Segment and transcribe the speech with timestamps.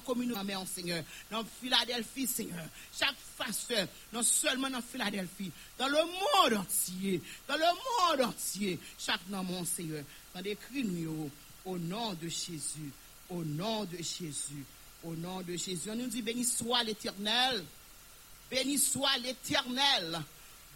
[0.00, 2.64] communauté, mais Seigneur, dans Philadelphie, Seigneur,
[2.98, 9.26] chaque pasteur, non seulement dans Philadelphie, dans le monde entier, dans le monde entier, chaque
[9.28, 11.30] nom, mon Seigneur, dans des cris nous,
[11.64, 12.92] au nom de Jésus,
[13.28, 14.64] au nom de Jésus,
[15.04, 15.90] au nom de Jésus.
[15.90, 17.64] On nous dit, béni soit l'éternel,
[18.50, 20.20] béni soit l'éternel,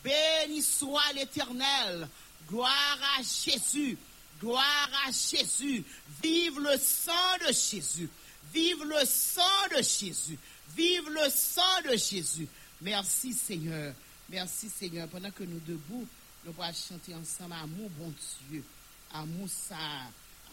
[0.05, 2.09] béni soit l'éternel,
[2.49, 3.97] gloire à Jésus.
[4.41, 5.83] Gloire à Jésus.
[6.23, 8.09] Vive le sang de Jésus.
[8.57, 10.39] Vive le sang de Jésus.
[10.75, 12.49] Vive le sang de Jésus.
[12.81, 13.93] Merci Seigneur.
[14.31, 15.09] Merci Seigneur.
[15.09, 16.09] Pendant que nous debout,
[16.43, 18.15] nous pourrons chanter ensemble Amour bon
[18.49, 18.65] Dieu.
[19.13, 19.77] Amour ça.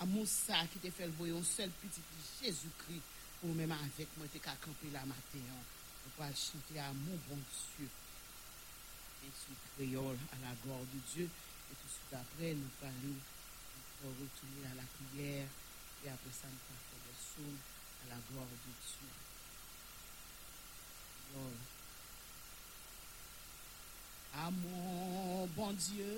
[0.01, 2.01] Amour ça qui te fait le voyer un seul petit
[2.43, 3.01] Jésus-Christ.
[3.41, 5.39] Ou même avec moi, tu qu'à camper la matin.
[5.39, 7.39] Nous pourrons chanter Amour bon
[7.77, 7.87] Dieu.
[9.23, 11.23] Et sous créole à la gloire de Dieu.
[11.23, 13.15] Et tout de suite après, nous
[14.01, 15.47] pour retourner à la prière
[16.03, 17.72] et après ça, nous allons faire des
[18.03, 18.73] à la gloire de Dieu.
[21.33, 21.59] Lord.
[24.35, 26.17] À mon bon Dieu,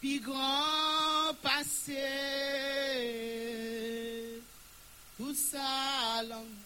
[0.00, 2.02] puis grand passé,
[5.16, 6.65] tout ça l'amour.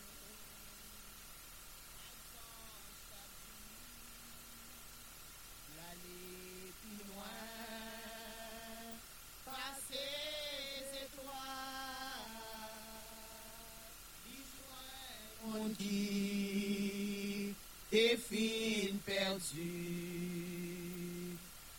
[15.80, 17.54] qui
[17.92, 19.72] est fin perdu.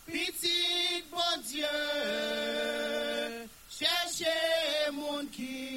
[0.06, 1.64] Petit bon Dieu,
[3.70, 5.71] cherchez mon qui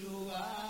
[0.00, 0.67] toujours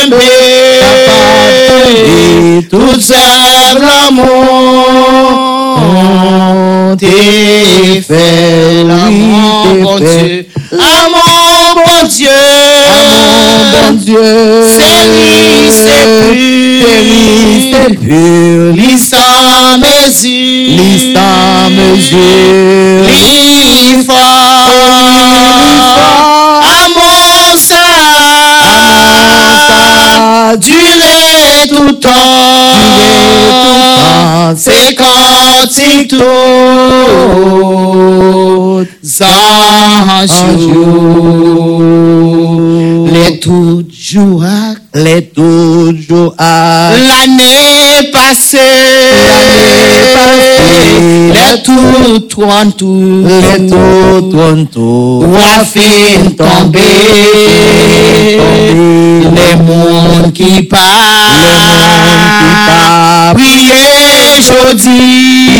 [0.00, 0.16] kembe,
[2.70, 4.16] tout simplement,
[6.96, 12.28] t'es fait l'amour, bon Dieu, amour, bon Dieu,
[13.72, 14.64] mon Dieu.
[14.66, 16.86] C'est lui, c'est pur.
[16.86, 17.02] C'est
[18.74, 21.14] lui, c'est mesure.
[21.14, 23.08] Sans mesure.
[24.06, 24.49] Fort.
[30.50, 30.56] Ça.
[30.56, 32.10] Duré tout temps.
[34.56, 36.18] C'est cantique tout.
[40.58, 41.84] Jour.
[43.04, 44.44] Les tout jours.
[44.94, 48.58] Les toujours L'année passée.
[51.50, 53.24] Les tout tournent tout.
[53.26, 55.24] Les tout tournent tout.
[55.32, 56.80] Trois filles tombées.
[58.24, 60.80] Les mondes qui partent.
[60.84, 61.32] Les mondes
[61.92, 62.22] qui
[62.68, 63.34] partent.
[63.34, 65.50] Priez, jodi.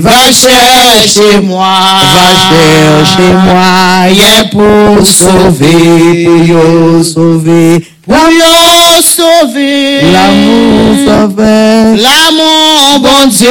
[0.00, 1.66] Va chercher moi.
[2.14, 3.66] Va chercher moi.
[4.12, 6.26] Y'a pour sauver.
[6.26, 7.84] Pour sauver.
[8.06, 8.85] Pour sauver.
[9.02, 10.02] Sauver.
[10.12, 11.96] L'amour sauveur.
[11.96, 13.48] L'amour, bon Dieu.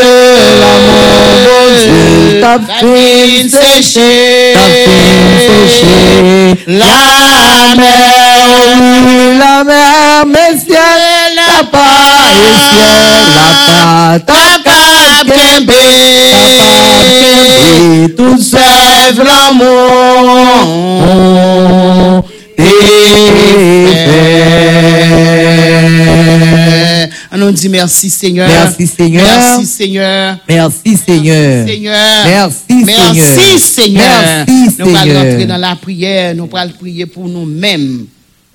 [0.62, 2.42] L'amour, bon Dieu.
[2.42, 4.54] Ta fin séchée.
[4.54, 4.98] Ta fin
[5.48, 6.64] séchée.
[6.68, 8.26] La mer.
[9.40, 11.42] La mer, mes ciel, la
[12.74, 12.96] ciel,
[13.36, 14.56] la part, ta
[18.16, 19.66] tout Sève l'amour.
[22.58, 24.06] Amen.
[27.48, 28.50] On dit merci Seigneur.
[28.50, 29.24] Merci Seigneur.
[29.24, 30.40] Merci Seigneur.
[30.48, 31.66] Merci Seigneur.
[31.68, 33.14] Merci Seigneur.
[33.14, 34.46] Merci Seigneur.
[34.80, 36.34] Nous allons rentrer dans la prière.
[36.34, 38.08] Nous allons prier pour nous-mêmes.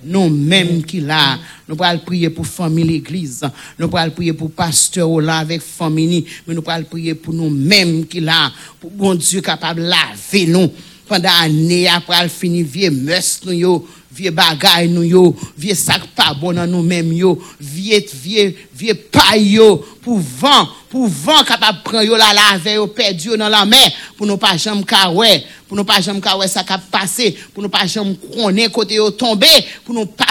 [0.02, 1.38] Nous-mêmes qui là.
[1.68, 3.42] Nous allons prier pour famille l'église.
[3.78, 6.24] Nous allons prier pour pasteur là avec famille.
[6.46, 8.50] Mais nous allons prier pour nous-mêmes qui là.
[8.80, 10.72] Pour bon Dieu capable de laver nous.
[11.10, 13.74] pandan ane apral fini vie mers nou yo,
[14.10, 15.24] vie bagay nou yo,
[15.58, 20.68] vie sak pa bon nan nou menm yo, vie, vie, vie pay yo, pour vent,
[20.90, 24.36] pour vent capable prendre yo la lave yo perdu yo dans la mer pour nous
[24.36, 28.16] pas jamais kawè, pour nous pas jamais kawè ça cap passer, pour nous pas jamais
[28.34, 29.46] connaître côté yo tomber,
[29.84, 30.26] pour nous pas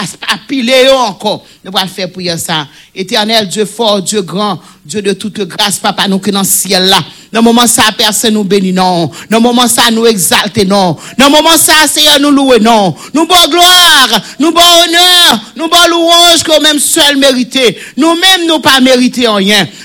[0.48, 1.44] piler yo encore.
[1.64, 2.66] Nous va faire prier ça.
[2.94, 6.86] Éternel Dieu fort, Dieu grand, Dieu de toute grâce, papa nous qui dans le ciel
[6.86, 6.98] là.
[7.32, 9.10] Dans le moment ça personne nous bénit non.
[9.30, 10.66] Dans le moment ça nous exalte.
[10.66, 12.94] Dans le moment ça Seigneur nous louer non.
[13.14, 17.78] Nous bon gloire, nous bon honneur, nous bon louange que même seul mérité.
[17.96, 19.28] Nous-mêmes nous pas mérité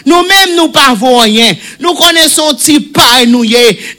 [0.06, 1.54] Nous-mêmes nous pas rien.
[1.80, 3.45] Nous connaissons petit pas nous.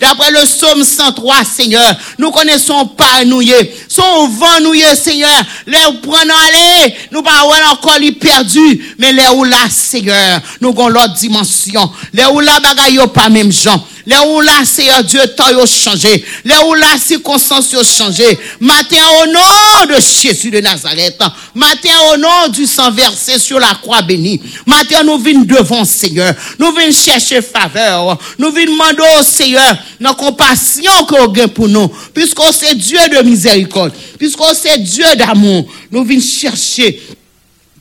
[0.00, 3.43] D'après le psaume 103 Seigneur, nous connaissons pas nous.
[3.88, 5.43] Son vent nous Seigneur.
[5.67, 7.43] Les prenons aller, nous pas
[7.73, 11.90] encore les perdu, mais les où là Seigneur, nous avons l'autre dimension.
[12.12, 13.84] Les où là bagaille pas même gens.
[14.06, 16.25] Les où là Seigneur Dieu temps yo changé.
[16.44, 18.38] Les où là circonstances yo changé.
[18.61, 21.20] Matin au nom de Jésus de Nazareth.
[21.55, 24.41] Matin au nom du sang versé sur la croix bénie.
[24.64, 26.32] Matin nous venons devant Seigneur.
[26.58, 28.17] Nous venons chercher faveur.
[28.38, 31.88] Nous venons demander au Seigneur dans compassion qu'on gagne pour nous.
[32.14, 33.93] Puisqu'on c'est Dieu de miséricorde.
[34.19, 35.67] Puisqu'on c'est Dieu d'amour.
[35.91, 37.00] Nous venons chercher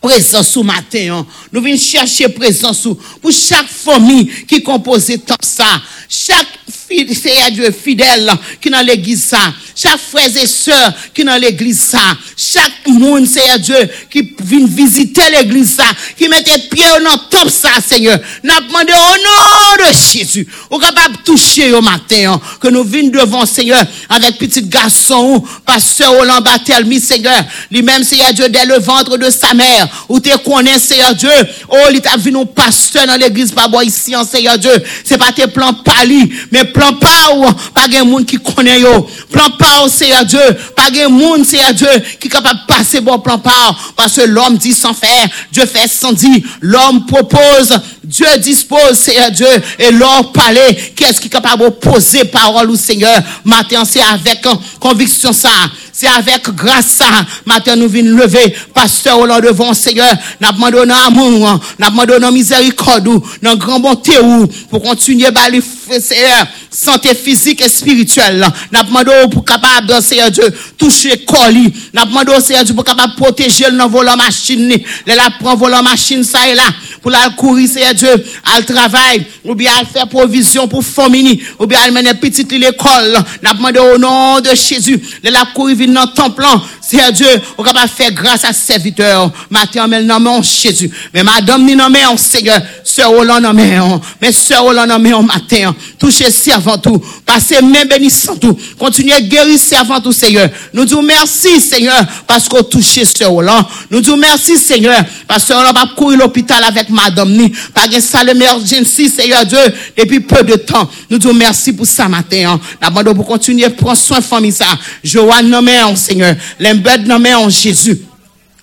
[0.05, 1.17] présence sous matin.
[1.17, 1.25] hein.
[1.51, 5.81] Nous venons chercher présence sous pour chaque famille qui compose tant ça.
[6.07, 6.47] Chaque
[6.87, 9.53] Seigneur Dieu fidèle qui dans l'église ça.
[9.75, 11.99] Chaque frère et sœur qui dans l'église ça.
[12.37, 15.85] Chaque monde, Seigneur Dieu, qui vient visiter l'église ça.
[16.17, 18.19] Qui mettait pied dans top ça, Seigneur.
[18.43, 20.47] N'a demandé au nom de Jésus.
[20.69, 22.33] Ou capable toucher au matin.
[22.33, 27.43] hein, que nous venons devant, Seigneur, avec petit garçon, ou pasteur Roland Barthelmy, Seigneur.
[27.71, 29.87] Lui-même, Seigneur Dieu, dès le ventre de sa mère.
[30.07, 31.29] Ou te connais, Seigneur Dieu.
[31.67, 34.71] Oh, il t'a vu nos pasteurs dans l'église, pas ici, Seigneur Dieu.
[35.03, 39.07] C'est pas tes plans pali, mais plan pas ou, pas de monde qui connaît yo.
[39.31, 40.39] Plan pas ou, Seigneur Dieu.
[40.75, 41.87] Pas de monde, Seigneur Dieu,
[42.19, 43.75] qui est capable de passer bon plan pas.
[43.95, 46.41] Parce que l'homme dit sans faire, Dieu fait sans dire.
[46.61, 49.47] L'homme propose, Dieu dispose, Seigneur Dieu.
[49.79, 53.17] Et l'homme parler, qu'est-ce qui est capable de poser parole au Seigneur?
[53.43, 54.45] Matin, c'est avec
[54.79, 55.49] conviction ça.
[55.91, 57.05] C'est avec grâce ça.
[57.45, 60.13] Matin, nous venons lever, pasteur, au devant Seigneur.
[60.41, 63.07] Nous demandons notre amour, nous demandons notre miséricorde,
[63.41, 68.45] notre grand bonté ou, pour continuer à Seigneur, santé physique et spirituelle.
[68.71, 71.73] Nous demandons pour capable, Seigneur Dieu, toucher colis.
[71.93, 74.67] Nous demandons, Seigneur Dieu, pour capable protéger le volant machine.
[74.67, 76.63] Les la prend volant machine, ça et là.
[77.01, 81.41] pour la courir, Seigneur Dieu, à le travail, ou bien à faire provision pour famille,
[81.59, 83.23] ou bien à mener petite l'école.
[83.41, 86.45] N'a demandé au nom de Jésus, de la courir dans le temple,
[86.81, 87.27] Seigneur Dieu,
[87.57, 89.31] on va faire grâce à serviteur.
[89.49, 90.91] Matin, mais non, mon Jésus.
[91.13, 93.77] Mais madame, ni non, mais Seigneur, sœur Roland, non, mais
[94.21, 96.29] mais sœur Roland, non, mais matin, touchez
[96.65, 100.49] avant tout, passez main bénissant tout, continuez guérir avant tout, Seigneur.
[100.73, 103.65] Nous disons merci, Seigneur, parce qu'on touche sœur Roland.
[103.91, 108.29] Nous disons merci, Seigneur, parce qu'on va courir l'hôpital avec madame, ni, pas de salle
[108.29, 109.59] emergency, Seigneur Dieu,
[109.97, 110.89] depuis peu de temps.
[111.09, 112.59] Nous disons merci pour ça matin.
[112.81, 114.65] Nous pour continuer, prendre soin de famille ça.
[115.03, 116.35] Joanne, non, mais Seigneur.
[116.59, 117.99] L'embed, non, mais Jésus.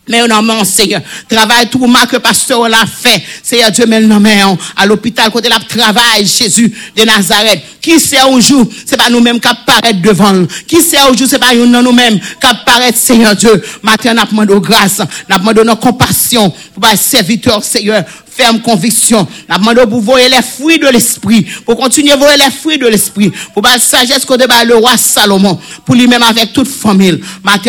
[0.08, 3.22] Mais non, mon Seigneur, travail tout mal que pasteur l'a fait.
[3.40, 4.40] Seigneur Dieu, mais non, mais
[4.76, 7.62] à l'hôpital, côté la travail, Jésus de Nazareth.
[7.80, 11.38] Qui sait un jour, c'est pas nous-mêmes qui apparaît devant Qui sait un jour, c'est
[11.38, 13.62] pas nous-mêmes qui apparaît, Seigneur Dieu.
[13.82, 19.26] Maintenant, n'a demandé grâce, n'a demandé nos compassion pour les serviteurs, Seigneur ferme conviction.
[19.48, 22.86] La demande pour voir les fruits de l'esprit, pour continuer à voir les fruits de
[22.86, 27.20] l'esprit, pour la sagesse qu'on débat le roi Salomon, pour lui-même avec toute famille.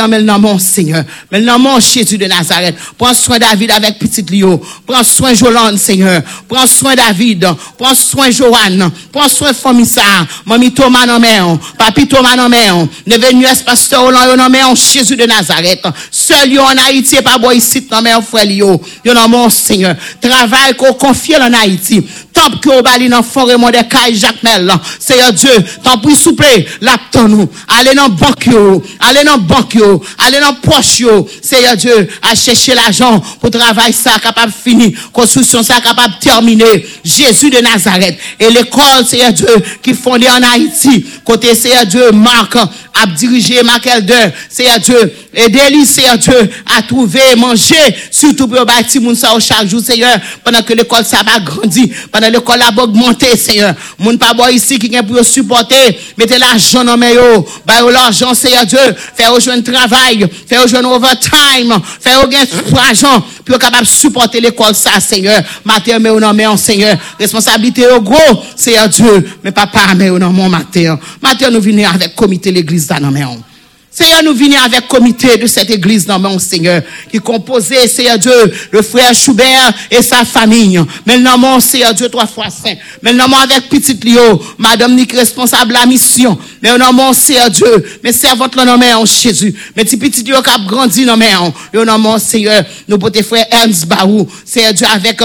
[0.09, 2.75] Mais non, mon Seigneur, mais non, mon Jésus de Nazareth.
[2.97, 4.61] Prends soin David avec petit Lio.
[4.85, 6.21] Prends soin Jolande, Seigneur.
[6.47, 7.47] Prends soin David.
[7.77, 8.89] Prends soin Joanne.
[9.11, 10.01] Prends soin Famissa.
[10.45, 11.39] Mamie Thomas, non, mais
[11.77, 12.69] Papi Thomas, non, mais
[13.05, 15.83] Ne venu pasteur Hollande, non, mais Jésus de Nazareth.
[16.11, 18.81] Seul en Haïti, pas boy ici, non, mais frère Lio.
[19.05, 19.95] non, mon Seigneur.
[20.21, 22.05] Travail travail qu'on confie en Haïti.
[22.33, 25.51] Tant que vous allez dans forêt de Caille Jacques Mel, Seigneur Dieu,
[25.83, 26.45] tant pis souple,
[26.81, 27.49] l'attend nous.
[27.67, 28.49] Allez dans banque
[28.99, 29.77] allez dans banque
[30.17, 31.03] allez dans poche
[31.41, 36.85] Seigneur Dieu, à chercher l'argent pour travailler ça capable de finir, construction ça capable terminer.
[37.03, 38.17] Jésus de Nazareth.
[38.39, 39.47] Et l'école Seigneur Dieu
[39.81, 42.55] qui fondée en Haïti, côté Seigneur Dieu Marc
[42.93, 47.75] à diriger Makelder, Seigneur Dieu, aidez-lui, Seigneur Dieu, à trouver, manger,
[48.11, 52.27] surtout pour bâtir mon ça chaque jour, Seigneur, pendant que l'école ça va grandir, pendant
[52.27, 53.73] que l'école va augmenter, Seigneur.
[53.99, 58.65] Mon pas ici qui vient pour supporter, mettez l'argent dans mes yo, bah l'argent, Seigneur
[58.65, 58.79] Dieu,
[59.15, 64.99] faire rejoindre travail, faire rejoindre overtime, faire rejoindre argent, pour capable de supporter l'école ça,
[64.99, 65.41] Seigneur.
[65.63, 70.31] Matin, mais nom, mais Seigneur, responsabilité au gros, Seigneur Dieu, mais papa, mais au nom,
[70.31, 70.99] mon matin.
[71.21, 72.87] Matin, nous venons avec comité l'église
[73.95, 76.81] Seigneur, nous venons avec comité de cette église dans mon Seigneur,
[77.11, 78.31] qui composé, Seigneur Dieu,
[78.71, 80.81] le frère Schubert et sa famille.
[81.05, 82.73] Maintenant, mon Seigneur Dieu, trois fois saint.
[83.03, 86.35] Maintenant, avec petite Lio, Madame Nick, responsable de la mission.
[86.63, 89.53] Maintenant, mon Seigneur Dieu, mes servantes, le nom en Jésus.
[89.75, 91.31] Mes petits petits Lio qui a grandi, non, mais,
[91.85, 95.21] nom, mon Seigneur, nous, pour frères Ernst Barou, Seigneur Dieu, avec,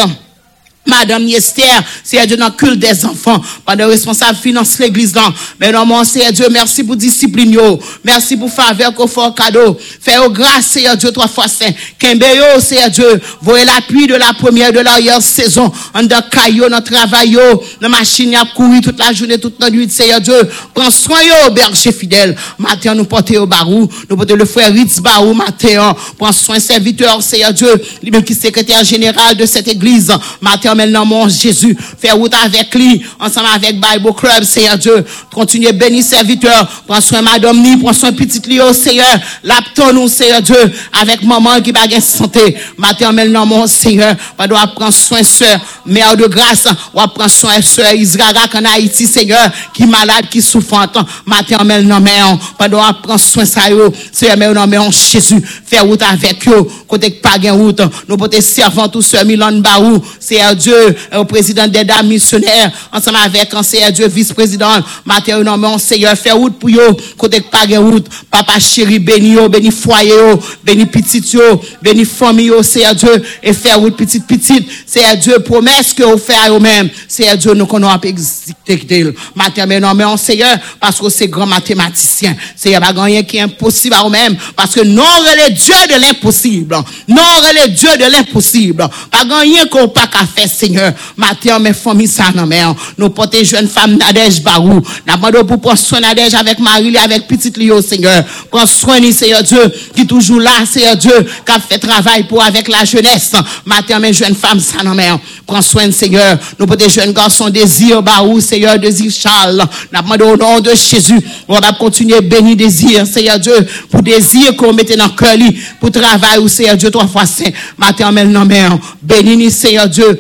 [0.89, 1.63] Madame Yester,
[2.03, 5.15] c'est Dieu dans le culte des enfants, pendant responsable finance l'église.
[5.61, 7.59] Mais non, Seigneur Dieu, merci pour discipline
[8.05, 9.77] Merci pour faveur qu'on fait cadeau.
[10.01, 11.71] Fais grâce, Seigneur Dieu, trois fois saint.
[11.99, 15.71] Kembe yo, Seigneur Dieu, voyez l'appui de la première de l'arrière saison.
[15.95, 19.71] En de caillou, dans travail yo, dans machine a couru toute la journée, toute la
[19.71, 20.49] nuit, Seigneur Dieu.
[20.75, 22.35] Prends soin yo, berger fidèle.
[22.59, 25.95] Matin, nous portons au barou, nous portons le frère Ritz Barou, matin.
[26.17, 30.13] Prends soin serviteur, Seigneur Dieu, lui-même qui est secrétaire général de cette église.
[30.41, 31.77] Matin, maintenant, mon Jésus.
[31.99, 35.05] Fais route avec lui, ensemble avec Bible Club, Seigneur Dieu.
[35.35, 36.83] Continuez bénir serviteur.
[36.87, 39.19] Prends soin madame ni, prends soin petite Lio, Seigneur.
[39.43, 42.57] Lapton nous, Seigneur Dieu, avec maman qui gagner santé.
[42.77, 44.15] Matin, maintenant, mon Seigneur.
[44.39, 46.69] On doit prendre soin, sœur, mère de grâce.
[46.95, 50.97] On prendre soin, sœur Israël en Haïti, Seigneur, qui malade, qui souffrante.
[51.27, 52.23] Matin, maintenant, mais
[52.59, 53.93] on doit prendre soin, ça, yo.
[54.13, 55.43] Seigneur, mais non, mais Jésus.
[55.67, 56.67] Fais route avec eux.
[56.87, 57.81] Côté pas gain route.
[58.09, 60.68] Nous, pour tes servants, tous ceux, Milan Barou, Seigneur Dieu,
[61.17, 64.71] au président des dames missionnaires, ensemble avec Seigneur Dieu, vice-président,
[65.05, 69.49] Mathieu, non, mon Seigneur, fait route pour eux, côté pas route, papa chéri, béni yo,
[69.49, 74.27] béni foyer yo, béni petit yo, béni famille yo, Seigneur Dieu, et faire route petite,
[74.27, 79.65] petite, Seigneur Dieu, promesse que vous faites à eux-mêmes, Seigneur Dieu, nous connaissons exécuter, Mathieu,
[79.67, 83.95] mais non, mais Seigneur, parce que c'est grand mathématicien, Seigneur, pas rien qui est impossible
[83.95, 86.77] à eux-mêmes, parce que non, le Dieu de l'impossible,
[87.09, 87.23] non,
[87.55, 90.93] le Dieu de l'impossible, pas rien qu'on pas qu'à faire, Seigneur.
[91.17, 92.63] Matin, mes familles, ça, non, mais
[92.97, 94.81] nous portons jeunes femmes Nadège Barou.
[95.07, 98.25] Nous pour prendre soin Nadège avec Marie, avec petite Lio, Seigneur.
[98.51, 102.69] Prends soin, Seigneur Dieu, qui toujours là, Seigneur Dieu, qui a fait travail pour avec
[102.69, 103.33] la jeunesse.
[103.65, 105.11] Matin, mes jeunes femmes, ça, non, mais
[105.47, 106.39] prends soin, Seigneur.
[106.59, 109.65] Nous portons jeunes garçons, désir Barou, Seigneur, désir Charles.
[109.93, 111.21] Nous au nom de Jésus.
[111.47, 113.55] On va continuer à désir, Seigneur Dieu,
[113.91, 115.37] pour désir qu'on mette dans le cœur,
[115.81, 117.51] pour travail, Seigneur Dieu, trois fois saint.
[117.77, 118.65] Matin, non, mais
[119.03, 120.19] bénis, Seigneur Dieu,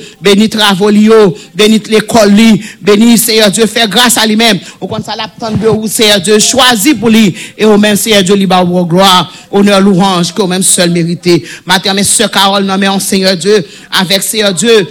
[0.48, 0.90] travaux
[1.54, 2.32] bénis l'école
[2.80, 4.58] bénis Seigneur Dieu, fais grâce à lui-même.
[4.80, 7.34] Au compte ça l'attendre de vous, Seigneur Dieu, choisi pour lui.
[7.56, 8.46] Et au même Seigneur Dieu, lui
[8.84, 11.44] gloire, honneur, louange, qu'au même seul mérité.
[11.66, 14.86] Matin, mes Carole, non, mais Seigneur Dieu, avec Seigneur Dieu,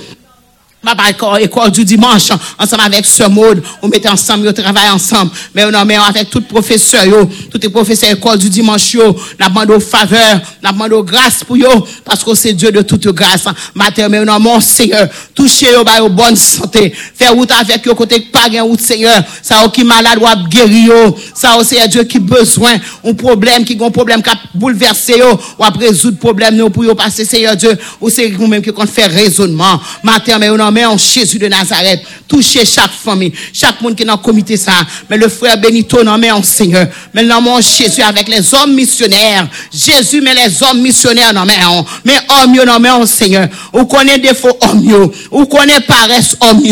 [0.88, 5.32] Papa, école, école du dimanche, ensemble avec ce mode, on met ensemble, on travaille ensemble.
[5.54, 7.04] Mais on met avec tout professeur,
[7.52, 11.44] tous les professeurs école du dimanche, yo, n'a demandé aux faveurs, n'a demandé aux grâces
[11.44, 13.44] pour yo, parce que c'est Dieu de toute grâce.
[13.76, 16.94] Matin, mais non, mon Seigneur, touchez yo, bah, bonne santé.
[17.16, 19.22] Faire route avec yo, côté pas gain route, Seigneur.
[19.42, 21.18] Ça, qui malade, ou guérir yo.
[21.36, 25.66] Ça, c'est Dieu qui besoin, un problème, qui un problème qui a bouleversé yo, ou
[25.66, 29.12] à résoudre problème, nous, pour yo passer, Seigneur Dieu, ou c'est vous-même qui compte faire
[29.12, 29.82] raisonnement.
[30.02, 34.14] Matin, mais non, en Jésus de Nazareth, toucher chaque famille, chaque monde qui est dans
[34.14, 34.74] le comité ça.
[35.10, 36.88] Mais le frère Benito, non, mais en Seigneur.
[37.14, 39.48] Mais non, Jésus avec les hommes missionnaires.
[39.74, 43.48] Jésus, mais les hommes missionnaires, non, mais en, mais homme, non, mais en Seigneur.
[43.74, 46.64] Ou connaît défaut homme, ou connaît paresse homme,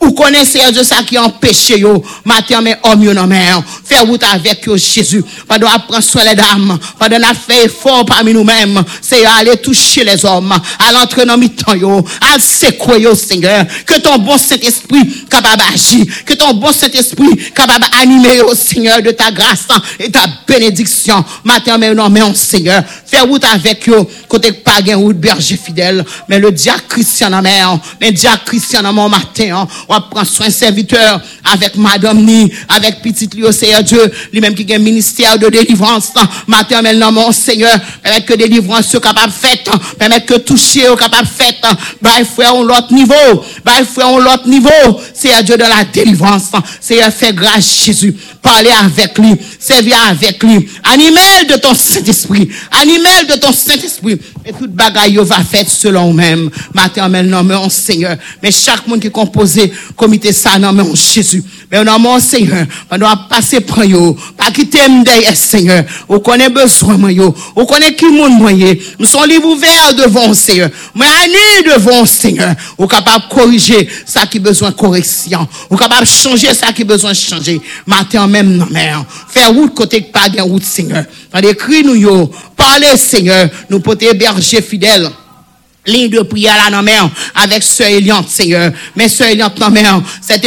[0.00, 0.14] ou
[0.44, 2.02] Seigneur de ça qui empêche yo.
[2.24, 3.62] Matin, mais homme, non, mais en.
[3.84, 5.22] Faire route avec yo, Jésus.
[5.46, 6.78] Pendant prendre soin les dames.
[6.98, 8.82] Pendant a fait effort parmi nous-mêmes.
[9.02, 10.54] C'est aller toucher les hommes.
[10.78, 12.04] À l'entrée dans mi-temps, yo.
[12.20, 13.66] À secouer yo, Seigneur.
[13.86, 16.06] Que ton bon Saint-Esprit capable d'agir.
[16.24, 21.24] Que ton bon Saint-Esprit capable d'animer au Seigneur de ta grâce et ta bénédiction.
[21.44, 22.82] Matin, mais non, mais Seigneur.
[23.06, 24.06] Fais route avec eux.
[24.28, 26.04] Côté pagan ou berger fidèle.
[26.28, 27.78] Mais le diacre Christian en mer.
[28.00, 29.66] Mais diacre Christian en mon matin.
[29.90, 31.20] On va prendre soin serviteur
[31.52, 34.00] avec madame ni, avec petite lui au Seigneur Dieu.
[34.32, 36.12] Lui-même qui a un ministère de délivrance.
[36.46, 37.76] Matin, mais non, mon Seigneur.
[38.00, 39.80] Permettre que délivrance soit capable de faire.
[39.98, 41.54] Permettre que toucher au capable de faire.
[42.00, 43.44] Bah, frère, on l'autre niveau.
[43.64, 44.70] Bah, frère, on l'autre niveau.
[45.34, 46.52] À Dieu de la délivrance.
[46.80, 48.14] C'est à faire grâce Jésus.
[48.40, 49.34] Parler avec lui.
[49.58, 50.68] Servir avec lui.
[50.84, 52.48] Animel de ton Saint-Esprit.
[52.80, 54.20] Animel de ton Saint-Esprit.
[54.46, 56.48] Et toute bagaille va faire selon même.
[56.74, 58.16] Matin, non, mais Seigneur.
[58.40, 61.42] Mais chaque monde qui est composé, comité ça, non, mais Jésus.
[61.70, 62.66] Mais non, mon Seigneur.
[62.90, 64.16] On doit passer par yo.
[64.36, 65.84] Pas quitter derrière, Seigneur.
[66.08, 67.34] On connaît besoin, moi, yo.
[67.56, 68.50] On connaît qui monde, moi,
[68.98, 70.70] Nous sommes livres ouverts devant Seigneur.
[71.00, 72.54] À nu devant Seigneur.
[72.78, 75.46] On capable corriger ça qui besoin correction.
[75.70, 77.60] On capable changer ça qui besoin changer.
[77.86, 78.92] Matin, même, non, mais,
[79.28, 81.04] faire route côté pas de route, Seigneur.
[81.32, 82.30] Dans les cris, nous, yo.
[82.56, 83.48] Parlez, Seigneur.
[83.68, 85.10] Nous pouvons berger fidèles
[85.86, 88.72] ligne de prière là non mer avec sœur Eliante Seigneur.
[88.96, 90.00] Mais sœur Eliante non mer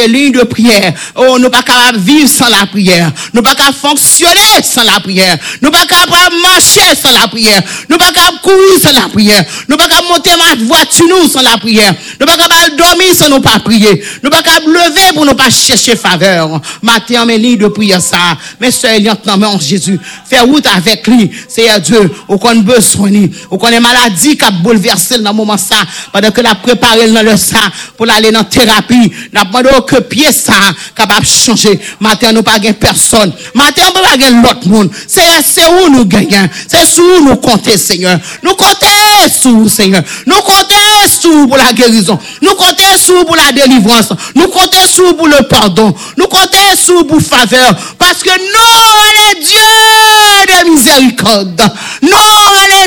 [0.08, 0.94] ligne de prière.
[1.16, 3.12] Oh nous pas capable vivre sans la prière.
[3.34, 5.38] Nous pas capable fonctionner sans la prière.
[5.62, 7.62] Nous pas capable marcher sans la prière.
[7.90, 9.44] Nous pas capable courir sans la prière.
[9.68, 11.94] Nous pas capable monter ma voiture nous sans la prière.
[12.20, 14.04] Nous pas capable dormir sans nous pas prier.
[14.24, 16.62] Nous pas capable lever pour nous pas chercher faveur.
[16.82, 18.38] Matin mes lignes de prière ça.
[18.60, 21.32] Mais sœur Eliante non mer Jésus faire route avec lui.
[21.48, 23.12] C'est Dieu on connaît besoin
[23.52, 25.78] on connaît maladie qui a bouleversé dans le moment ça,
[26.12, 27.60] pendant que la préparé dans le ça,
[27.98, 30.54] pour aller dans thérapie, n'a pas que pied ça,
[30.96, 31.80] capable de changer.
[32.00, 33.34] Matin, nous pas personne.
[33.54, 34.92] Matin, nous pas l'autre monde.
[35.08, 36.50] C'est, c'est où nous gagnons?
[36.68, 38.20] C'est sous où nous comptons, Seigneur?
[38.44, 38.88] Nous comptons
[39.42, 40.04] sous, Seigneur?
[40.26, 40.76] Nous comptons
[41.22, 42.20] sous pour la guérison?
[42.42, 44.10] Nous comptons sous pour la délivrance?
[44.36, 45.94] Nous comptons sous pour le pardon?
[46.18, 47.76] Nous comptons sous pour faveur?
[47.98, 49.60] Parce que nous, les Dieu
[50.48, 51.62] de miséricorde.
[52.02, 52.10] Nous,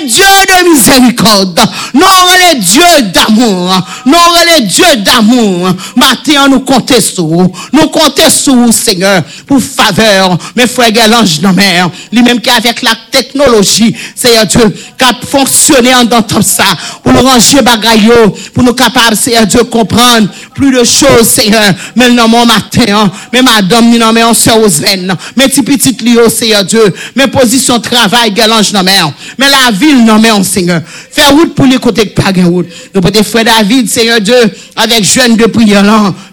[0.00, 1.60] les Dieu de miséricorde.
[1.94, 2.00] Nous,
[2.34, 3.86] les dieux d'amour.
[4.04, 4.14] Nous,
[4.54, 5.68] les dieux d'amour.
[5.96, 7.26] Matin, nous comptons sur
[7.72, 10.36] Nous comptons sur Seigneur, pour faveur.
[10.54, 11.90] Mes frères l'ange de mer.
[12.12, 16.64] Lui-même qui avec la technologie, Seigneur Dieu, qui a fonctionné en dans ça,
[17.02, 21.72] pour nous ranger bagaillot, pour nous capables, Seigneur Dieu, comprendre plus de choses, Seigneur.
[21.94, 25.14] Mais non, mon matin, mais madame, non, mais on sait aux veines.
[25.36, 26.94] Mais petit petit lieu, Seigneur Dieu.
[27.14, 29.10] Mes positions de travail, l'ange de mer.
[29.38, 30.82] Mais la ville, non, mais Seigneur.
[31.10, 32.66] Faire route pour les côtés pas route.
[32.94, 34.34] Nous peut frère David, Seigneur Dieu,
[34.74, 35.84] avec jeune de prière.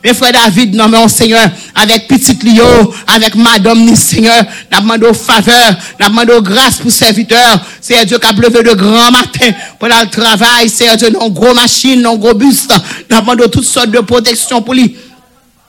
[0.04, 5.08] Mais frère David, non, mais Seigneur, avec petit Lio, avec madame, ni Seigneur, n'a demandé
[5.14, 7.64] faveur, n'a demandé grâce pour serviteur.
[7.82, 10.70] C'est Dieu qui a levé de grand matin pour le travail.
[10.70, 12.68] C'est Dieu, non, gros machine, non, gros bus.
[13.10, 14.96] N'a demandé toutes sortes de protection pour lui.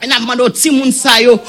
[0.03, 1.41] Et n'a demandé ti moun sa yo,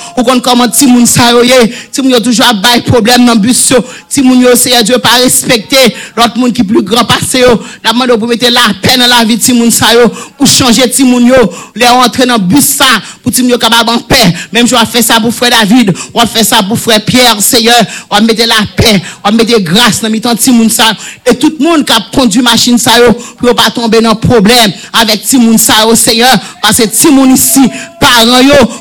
[0.41, 2.45] comment ti moun sa yo ye, moun toujours
[2.85, 7.41] problème dans bus yo, ti moun Dieu pas respecter l'autre monde qui plus grand passé
[7.41, 10.47] yo, n'a demandé pour mettre la peine dans la vie ti moun sa yo, pour
[10.47, 11.35] changer ti moun yo,
[11.75, 12.77] les rentrer dans bus
[13.21, 14.33] pour ti moun yo capable en paix.
[14.53, 18.21] Même je faire ça pour frère David, on faire ça pour frère Pierre, Seigneur, on
[18.21, 20.93] mettre la paix, on mettre grâce dans mitan ti moun sa
[21.25, 24.71] et tout le monde qui a conduit machine ça yo pour pas tomber dans problème
[24.93, 27.59] avec ti moun sa yo, Seigneur, parce que ti moun ici
[27.99, 28.34] parents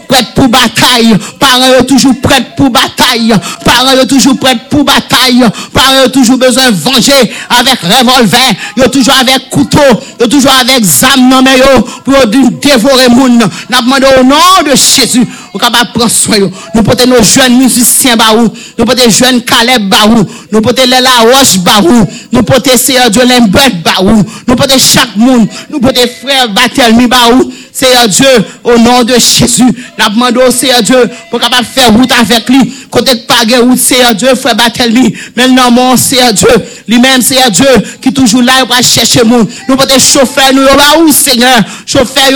[0.09, 1.17] prêts pour bataille.
[1.39, 3.35] Parents yo toujours prêts pour bataille.
[3.65, 5.45] Parents yo toujours prêts pour bataille.
[5.73, 8.55] Parents toujours besoin de venger avec revolver.
[8.77, 9.79] Yo toujours avec couteau.
[10.21, 13.39] Yo toujours avec zam mais yo pour dévorer moun
[13.69, 16.51] n'a demandé au nom de Jésus Ou capable prendre soin.
[16.75, 18.53] Nous porter nos jeunes musiciens ba ou.
[18.77, 20.27] Nous porter jeunes Caleb ba ou.
[20.51, 22.07] Nous porter les La Roche ba ou.
[22.33, 24.25] Nous porter Seigneur Dieu Limbert ba ou.
[24.49, 25.49] Nous porter chaque monde.
[25.71, 27.53] Nous porter frère Batelmi ba ou.
[27.75, 28.27] Seigneur Dieu,
[28.63, 32.73] au nom de Jésus, nous demandons, Seigneur Dieu, pour capable faire route avec lui.
[32.89, 35.13] Côté paguer route, Seigneur Dieu, frère Batelmi.
[35.35, 36.49] Mais non, mon Seigneur Dieu,
[36.87, 37.67] lui-même, Seigneur Dieu,
[38.01, 39.49] qui toujours là, va chercher monde.
[39.69, 41.65] Nous porter chauffeur, nous, là où, Seigneur?
[41.85, 42.31] Chauffeur,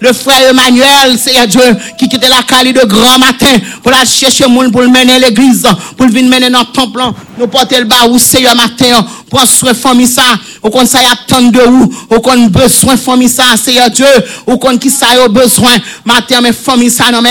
[0.00, 4.46] le frère Emmanuel, Seigneur Dieu, qui quittait la Cali de grand matin pour aller chercher
[4.46, 7.00] monde pour le mener l'église, pour le venir mener dans le temple.
[7.38, 11.40] Nous porter le bas où, Seigneur, matin, prends soin famille ça, ou qu'on ça attend
[11.40, 14.04] de où, ou qu'on besoin famille ça, Seigneur Dieu,
[14.46, 15.72] ou qu'on qui ça a besoin,
[16.04, 17.30] matin, mais famille ça, non, mais,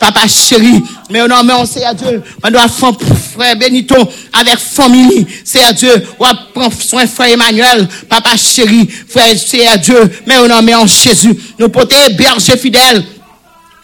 [0.00, 2.92] papa chéri, mais non, mais on Seigneur Dieu, on doit faire
[3.32, 3.94] frère Benito
[4.32, 10.48] avec famille, Seigneur Dieu, on prendre soin frère Emmanuel, papa chéri, frère Seigneur Dieu, mais
[10.48, 13.04] non, mais en Jésus, nous porter berger fidèle,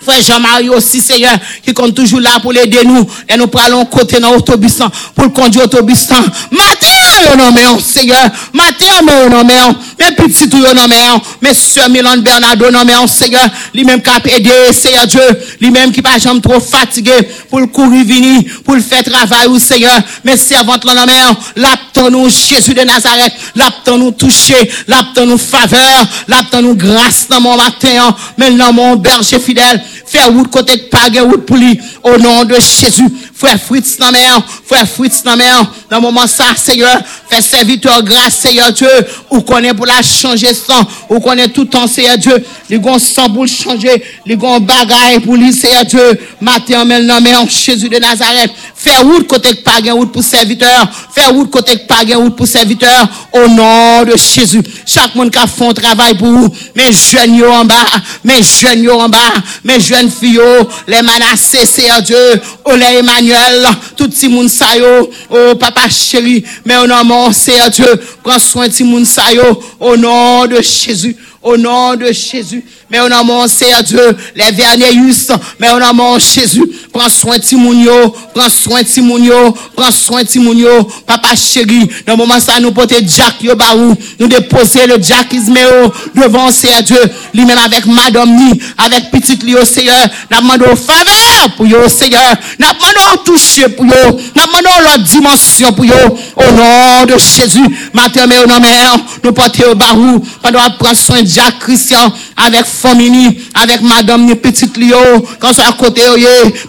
[0.03, 3.07] Frère Jean-Marie aussi, Seigneur, qui compte toujours là pour l'aider nous.
[3.29, 4.79] Et nous prenons côté dans l'autobus
[5.15, 6.09] pour le conduire l'autobus.
[6.51, 7.00] Matin!
[7.37, 8.31] Non, mais Seigneur.
[8.53, 9.55] Matin, non, mais
[9.99, 10.97] Même petit tout, mais
[11.41, 13.49] Mais soeur Milan Bernardo, mais Seigneur.
[13.75, 15.21] Lui-même qui a aidé, Seigneur Dieu.
[15.61, 17.13] Lui-même qui pas jamais trop fatigué
[17.49, 19.99] pour le courir venir, pour le faire travail, Seigneur.
[20.25, 21.13] Mais servante, non, mais
[21.57, 23.33] l'aptons nous, Jésus de Nazareth.
[23.55, 28.15] L'aptons nous toucher, l'aptons nous faveur, l'aptons nous grâce dans mon matin.
[28.39, 29.83] Mais non, mon berger fidèle.
[30.07, 33.07] Faire route côté de Pague, route pour lui, au nom de Jésus.
[33.41, 36.89] Fwe fwits nan mè an, fwe fwits nan mè an, nan mouman sa, seye,
[37.31, 38.91] fwe serviteur gras, seye, Diyo,
[39.31, 42.37] ou konen pou la chanje san, ou konen toutan, seye, Diyo,
[42.69, 43.95] li gon san pou chanje,
[44.29, 46.05] li gon bagay pou li, seye, Diyo,
[46.45, 50.13] matè an men nan mè an, Chezu de Nazaret, fwe wout kotek pa gen wout
[50.13, 55.17] pou serviteur, fwe wout kotek pa gen wout pou serviteur, o nan de Chezu, chak
[55.17, 57.81] moun ka fon travay pou ou, men jwen yo an ba,
[58.21, 59.25] men jwen yo an ba,
[59.65, 60.45] men jwen fiyo,
[60.93, 62.21] le manase, seye, Diyo,
[62.69, 63.67] o le emanyo, Samuel,
[63.97, 67.91] tout ti moun sayo, oh papa chéri, men ou nan moun seye Diyo,
[68.25, 69.45] pran soin ti moun sayo,
[69.79, 74.51] ou nan de Chezu, ou nan de Chezu, Mais au nom de Seigneur Dieu, les
[74.51, 75.29] Vernéus,
[75.61, 80.23] mais au nom de Jésus, prends soin de Timounio, prends soin de Timounio, prends soin
[80.23, 85.01] de Timounio, papa chéri, dans le moment ça, nous porter Jack Yobaou, nous déposer le
[85.01, 87.01] Jack Isméo devant Seigneur Dieu,
[87.33, 92.67] lui-même avec madame ni, avec petite Lio Seigneur, nous demandons faveur pour yo Seigneur, nous
[92.67, 95.95] demandons toucher pour yo, nous demandons leur dimension pour yo,
[96.37, 100.97] au nom de Jésus, matin, mais au nom de nous porter au barou, pendant prendre
[100.97, 104.97] soin de Jack Christian, avec famille, avec madame, ni petite Lio,
[105.39, 106.03] quand soit à côté,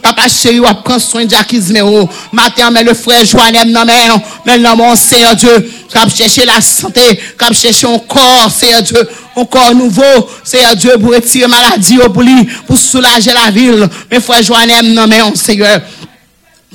[0.01, 4.07] papa chéri, ou prend soin de Isméo, matin, mais le frère Joannem, non, mais,
[4.45, 9.09] mais non, mon Seigneur Dieu, cap chercher la santé, cap chercher un corps, Seigneur Dieu,
[9.35, 13.87] un corps nouveau, Seigneur Dieu, pour retirer maladie, pour lui, pour soulager la ville.
[14.09, 15.81] Mais frère Joannem, non, mais Seigneur,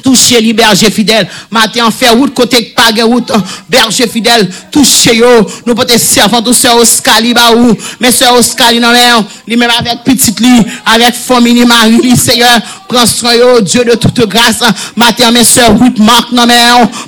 [0.03, 1.29] toucher les bergers fidèles.
[1.51, 3.33] Matin, en fait route côté pas route,
[3.69, 5.27] berger fidèle, toucher yo.
[5.65, 9.09] Nous être servant tout sœur Oscali ba ou, mais sœur Oscali non mais,
[9.47, 14.21] lui même avec petite lit, avec famille Marie, Seigneur, prends soin yo, Dieu de toute
[14.29, 14.61] grâce.
[14.95, 16.61] Matin, mes sœurs Ruth Marc non mais,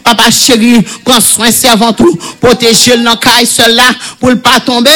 [0.03, 3.85] papa chéri, prends soin servant tout, protéger le caille là,
[4.18, 4.90] pour le pas tomber.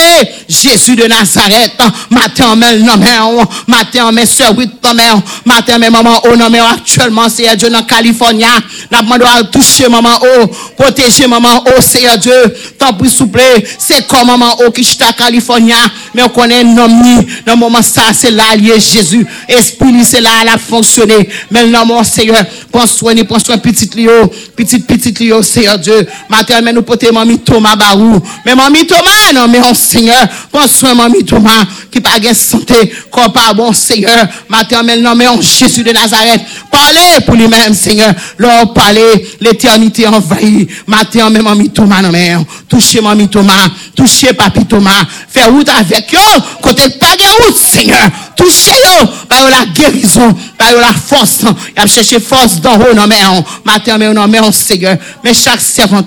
[0.48, 3.18] Jésus de Nazareth, matin, mais non mais,
[3.66, 5.10] matin, mes sœurs Ruth non mais,
[5.44, 8.44] matin, mes maman, oh non mais, actuellement, c'est Dieu Californie.
[8.90, 12.32] N'a demandé à toucher maman oh, protéger maman oh, Seigneur Dieu.
[12.78, 13.40] Tant pis souple,
[13.78, 15.72] c'est comme maman oh qui à Californie.
[16.14, 19.26] Mais on connaît nom ni, dans moment ça, c'est l'allié Jésus.
[19.48, 21.28] Esprit, c'est là, elle a fonctionné.
[21.50, 26.06] Mais non, mon Seigneur, prends soin, prends soin, petit Lio, petit, petit Lio, Seigneur Dieu.
[26.28, 28.20] Matin, mais nous porter mamie Thomas Barou.
[28.44, 32.92] Mais mamie Thomas, non, mais on Seigneur, prends soin, mamie Thomas, qui pas de santé,
[33.10, 34.26] comme pas bon Seigneur.
[34.48, 36.42] Matin, mais non, mais on Jésus de Nazareth.
[36.70, 38.12] Parlez pour lui-même, Seigneur.
[38.38, 40.68] Leur parler, l'éternité envahie.
[40.86, 42.36] Matin, même mamie Thomas, non, mais
[42.68, 45.04] touchez mamie Thomas, touchez papi Thomas.
[45.28, 48.08] Faire route avec eux, côté pas de route, Seigneur.
[48.36, 51.40] Touchez-eux, par la guérison, par la force.
[51.76, 53.20] Il a cherché force dans haut, non, mais
[53.64, 54.96] matin, mais non, mais Seigneur.
[55.22, 56.02] Mais chaque servant,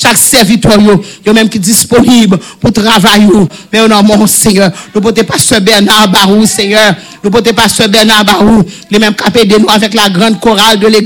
[0.00, 0.78] chaque serviteur,
[1.24, 3.26] yo, même qui est disponible pour travailler,
[3.72, 4.70] mais non, mon Seigneur.
[4.94, 6.94] Nous potons pasteur Bernard Barou, Seigneur.
[7.24, 10.86] Nous potons pasteur Bernard Barou, les mêmes capés de nous avec la grande chorale de
[10.86, 11.01] l'église.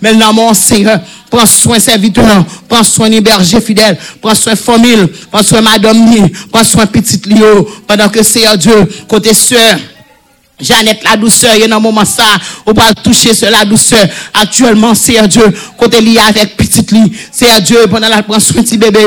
[0.00, 1.00] Mais non, mon Seigneur.
[1.30, 6.62] Prends soin serviteur, prends soin des berger fidèle, prends soin famille, prends soin madame prends
[6.62, 9.78] soin petite Lio, pendant que Seigneur Dieu, côté soeur,
[10.62, 12.24] Jeannette, la douceur, il y a un moment ça,
[12.66, 14.06] on va toucher sur la douceur.
[14.32, 18.76] Actuellement, Seigneur Dieu, côté lié avec petite lit, Seigneur Dieu, pendant la prendre soin de
[18.76, 19.00] bébé,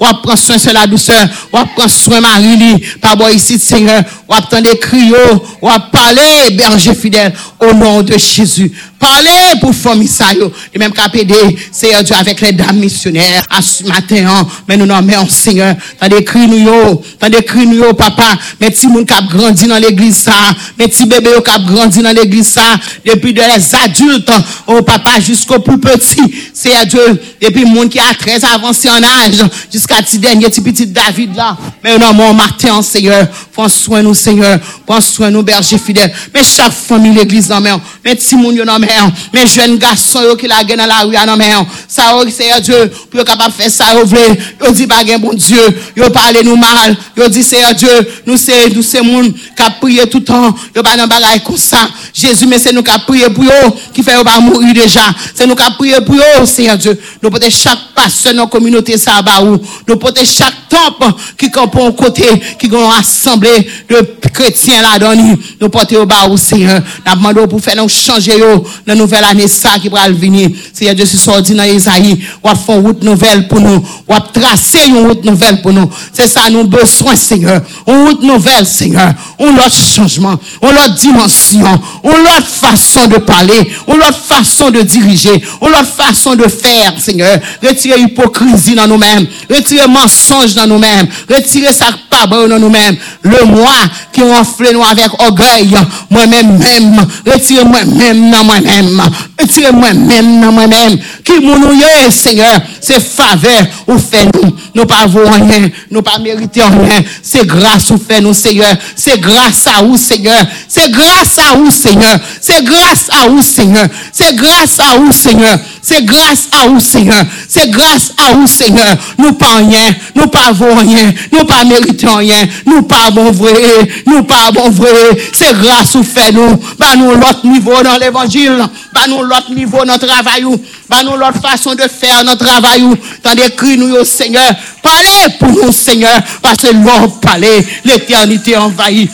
[0.00, 3.58] on va prendre soin sur la douceur, on va prendre soin Marie, par bois ici,
[3.58, 5.12] Seigneur, on va attendre des cris,
[5.60, 8.72] on parler, berger fidèle, au nom de Jésus.
[9.04, 10.50] Parlez pour famille ça, yo.
[10.72, 11.34] Et même qu'à pédé,
[11.70, 14.46] Seigneur Dieu, avec les dames missionnaires, à ce matin, hein.
[14.66, 18.86] mais nous nommons Seigneur, t'as des nous, yo, t'as des nous, yo, papa, mais si
[18.86, 20.32] moun a grandi dans l'église ça,
[20.78, 22.62] mais si bébé qui a grandi dans l'église ça,
[23.04, 24.32] depuis de les adultes,
[24.66, 26.22] au papa jusqu'au plus petit,
[26.54, 31.36] Seigneur Dieu, depuis moun qui a très avancé en âge, jusqu'à petit dernier, petit David
[31.36, 36.10] là, mais nous nommons Martin, Seigneur, prends soin nous, Seigneur, prends soin nous, berger fidèle,
[36.32, 38.64] mais chaque famille l'église dans main, mais si moun yo
[38.94, 42.14] men, men jen gason yo ki la gen nan la ou ya nan men, sa
[42.16, 42.78] ou ki seye Diyo,
[43.10, 44.22] pou yo kapap fe sa ou vle,
[44.60, 45.62] yo di bagen bon Diyo,
[45.98, 47.92] yo pale nou mal, yo di seye Diyo,
[48.28, 51.82] nou se, nou se moun kap priye toutan, yo ba nan bagay konsa,
[52.14, 55.48] Jezu men se nou kap priye pou yo, ki fe yo ba mouri deja, se
[55.48, 59.40] nou kap priye pou yo, seye Diyo, nou pote chak pase nan kominote sa ba
[59.44, 61.02] ou, nou pote chak temp
[61.40, 62.30] ki kampon kote,
[62.60, 63.52] ki goun rassemble
[63.90, 64.02] de
[64.34, 68.38] kretien la doni, nou pote yo ba ou seye, nan mando pou fe nou chanje
[68.38, 70.50] yo, la nouvelle année, ça qui va venir.
[70.72, 72.18] Seigneur Dieu, c'est sorti dans Isaïe.
[72.42, 73.82] On va faire une route nouvelle pour nous.
[74.06, 75.88] On va tracer une route nouvelle pour nous.
[76.12, 77.62] C'est ça, nous besoin, Seigneur.
[77.86, 79.12] Une route nouvelle, Seigneur.
[79.40, 80.38] Un autre changement.
[80.62, 81.80] Une autre dimension.
[82.04, 83.72] Une autre façon de parler.
[83.88, 85.42] Une autre façon de diriger.
[85.62, 87.38] Une autre façon de faire, Seigneur.
[87.62, 89.26] Retirez hypocrisie dans nous-mêmes.
[89.50, 91.06] Retirez mensonge dans nous-mêmes.
[91.28, 92.96] Retirez ça pas dans nous-mêmes.
[93.22, 93.72] Le moi
[94.12, 95.74] qui enflé nous avec orgueil.
[96.10, 97.06] Moi-même, même.
[97.26, 98.73] Retirez moi-même dans moi-même.
[98.82, 99.00] mèm,
[99.48, 103.98] tu e mwen mèm nan mwen mèm, ki moun ou ye, seigneur, se faveur ou
[104.00, 108.34] fè nou, nou pa vou anyen, nou pa merite anyen, se grâs ou fè nou,
[108.36, 113.42] seigneur, se grâs a ou, seigneur, se grâs a ou, seigneur, se grâs a ou,
[113.42, 118.48] seigneur, se grâs a ou, seigneur, se grâs a ou, seigneur, se grâs a ou,
[118.48, 123.30] seigneur, nou pa anyen, nou pa vou anyen, nou pa merite anyen, nou pa bon
[123.32, 128.00] vre, nou pa bon vre, se grâs ou fè nou, ba nou lot nivou nan
[128.00, 130.44] l'évangile, Bah nous l'autre niveau notre travail.
[130.88, 132.82] Bah nous l'autre façon de faire notre travail.
[133.22, 134.50] Dans des cris nous, Seigneur.
[134.82, 136.20] Parlez pour nous, Seigneur.
[136.42, 137.66] Parce que l'on parler.
[137.84, 139.10] L'éternité envahit.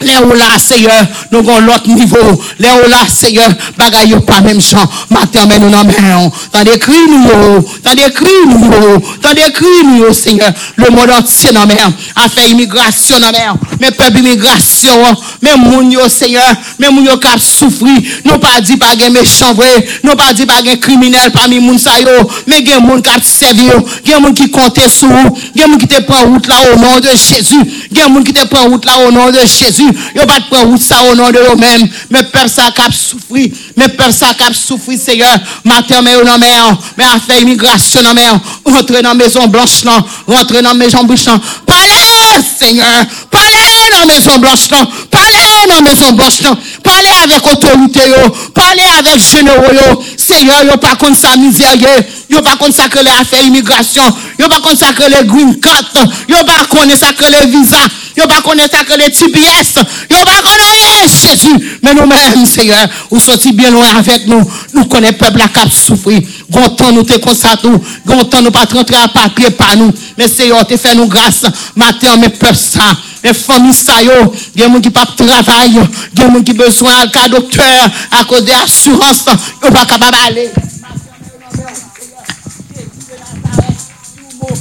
[0.00, 2.34] Le ou la, seyeur, nou gon lot nivou.
[2.62, 4.84] Le ou la, seyeur, bagay yo pa mèm chan.
[5.10, 6.28] Matè mè nou nan mè an.
[6.52, 10.12] Tan de kri nou yo, tan de kri nou yo, tan de kri nou yo,
[10.14, 10.52] seyeur.
[10.78, 11.96] Le moun antye nan mè an.
[12.22, 13.58] Afè imigrasyon nan mè an.
[13.82, 15.18] Mè pep imigrasyon an.
[15.42, 17.98] Mè moun yo, seyeur, mè moun yo kap soufri.
[18.28, 19.72] Nou pa di pa gen mè chanvre.
[20.06, 22.22] Nou pa di pa gen kriminel pa mi moun sa yo.
[22.46, 23.82] Mè gen moun kap sevi yo.
[24.06, 25.34] Gen moun ki kontè sou.
[25.58, 27.58] Gen moun ki te pran wout la ou nan de Chezu.
[27.90, 29.87] Gen moun ki te pran wout la ou nan de Chezu.
[29.92, 30.12] Jésus.
[30.14, 31.88] Yo pas prendre route ça au nom de eux-mêmes.
[32.10, 35.36] Mais personne qui a souffri, mais personne qui a souffri, Seigneur.
[35.64, 36.54] Matin, mais non, mais,
[36.96, 38.26] mais affaire immigration, non, mais,
[38.64, 41.40] rentrez dans maison blanche, non, rentrez dans maison bouche, non.
[41.66, 41.97] Parlez
[42.58, 43.04] Seigneur.
[43.30, 43.52] Parlez
[43.92, 44.68] dans la maison blanche.
[45.10, 46.40] Parlez dans la maison blanche.
[46.82, 48.00] Parlez avec autorité.
[48.54, 50.02] Parlez avec généraux.
[50.16, 51.74] Seigneur, yo pas contre sa misère,
[52.28, 54.02] yo pas contre ça que les affaires immigration,
[54.38, 55.84] yo pas contre ça que les green card,
[56.28, 59.74] yo pas contre ça que les visas, yo pas contre ça que les TBS,
[60.10, 64.42] yo pas connaître Jésus, mais nous-mêmes, Seigneur, nous sommes bien loin avec nous,
[64.74, 68.96] nous connaissons peuple à cap souffrir, gontan nous te constate nous, gontan nous pas rentrer
[68.96, 73.34] à papier par nous, mais Seigneur, te fait nous grâce, matin, mais peuple ça, les
[73.34, 76.52] familles ça yo, il y a gens qui pas travail, il y a gens qui
[76.52, 79.24] besoin d'un docteur à cause de l'assurance,
[79.62, 80.40] yo pas capable.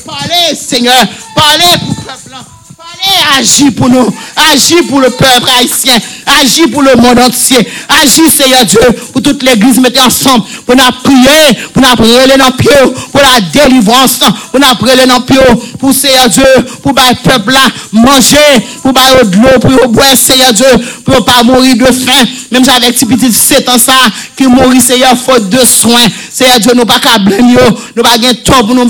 [0.06, 0.96] Parlez, Seigneur.
[1.36, 2.57] Parlez pour le peuple.
[2.98, 4.14] Parlez, agis pour nous.
[4.52, 5.98] Agis pour le peuple haïtien.
[6.42, 7.68] Agis pour le monde entier.
[7.90, 8.80] Agis, Seigneur Dieu,
[9.14, 9.80] pour toute l'église.
[9.80, 10.46] Mettez ensemble.
[10.66, 11.58] Pour nous prier.
[11.74, 12.70] Pour nous prier dans pied.
[13.12, 14.20] Pour la délivrance.
[14.52, 15.38] Pour nous prier dans pied.
[15.80, 16.44] Pour Seigneur Dieu.
[16.82, 17.60] Pour le peuple là.
[17.92, 18.38] Manger.
[18.82, 19.60] Pour de l'eau.
[19.60, 20.66] Pour boire, Seigneur Dieu.
[21.06, 22.26] Pour pas mourir de faim.
[22.52, 23.94] Même si avec petit 7 ans ça.
[24.36, 26.08] Qui mourit, Seigneur, faute de soins.
[26.32, 27.56] Seigneur Dieu, nous pas qu'à blâmer.
[27.96, 28.88] Nous pas qu'à tort pour nous.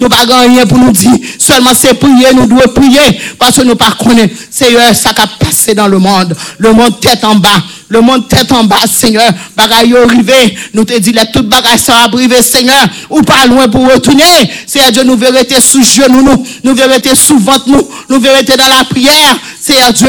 [0.00, 1.12] Nous pas rien pour nous dire.
[1.38, 2.32] Seulement c'est prier.
[2.34, 3.20] Nous devons prier.
[3.38, 3.96] Parce que nous pas.
[4.50, 6.34] Seigneur, ça qui a passé dans le monde.
[6.58, 7.62] Le monde tête en bas.
[7.88, 9.30] Le monde tête en bas, Seigneur.
[9.56, 10.56] Bagaille arrivé.
[10.74, 12.86] Nous te dit, les toutes bagailles sont arrivées, Seigneur.
[13.10, 14.24] Ou pas loin pour retourner.
[14.66, 16.46] Seigneur Dieu, nous verrons sous genoux, nous.
[16.64, 17.88] Nous verrons sous ventre, nous.
[18.08, 19.36] Nous verrons dans la prière.
[19.60, 20.08] Seigneur Dieu.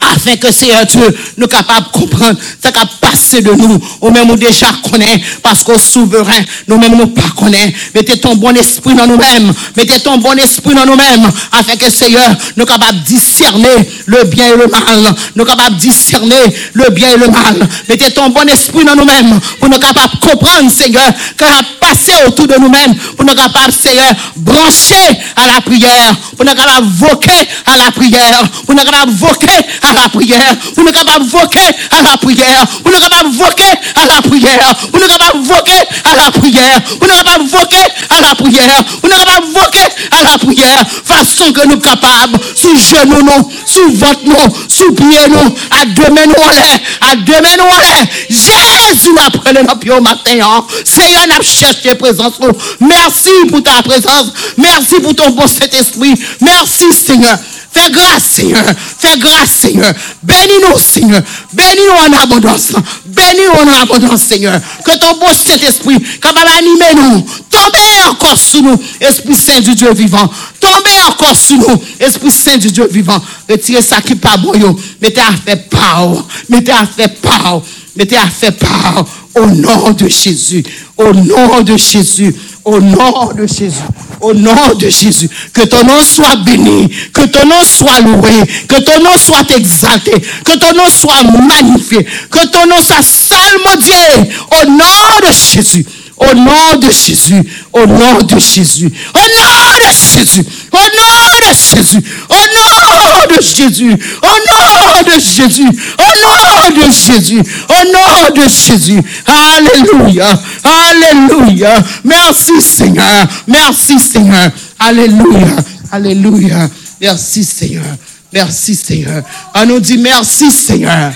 [0.00, 4.10] Afin que Seigneur Dieu nous capables de comprendre ce qui a passé de nous, ou
[4.10, 7.74] même nous déjà connaît, parce qu'au souverain, nous-mêmes nous pas connaît.
[7.94, 12.30] Mettez ton bon esprit dans nous-mêmes, mettez ton bon esprit dans nous-mêmes, afin que Seigneur,
[12.56, 17.10] nous capables de discerner le bien et le mal, nous capables de discerner le bien
[17.10, 17.68] et le mal.
[17.88, 22.12] Mettez ton bon esprit dans nous-mêmes, pour nous capables de comprendre, Seigneur, que a passé
[22.26, 24.94] autour de nous-mêmes, pour nous capables, Seigneur, brancher
[25.36, 29.87] à la prière, pour nous capables voquer à la prière, pour nous capables voquer à
[29.92, 34.22] la prière, pour nous capables voquer à la prière, pour nous capables voquer à la
[34.22, 38.84] prière, pour nous capables voquer à la prière, pour nous capables voquer à la prière,
[39.00, 43.90] pour nous capables voquer à la prière, façon que nous capables, sous genoux nous, sous
[43.92, 48.06] votre nous, sous pied nous, à demain nous l'air, à demain nous l'air.
[48.28, 50.64] Jésus après le au matin, hein.
[50.84, 52.34] Seigneur, n'a cherché présence.
[52.80, 54.32] Merci pour ta présence.
[54.56, 56.14] Merci pour ton bon Saint-Esprit.
[56.40, 57.38] Merci, Seigneur.
[57.72, 58.64] Fais grâce, Seigneur.
[58.98, 59.92] Fais grâce, Seigneur.
[60.22, 61.22] Bénis-nous, Seigneur.
[61.52, 62.72] Bénis-nous en abondance.
[63.06, 64.60] Bénis-nous en abondance, Seigneur.
[64.84, 69.92] Que ton bon Saint-Esprit, capable d'animer nous, tombez encore sous nous, Esprit Saint du Dieu
[69.92, 70.30] vivant.
[70.60, 73.20] Tombez encore sous nous, Esprit Saint du Dieu vivant.
[73.48, 74.52] Retirez ça qui pas bon.
[75.00, 76.26] Mettez à faire part.
[76.48, 77.60] Mettez à faire part.
[77.96, 79.04] Mettez à faire part.
[79.34, 80.64] Au nom de Jésus.
[80.96, 82.34] Au nom de Jésus.
[82.68, 83.80] Au nom de Jésus.
[84.20, 85.30] Au nom de Jésus.
[85.54, 86.86] Que ton nom soit béni.
[87.14, 88.44] Que ton nom soit loué.
[88.68, 90.12] Que ton nom soit exalté.
[90.44, 92.04] Que ton nom soit magnifié.
[92.30, 94.34] Que ton nom soit salmodié.
[94.50, 95.86] Au nom de Jésus.
[96.20, 101.54] Au nom de Jésus, au nom de Jésus, au nom de Jésus, au nom de
[101.54, 108.42] Jésus, au nom de Jésus, au nom de Jésus, au nom de Jésus, au nom
[108.42, 109.02] de Jésus.
[109.26, 111.82] Alléluia, Alléluia.
[112.04, 114.50] Merci Seigneur, merci Seigneur.
[114.78, 115.56] Alléluia,
[115.92, 116.68] Alléluia.
[117.00, 117.84] Merci Seigneur,
[118.32, 119.22] merci Seigneur.
[119.54, 121.12] On nous dit merci Seigneur.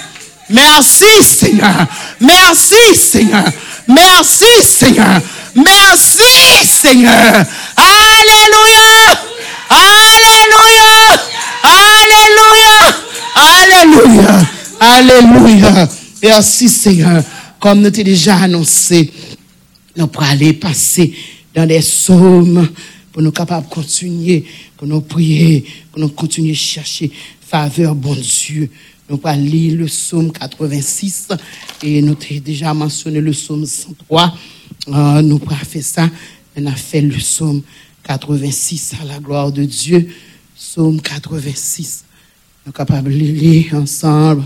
[0.53, 1.87] Merci Seigneur.
[2.21, 3.45] Merci Seigneur.
[3.88, 5.21] Merci Seigneur.
[5.55, 7.45] Merci Seigneur.
[7.77, 9.21] Alléluia.
[9.68, 11.21] Alléluia.
[11.62, 12.97] Alléluia.
[13.35, 14.47] Alléluia.
[14.81, 15.88] Alléluia.
[16.23, 17.23] Merci Seigneur.
[17.59, 19.12] Comme nous t'ai déjà annoncé,
[19.97, 21.14] nous pourrons aller passer
[21.55, 22.68] dans des psaumes
[23.12, 24.45] pour nous capables de continuer,
[24.77, 27.11] pour nous prier, pour nous continuer à chercher
[27.47, 28.71] faveur, bon Dieu.
[29.12, 31.29] Nous allons lire le psaume 86
[31.83, 34.35] et nous avons déjà mentionné le psaume 103.
[34.88, 36.11] Euh, nous allons faire ça.
[36.57, 37.61] On a fait le psaume
[38.05, 40.09] 86 à la gloire de Dieu.
[40.57, 42.05] Psaume 86.
[42.64, 44.44] Nous sommes capables de lire ensemble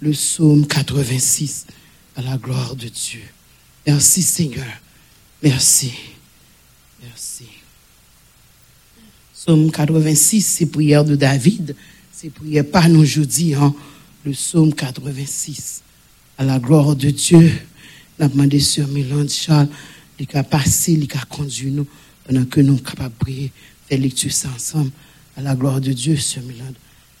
[0.00, 1.66] le psaume 86
[2.14, 3.22] à la gloire de Dieu.
[3.84, 4.64] Merci Seigneur.
[5.42, 5.92] Merci.
[7.02, 7.46] Merci.
[9.34, 11.74] Psaume 86, c'est prière de David.
[12.12, 13.74] C'est prière pas nous jeudi, hein.
[14.24, 15.82] Le psaume 86.
[16.38, 17.52] À la gloire de Dieu.
[18.18, 19.68] Nous demandé sur Milan Charles,
[20.18, 21.86] il a passé, il a conduit nous
[22.24, 23.52] pendant que nous sommes capables de prier,
[23.88, 24.92] faire lecture ensemble.
[25.36, 26.72] À la gloire de Dieu, sur Milan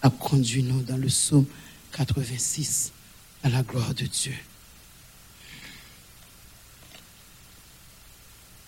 [0.02, 1.46] a conduit nous dans le psaume
[1.92, 2.92] 86.
[3.42, 4.34] À la gloire de Dieu.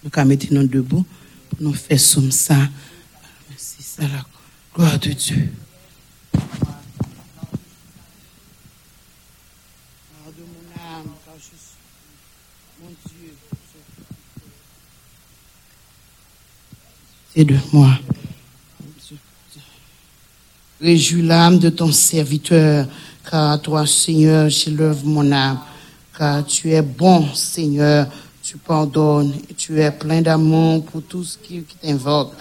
[0.02, 1.06] Nous allons mettre nous debout
[1.48, 2.68] pour nous faire somme ça.
[3.48, 4.24] Merci, c'est la
[4.74, 5.48] gloire de Dieu.
[10.36, 11.76] de mon âme, car je suis
[12.80, 13.34] mon Dieu.
[17.36, 17.90] C'est de moi.
[20.80, 22.86] Réjouis l'âme de ton serviteur,
[23.30, 25.60] car toi, Seigneur, j'élève mon âme,
[26.16, 28.06] car tu es bon, Seigneur
[28.46, 32.32] tu pardonnes et tu es plein d'amour pour tous qui, qui t'invoquent.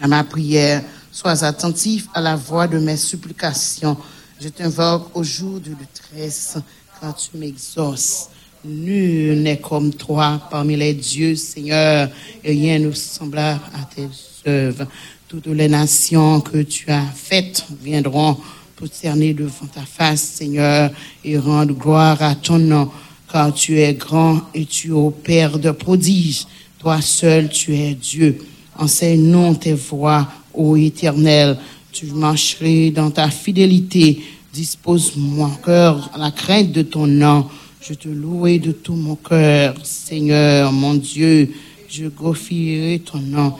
[0.00, 3.96] À ma prière, sois attentif à la voix de mes supplications.
[4.40, 6.58] Je t'invoque au jour de détresse
[7.00, 8.30] quand tu m'exauces.
[8.64, 12.08] Nul n'est comme toi parmi les dieux, Seigneur,
[12.42, 14.08] et rien ne semblable à tes
[14.48, 14.86] œuvres.
[15.28, 18.36] Toutes les nations que tu as faites viendront
[18.76, 20.90] prosterner devant ta face, Seigneur,
[21.24, 22.90] et rendre gloire à ton nom
[23.30, 26.46] car tu es grand et tu opères de prodiges.
[26.78, 28.38] Toi seul, tu es Dieu.
[28.76, 31.58] Enseigne-nous tes voies, ô Éternel.
[31.92, 34.22] Tu marcherai dans ta fidélité.
[34.52, 37.46] Dispose mon cœur à la crainte de ton nom.
[37.88, 41.50] Je te louerai de tout mon cœur, Seigneur, mon Dieu.
[41.88, 43.54] Je glorifierai ton nom,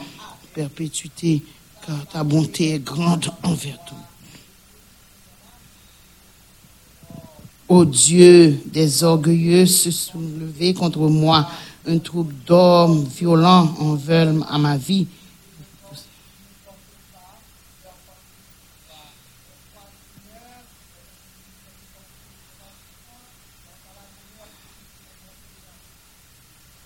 [0.53, 1.41] perpétuité,
[1.83, 3.97] car ta bonté est grande envers toi.
[7.69, 11.49] Ô Dieu, des orgueilleux se sont levés contre moi.
[11.87, 13.97] Un troupe d'hommes violents en
[14.47, 15.07] à ma vie.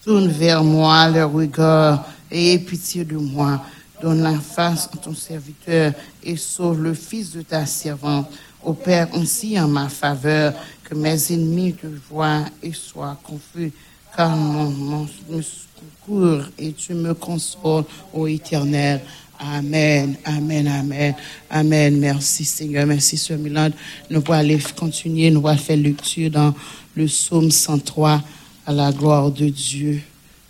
[0.04, 3.62] Tourne vers moi le regard et aie pitié de moi.
[4.02, 8.30] Donne la face à ton serviteur et sauve le fils de ta servante.
[8.62, 13.72] Opère ainsi en ma faveur que mes ennemis te voient et soient confus.
[14.16, 19.00] Car mon, mon, me secours et tu me consoles, ô éternel.
[19.40, 21.16] Amen, amen, amen,
[21.50, 21.98] amen.
[21.98, 23.70] Merci Seigneur, merci Sœur Milan.
[24.10, 26.54] Nous allons continuer, nous allons faire lecture dans
[26.94, 28.22] le psaume 103
[28.66, 30.02] à la gloire de Dieu.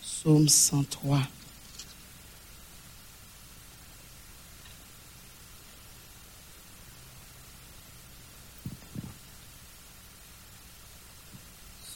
[0.01, 1.19] Psaume 103.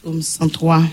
[0.01, 0.83] Psaume 103.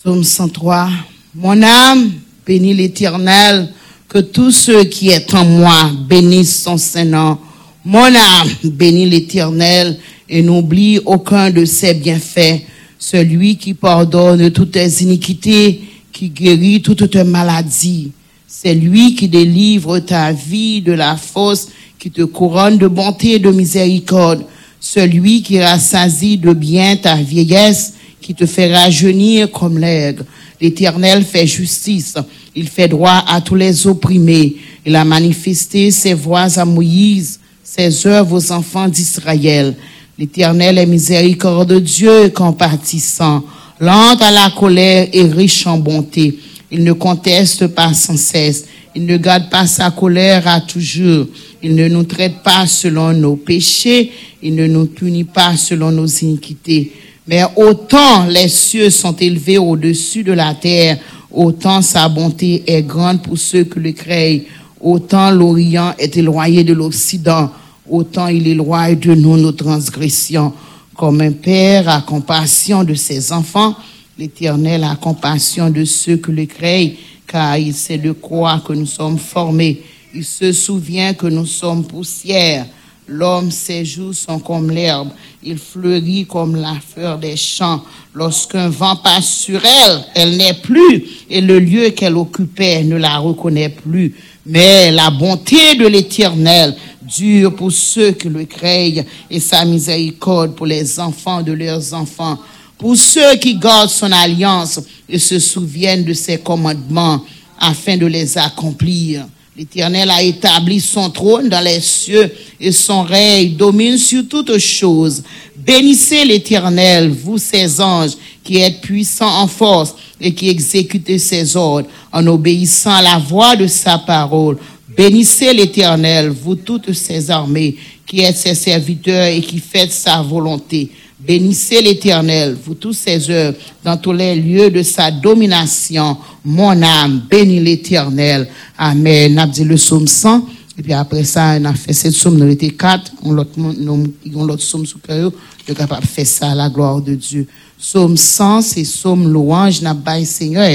[0.00, 0.88] Psaume 103.
[1.34, 2.12] Mon âme
[2.46, 3.72] bénit l'Éternel,
[4.08, 7.38] que tout ce qui est en moi bénisse son Saint-Nom.
[7.84, 9.98] Mon âme bénit l'Éternel
[10.28, 12.62] et n'oublie aucun de ses bienfaits.
[13.04, 15.80] Celui qui pardonne toutes tes iniquités,
[16.12, 18.12] qui guérit toutes tes maladies.
[18.46, 21.66] C'est lui qui délivre ta vie de la fosse,
[21.98, 24.44] qui te couronne de bonté et de miséricorde.
[24.78, 30.24] Celui qui rassasie de bien ta vieillesse, qui te fait rajeunir comme l'aigle.
[30.60, 32.14] L'Éternel fait justice.
[32.54, 34.54] Il fait droit à tous les opprimés.
[34.86, 39.74] Il a manifesté ses voies à Moïse, ses œuvres aux enfants d'Israël.
[40.18, 43.44] L'Éternel est miséricorde de Dieu compatissant,
[43.80, 46.38] lent à la colère et riche en bonté.
[46.70, 48.66] Il ne conteste pas sans cesse.
[48.94, 51.26] Il ne garde pas sa colère à toujours.
[51.62, 54.12] Il ne nous traite pas selon nos péchés.
[54.42, 56.92] Il ne nous punit pas selon nos iniquités.
[57.26, 60.98] Mais autant les cieux sont élevés au-dessus de la terre,
[61.30, 64.42] autant sa bonté est grande pour ceux qui le craignent.
[64.80, 67.50] Autant l'Orient est éloigné de l'Occident,
[67.92, 70.52] autant il éloigne de nous nos transgressions.
[70.96, 73.76] Comme un père a compassion de ses enfants,
[74.18, 76.94] l'Éternel a compassion de ceux qui le craignent,
[77.26, 79.82] car il sait de quoi que nous sommes formés.
[80.14, 82.66] Il se souvient que nous sommes poussière.
[83.08, 85.08] L'homme, ses jours sont comme l'herbe.
[85.42, 87.82] Il fleurit comme la fleur des champs.
[88.14, 93.18] Lorsqu'un vent passe sur elle, elle n'est plus, et le lieu qu'elle occupait ne la
[93.18, 94.14] reconnaît plus.
[94.46, 96.76] Mais la bonté de l'Éternel
[97.16, 102.38] dure pour ceux qui le craignent, et sa miséricorde pour les enfants de leurs enfants.
[102.78, 107.24] Pour ceux qui gardent son alliance et se souviennent de ses commandements
[107.58, 109.24] afin de les accomplir.
[109.56, 115.22] L'Éternel a établi son trône dans les cieux et son règne domine sur toutes choses.
[115.54, 121.88] Bénissez l'Éternel, vous ses anges, qui êtes puissants en force et qui exécutez ses ordres
[122.10, 124.56] en obéissant à la voix de sa parole.
[124.96, 127.76] Bénissez l'Éternel, vous toutes ses armées,
[128.06, 130.90] qui êtes ses serviteurs et qui faites sa volonté.
[131.18, 136.16] Bénissez l'Éternel, vous tous ses œuvres, dans tous les lieux de sa domination.
[136.44, 138.48] Mon âme, bénis l'Éternel.
[138.76, 139.34] Amen.
[139.34, 140.46] On a dit le psaume 100.
[140.78, 143.12] Et puis après ça, on a fait cette somme, nous était quatre.
[143.22, 145.30] On l'autre, on somme sous cœur.
[145.30, 147.46] On est capable de faire ça la gloire de Dieu.
[147.78, 150.68] Psaume 100, c'est psaume louange, n'a pas Seigneur?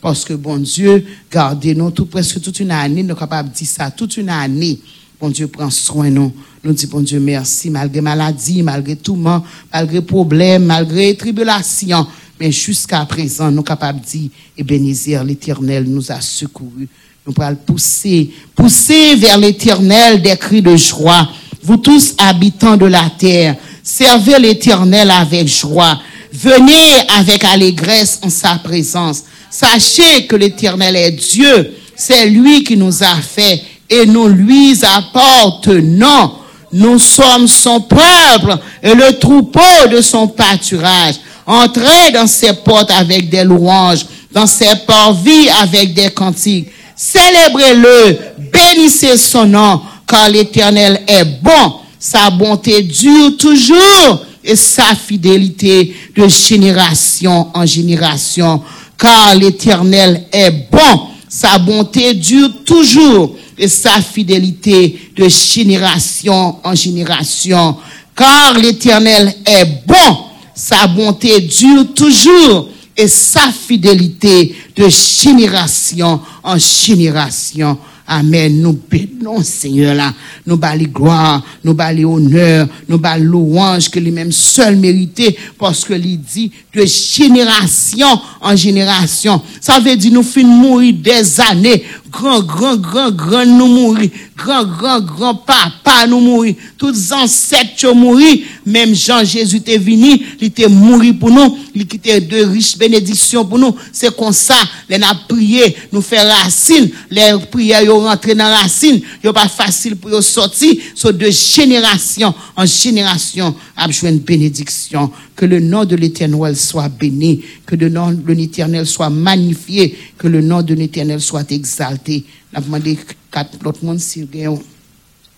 [0.00, 3.66] Parce que bon Dieu, gardez-nous tout, presque toute une année, nous sommes capables de dire
[3.66, 4.78] ça, toute une année.
[5.20, 6.32] Bon Dieu prend soin nous.
[6.62, 12.06] Nous disons, bon Dieu, merci, malgré maladie, malgré tourment, malgré problème, malgré tribulation.
[12.38, 16.88] Mais jusqu'à présent, nous sommes capables de dire, et bénir l'éternel nous a secourus.
[17.26, 21.28] Nous pourrons pousser, pousser vers l'éternel des cris de joie.
[21.62, 26.00] Vous tous habitants de la terre, servez l'éternel avec joie.
[26.32, 29.24] Venez avec allégresse en sa présence.
[29.50, 31.74] Sachez que l'éternel est Dieu.
[31.96, 36.32] C'est lui qui nous a fait et nous lui apportenons.
[36.72, 41.14] Nous sommes son peuple et le troupeau de son pâturage.
[41.46, 46.68] Entrez dans ses portes avec des louanges, dans ses parvis avec des cantiques.
[46.94, 48.18] Célébrez-le,
[48.52, 51.74] bénissez son nom, car l'Éternel est bon.
[51.98, 58.62] Sa bonté dure toujours et sa fidélité de génération en génération.
[58.98, 61.00] Car l'Éternel est bon.
[61.28, 67.76] Sa bonté dure toujours et sa fidélité de génération en génération.
[68.16, 70.16] Car l'Éternel est bon,
[70.54, 77.78] sa bonté dure toujours et sa fidélité de génération en génération.
[78.10, 78.62] Amen.
[78.62, 80.14] Nous bénissons, Seigneur, là.
[80.46, 85.92] Nous bali gloire, nous bali honneur, nous bali louange que lui-même seul mérité parce que
[85.92, 88.08] lui dit de génération
[88.40, 89.42] en génération.
[89.60, 94.64] Ça veut dire nous finissons mourir des années grand, grand, grand, grand nous mourir, grand,
[94.64, 100.68] grand, grand papa nous mourir, tous ancêtres nous mourir, même Jean-Jésus est venu, il était
[100.68, 103.74] mourir pour nous, il était de riches bénédictions pour nous.
[103.92, 104.56] C'est comme ça,
[104.88, 109.96] les a prié, nous faire racine, les prières yo rentré dans racine, yo pas facile
[109.96, 115.10] pour sortir, sur de génération en génération, à une bénédiction.
[115.36, 120.26] Que le nom de l'éternel soit béni, que le nom de l'éternel soit magnifié, que
[120.26, 122.24] le nom de l'éternel soit exalté.
[122.50, 122.98] N'a demandé
[123.30, 124.26] quatre autres monde si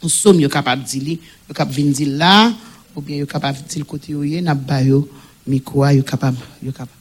[0.01, 1.19] on somme capable de dire,
[1.49, 2.53] yo capable de dire là,
[2.95, 5.09] ou bien capable de dire côté où n'a pas yo
[5.45, 6.39] micro capable
[6.73, 6.93] capable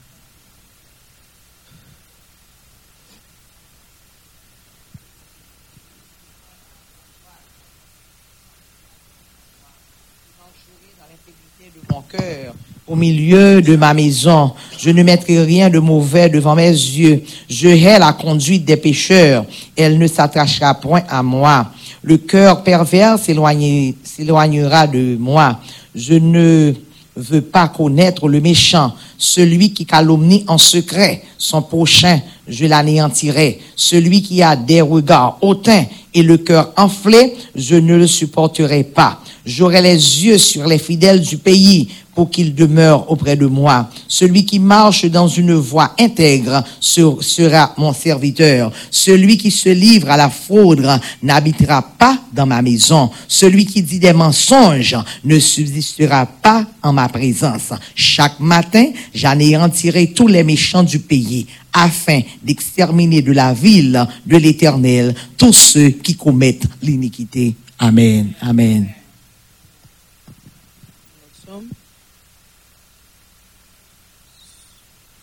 [12.09, 12.55] cœur
[12.89, 14.51] au milieu de ma maison.
[14.79, 17.21] Je ne mettrai rien de mauvais devant mes yeux.
[17.47, 19.45] Je hais la conduite des pécheurs.
[19.77, 21.67] Elle ne s'attachera point à moi.
[22.01, 25.59] Le cœur pervers s'éloignera de moi.
[25.93, 26.73] Je ne
[27.15, 33.59] veux pas connaître le méchant, celui qui calomnie en secret son prochain, je l'anéantirai.
[33.75, 39.19] Celui qui a des regards hautains et le cœur enflé, je ne le supporterai pas.
[39.45, 41.89] J'aurai les yeux sur les fidèles du pays
[42.20, 43.89] pour qu'ils demeurent auprès de moi.
[44.09, 48.74] Celui qui marche dans une voie intègre sera mon serviteur.
[48.91, 50.86] Celui qui se livre à la fraude
[51.24, 53.09] n'habitera pas dans ma maison.
[53.26, 57.72] Celui qui dit des mensonges ne subsistera pas en ma présence.
[57.95, 65.15] Chaque matin, j'anéantirai tous les méchants du pays afin d'exterminer de la ville de l'Éternel
[65.38, 67.55] tous ceux qui commettent l'iniquité.
[67.80, 68.34] Amen.
[68.41, 68.98] Amen.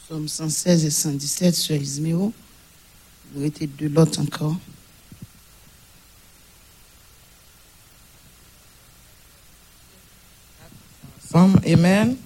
[0.09, 2.33] Psaume 116 et 117 sur Isméo.
[3.35, 4.55] Vous êtes de l'autre encore.
[11.35, 11.59] Amen.
[11.67, 12.17] Amen.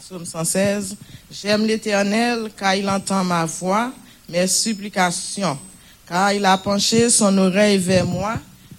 [0.00, 0.96] Psaume 116.
[1.30, 3.90] J'aime l'Éternel car il entend ma voix,
[4.28, 5.58] mes supplications,
[6.06, 8.34] car il a penché son oreille vers moi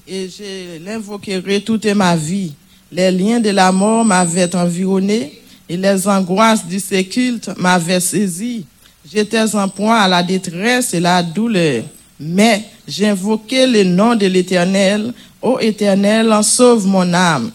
[0.08, 2.54] et je l'invoquerai toute ma vie.
[2.92, 8.66] Les liens de la mort m'avaient environné et les angoisses du séculte m'avaient saisi.
[9.10, 11.84] J'étais en point à la détresse et la douleur.
[12.20, 15.14] Mais j'invoquais le nom de l'Éternel.
[15.42, 17.52] Ô Éternel, sauve mon âme.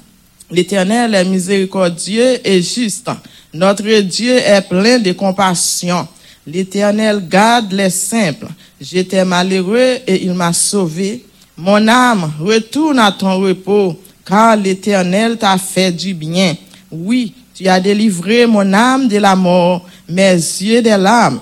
[0.51, 3.11] L'Éternel est miséricordieux et juste.
[3.53, 6.07] Notre Dieu est plein de compassion.
[6.47, 8.49] L'Éternel garde les simples.
[8.81, 11.25] J'étais malheureux et il m'a sauvé.
[11.57, 16.57] Mon âme, retourne à ton repos, car l'Éternel t'a fait du bien.
[16.91, 21.41] Oui, tu as délivré mon âme de la mort, mes yeux de l'âme,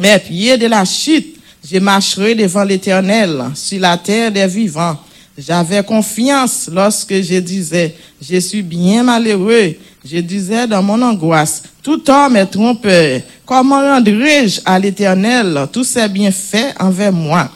[0.00, 1.36] mes pieds de la chute.
[1.64, 4.98] Je marcherai devant l'Éternel sur la terre des vivants.
[5.38, 9.74] J'avais confiance lorsque je disais, je suis bien malheureux.
[10.04, 13.20] Je disais dans mon angoisse, tout homme est trompeur.
[13.46, 17.48] Comment rendrai-je à l'Éternel tous ses bienfaits envers moi?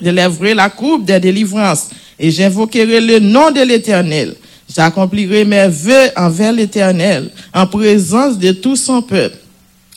[0.00, 1.88] Je lèverai la coupe des délivrances
[2.18, 4.36] et j'invoquerai le nom de l'Éternel.
[4.74, 9.38] J'accomplirai mes vœux envers l'Éternel en présence de tout son peuple.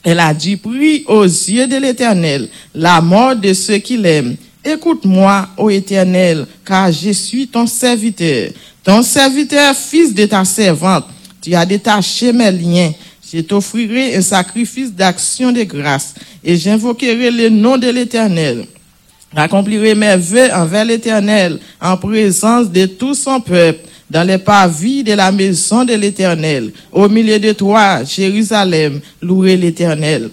[0.03, 4.35] Elle a dit, prie aux yeux de l'Éternel la mort de ceux qui l'aiment.
[4.63, 8.51] Écoute-moi, ô Éternel, car je suis ton serviteur,
[8.83, 11.05] ton serviteur, fils de ta servante.
[11.41, 12.91] Tu as détaché mes liens.
[13.33, 16.13] Je t'offrirai un sacrifice d'action de grâce
[16.43, 18.65] et j'invoquerai le nom de l'Éternel.
[19.35, 25.13] J'accomplirai mes vœux envers l'Éternel en présence de tout son peuple dans les parvis de
[25.13, 26.73] la maison de l'Éternel.
[26.91, 30.29] Au milieu de toi, Jérusalem, louez l'Éternel.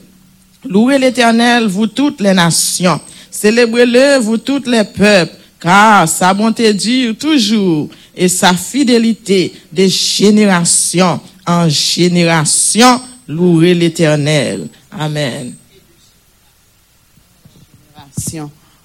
[0.65, 3.01] Louez l'Éternel, vous toutes les nations.
[3.31, 11.21] Célébrez-le, vous toutes les peuples, car sa bonté dure toujours et sa fidélité de génération
[11.47, 13.01] en génération.
[13.29, 14.67] Louez l'Éternel.
[14.91, 15.55] Amen.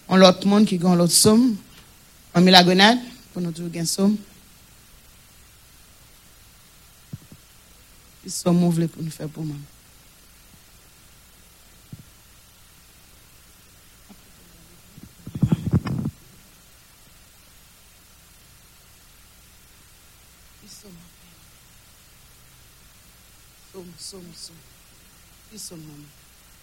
[0.08, 1.56] On l'autre monde qui gagne l'autre somme.
[2.36, 3.00] On met la grenade
[3.34, 3.86] pour nous dire gain
[8.30, 8.32] somme.
[8.32, 9.56] Ils sont mauvais pour nous faire pour moi.
[23.74, 24.56] Somme, somme, somme.
[25.52, 25.94] Ils sont maman.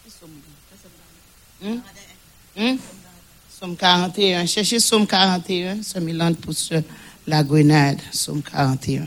[0.06, 1.82] Ils sont maman.
[2.56, 2.78] Hum?
[3.48, 4.46] Somme 41.
[4.46, 5.82] Cherchez Somme 41.
[5.82, 6.54] Somme pour
[7.26, 7.98] la grenade.
[8.12, 9.06] Somme 41.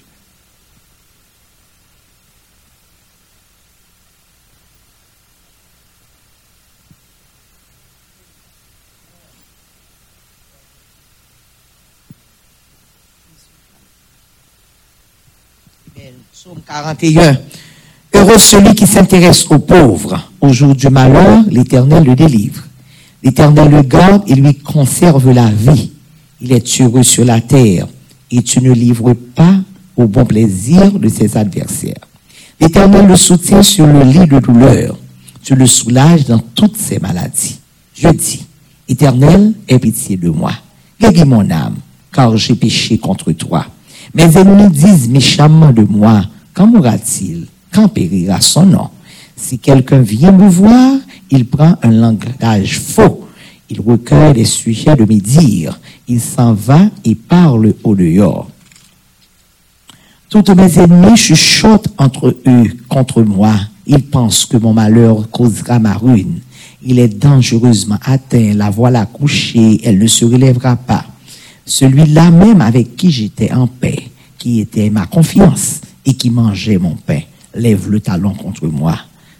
[16.43, 17.37] Psaume 41.
[18.13, 20.29] Heureux celui qui s'intéresse aux pauvres.
[20.41, 22.63] Au jour du malheur, l'Éternel le délivre.
[23.23, 25.91] L'Éternel le garde et lui conserve la vie.
[26.41, 27.87] Il est heureux sur la terre
[28.29, 29.55] et tu ne livres pas
[29.95, 32.05] au bon plaisir de ses adversaires.
[32.59, 34.97] L'Éternel le soutient sur le lit de douleur.
[35.41, 37.59] Tu le soulages dans toutes ses maladies.
[37.95, 38.45] Je dis,
[38.89, 40.51] Éternel, aie pitié de moi.
[40.99, 41.77] Guéris mon âme,
[42.11, 43.65] car j'ai péché contre toi.
[44.13, 46.23] Mes ennemis disent méchamment de moi,
[46.53, 47.47] quand mourra-t-il?
[47.73, 48.89] Quand périra son nom?
[49.35, 50.97] Si quelqu'un vient me voir,
[51.31, 53.27] il prend un langage faux.
[53.69, 55.79] Il recueille les sujets de mes dires.
[56.07, 58.49] Il s'en va et parle au dehors.
[60.29, 63.55] Toutes mes ennemis chuchotent entre eux contre moi.
[63.87, 66.39] Ils pensent que mon malheur causera ma ruine.
[66.83, 71.05] Il est dangereusement atteint, la voilà couchée, elle ne se relèvera pas.
[71.65, 76.95] Celui-là même avec qui j'étais en paix, qui était ma confiance et qui mangeait mon
[76.95, 77.21] pain,
[77.55, 78.97] lève le talon contre moi.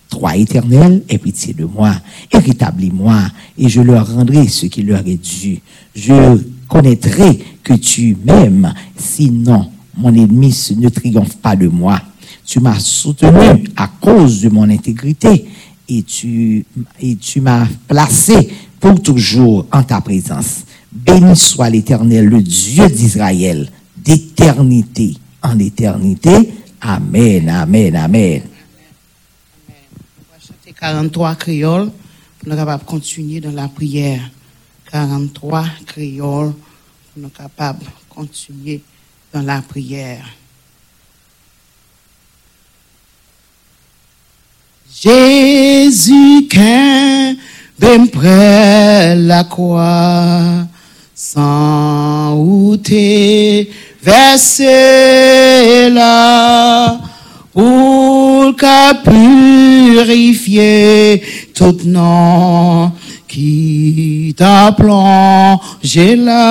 [0.09, 1.95] Toi, éternel, aie pitié de moi,
[2.32, 3.20] et rétablis-moi,
[3.57, 5.59] et je leur rendrai ce qui leur est dû.
[5.95, 11.99] Je connaîtrai que tu m'aimes, sinon mon ennemi ne triomphe pas de moi.
[12.45, 15.45] Tu m'as soutenu à cause de mon intégrité
[15.88, 16.66] et tu,
[17.01, 18.49] et tu m'as placé
[18.80, 20.64] pour toujours en ta présence.
[20.91, 26.53] Béni soit l'Éternel, le Dieu d'Israël, d'éternité en éternité.
[26.81, 28.41] Amen, amen, amen.
[29.69, 31.91] On va chanter 43 créoles
[32.39, 34.29] pour nous capables de continuer dans la prière.
[34.91, 38.81] 43 créoles pour nous capables de continuer
[39.33, 40.25] dans la prière.
[45.01, 47.35] Jésus qu'un
[47.79, 50.67] ben près la croix,
[51.15, 52.77] sans où
[54.04, 56.99] versé là,
[57.54, 60.43] pour qu'à purifier
[61.56, 62.91] tout nom
[63.28, 66.47] qui t'a plongé là-dedans.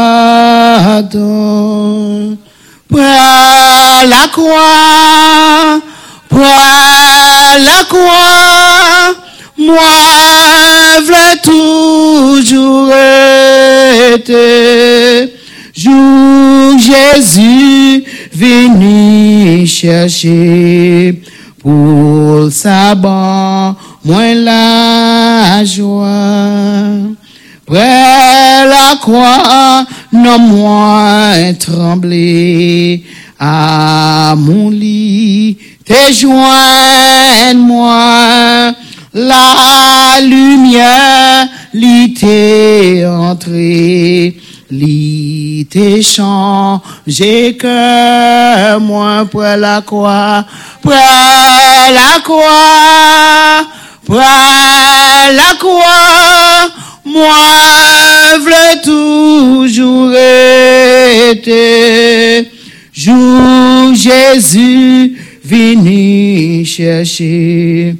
[2.89, 5.81] Près la croix,
[6.29, 9.15] près la croix,
[9.59, 12.93] moi v'là toujours
[14.15, 15.42] été.
[15.83, 21.21] Jour Jésus venu chercher
[21.59, 27.01] pour sa banque, moi la joie.
[27.67, 33.03] Près la croix, non moins tremblé
[33.41, 36.63] à mon lit, t'es joins-moi,
[39.15, 44.37] la lumière, l'ité entrée,
[44.71, 45.32] l'ité
[46.03, 50.45] changé que moi près la croix,
[50.83, 53.67] près la croix,
[54.07, 56.71] près la croix,
[57.05, 60.13] moi v'là toujours
[61.31, 62.51] été.
[62.93, 67.97] Jour Jésus venu chercher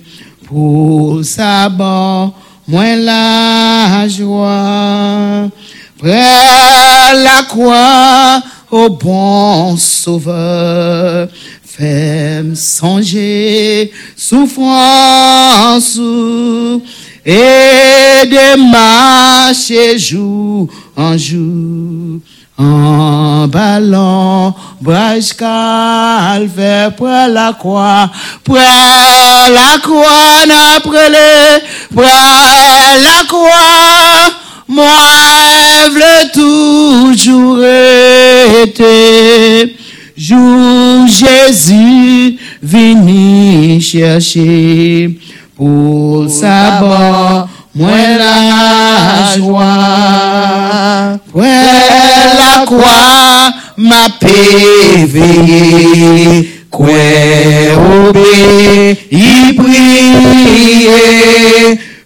[0.47, 2.35] pour sa banque,
[2.69, 5.49] moi la joie.
[5.99, 6.21] Près
[7.15, 11.29] la croix, au bon sauveur,
[11.65, 15.99] fais-moi songer, souffrance,
[17.25, 22.21] et de marcher jour en jour,
[22.59, 28.11] en ballon, brage calvaire, près la croix,
[28.45, 31.63] près la croix, les,
[31.95, 32.11] près
[33.03, 34.85] la croix, moi,
[35.93, 37.65] v'là toujours
[38.65, 39.77] été.
[40.17, 45.19] Jour Jésus venu chercher
[45.57, 51.19] pour sa banque, moi la joie.
[51.35, 51.49] Ouais,
[52.39, 55.67] la croix m'a pévé,
[56.71, 56.87] quoi
[58.09, 60.93] obé, y prier.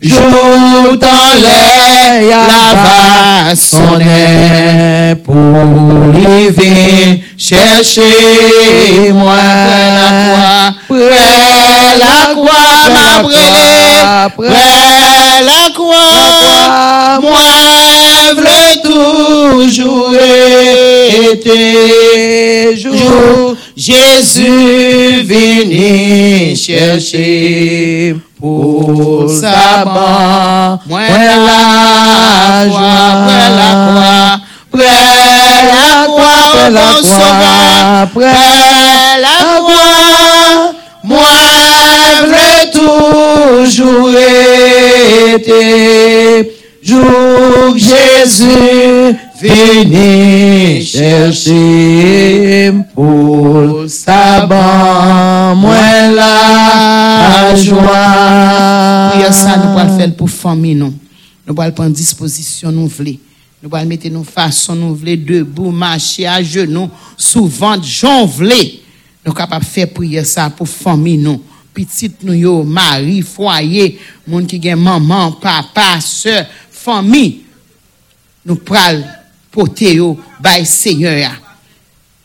[0.02, 8.02] Jour dans l'air, la va sonner pour lever, chercher.
[9.14, 9.36] Moi
[10.86, 17.46] près la croix, m'a près la croix, moi
[18.36, 20.14] v'là toujours
[21.32, 30.78] été jour, Jésus vini chercher pour sa mort.
[30.86, 34.38] Moi la joie,
[34.72, 40.72] près la croix, près la croix, près la croix.
[41.04, 41.34] Moi
[42.32, 44.14] je toujours
[45.34, 46.56] été,
[47.76, 54.46] Jésus vini chercher pour sa
[55.54, 59.32] moi la joie.
[59.32, 60.94] Ça, nous allons faire pour famille, nous.
[61.46, 63.18] Nous allons prendre disposition, nous voulons.
[63.62, 67.76] Nous allons mettre nos façons, nous voulons debout, marcher à genoux, souvent,
[68.26, 68.54] voulons.
[69.24, 71.42] Nous sommes faire prière ça pour famille, nous.
[71.74, 77.42] Petite nous, yo, mari, foyer, monde qui maman, papa, soeur, famille.
[78.46, 79.15] Nous pral
[79.56, 81.16] porter yo, bay Seigneur.
[81.16, 81.32] ya.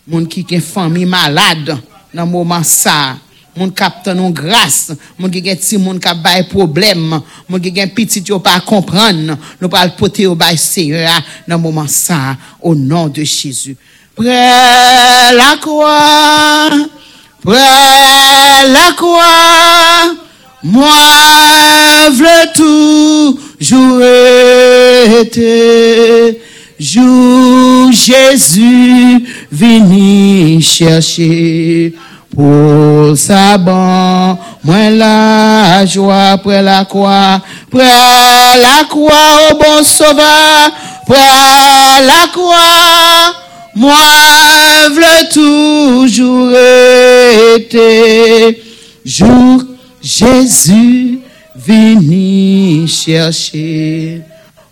[0.05, 1.77] Moun qui gen famille malade
[2.13, 3.15] dans moment ça.
[3.51, 7.19] Moun kap tan nou grâce, moun qui gen ti moun kap bay problème,
[7.49, 11.59] moun qui gen petit yo pas comprendre, nous pral porter yo bay Seigneur ya, dans
[11.59, 13.75] moment ça au nom de Jésus.
[14.15, 16.69] Près la croix,
[17.43, 20.15] près la croix,
[20.63, 24.01] moi veux toujours
[25.21, 26.41] été.
[26.81, 31.93] Jour Jésus vini chercher
[32.35, 40.71] pour sa ban, moi la joie près la croix, près la croix au bon sauveur,
[41.05, 43.35] près la croix,
[43.75, 43.95] moi
[44.89, 46.49] veux toujours
[47.57, 48.59] été.
[49.05, 49.61] Jour
[50.01, 51.19] Jésus
[51.55, 54.23] vini chercher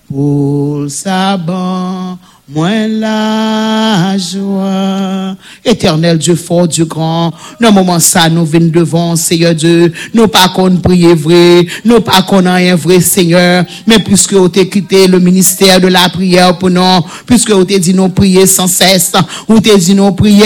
[0.10, 5.36] pour sa ban, moi la joie.
[5.70, 10.50] Éternel Dieu fort, Dieu grand, dans moment ça, nous venons devant, Seigneur Dieu, nous pas
[10.50, 15.20] qu'on prier vrai, nous pas qu'on rien vrai, Seigneur, mais puisque vous t'ai quitté le
[15.20, 19.14] ministère de la prière pour nous, puisque vous t'ai dit nous prier sans cesse,
[19.48, 20.46] vous t'ai dit nous prier,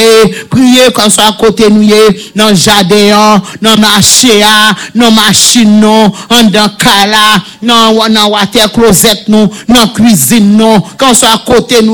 [0.50, 1.88] prier quand soit à côté nous,
[2.36, 4.42] dans le jardin, dans le marché,
[4.96, 10.62] dans la machine, non, en dans cala, dans dans water closet nous, dans la cuisine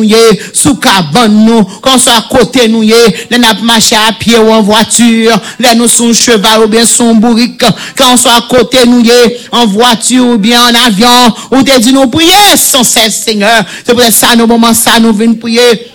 [0.03, 2.95] yé, sous cabane nous, quand soit à côté nous, yé,
[3.29, 7.15] les n'a marché à pied ou en voiture, les nous sont cheval ou bien son
[7.15, 7.63] bourrique,
[7.97, 9.03] quand soit à côté nous,
[9.51, 11.07] en voiture ou bien en avion,
[11.51, 13.63] ou te dit nous prier sans cesse, Seigneur.
[13.85, 15.91] C'est pour ça, nous, moment ça, nous venons prier.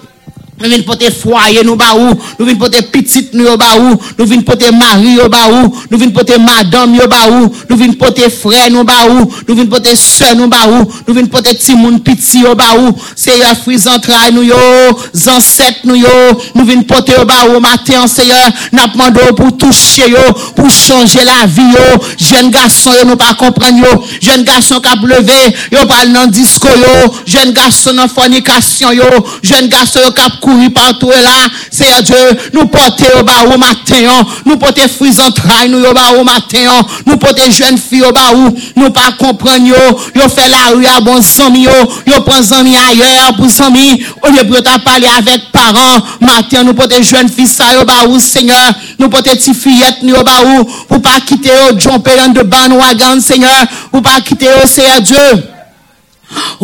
[0.60, 3.98] Nous venons porter foyer nous ba ou, nous venons porter petite nous au ba ou,
[4.16, 7.76] nous venons porter mari au ba ou, nous venons porter madame au ba ou, nous
[7.76, 11.26] venons porter frère nous ba ou, nous venons porter soeur nous ba ou, nous venons
[11.26, 14.54] porter petit moun petit au ba ou, Seigneur fruits entrailles nous yo,
[15.26, 16.08] ancêtres nous yo,
[16.54, 20.18] nous venons porter au ba ou matin Seigneur, n'a demandé pour toucher yo,
[20.54, 24.94] pour changer la vie yo, jeune garçon nous pas comprendre yo, jeune garçon qui a
[24.94, 29.04] levé, yo parle dans disco yo, jeune garçon dans fornication yo,
[29.42, 32.20] jeune garçon yo qui kouri patou e la, seye Diyo,
[32.54, 36.24] nou pote yo ba ou maten yon, nou pote frizan trai nou yo ba ou
[36.26, 39.80] maten yon, nou pote jwen fi yo ba ou, nou pa kompren yo,
[40.16, 41.76] yo fe la ou ya bon zami yo,
[42.10, 46.68] yo pon zami ayer pou zami, ou liye pou yo ta pale avek paran, maten
[46.68, 50.26] nou pote jwen fi sa yo ba ou, seigneur, nou pote ti fiyet nou yo
[50.26, 54.20] ba ou, pou pa kite yo, oh, jompe yon de ban wagan, seigneur, pou pa
[54.20, 55.53] kite yo, oh, seye Diyo,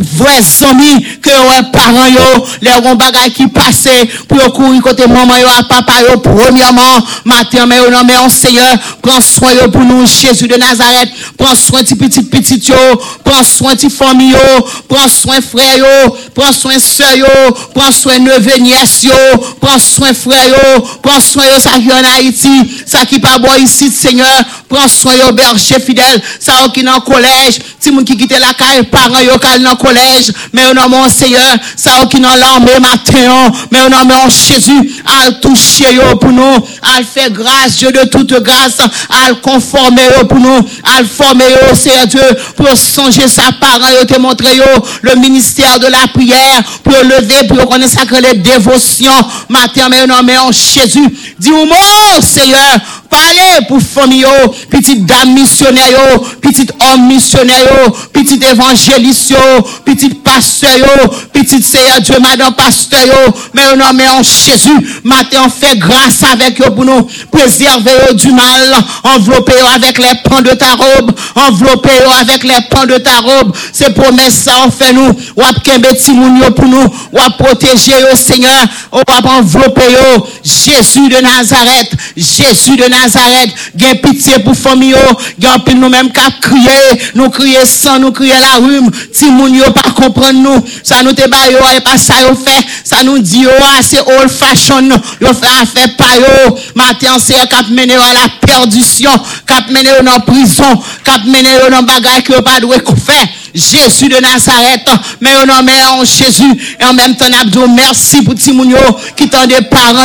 [0.01, 0.91] Vwè somi
[1.23, 2.29] ke wè paran yo
[2.65, 3.93] Lè yon bagay ki pase
[4.29, 8.17] Pou yo kouri kote maman yo a papa yo Premiyaman, maten mè yo nan mè
[8.17, 8.67] yon seye
[9.05, 12.79] Pren soin yo pou nou Jésus de Nazaret Pren soin ti pitit pitit yo
[13.27, 15.93] Pren soin ti fomi yo Pren soin frè yo
[16.37, 17.35] Pren soin sè yo
[17.75, 19.21] Pren soin neve nyes yo
[19.63, 20.65] Pren soin frè yo
[21.05, 22.57] Pren soin yo sa ki yon Haiti
[22.87, 27.03] Sa ki pa bo yisit seigneur Pren soin yo berje fidel Sa yo ki nan
[27.07, 30.77] kolej Ti moun ki kite la kaye paran yo ka kal dans collège mais on
[30.77, 35.95] a mon Seigneur ça qui dans l'armée matin mais on a mon Jésus à toucher
[35.95, 36.57] yo pour nous.
[36.83, 38.79] À faire grâce Dieu de toute grâce.
[39.09, 40.69] À conformer yo pour nous.
[40.85, 42.23] À former yo Seigneur Dieu
[42.57, 44.65] pour songer sa parent yo te montrer yo
[45.03, 49.11] le ministère de la prière pour lever pour connaître sacré les dévotions
[49.49, 51.07] matin mais on a mon Jésus
[51.39, 51.77] dis moi
[52.23, 52.79] Seigneur
[53.11, 54.29] parler pour famille yo,
[54.71, 61.64] petite dame missionnaire yo, petite homme missionnaire yo, petit évangéliste yo, petit pasteur yo, petite
[61.64, 66.59] Seigneur Dieu, madame pasteur yo, mais on nomme en Jésus, matin on fait grâce avec
[66.59, 71.12] yo pour nous préserver yo du mal, envelopper yo avec les pans de ta robe,
[71.34, 75.62] envelopper yo avec les pans de ta robe, c'est promesse ça on fait nous, wap
[75.64, 81.93] kembe timoun yo pour nous, wap protéger yo Seigneur, wap envelopper yo, Jésus de Nazareth,
[82.16, 87.30] Jésus de Nazareth, gain pitié pour famille yo, gain pile nous même qu'à crier, nous
[87.30, 88.91] crier sans, nous crier la rhume,
[89.31, 92.35] di moun yo pa kompren nou, sa nou te ba yo e pa sa yo
[92.39, 94.91] fe, sa nou di yo a se old fashion,
[95.22, 99.22] yo fe a fe pa yo, maten se yo kap mene yo a la perdisyon,
[99.47, 100.74] kap mene yo nan prison,
[101.07, 103.18] kap mene yo nan bagay ki yo pa dwe kou fe,
[103.55, 104.89] Jésus de Nazareth,
[105.21, 108.77] mais au nom en Jésus, et en même temps, nous merci pour Timounio
[109.17, 110.05] qui tend des parents,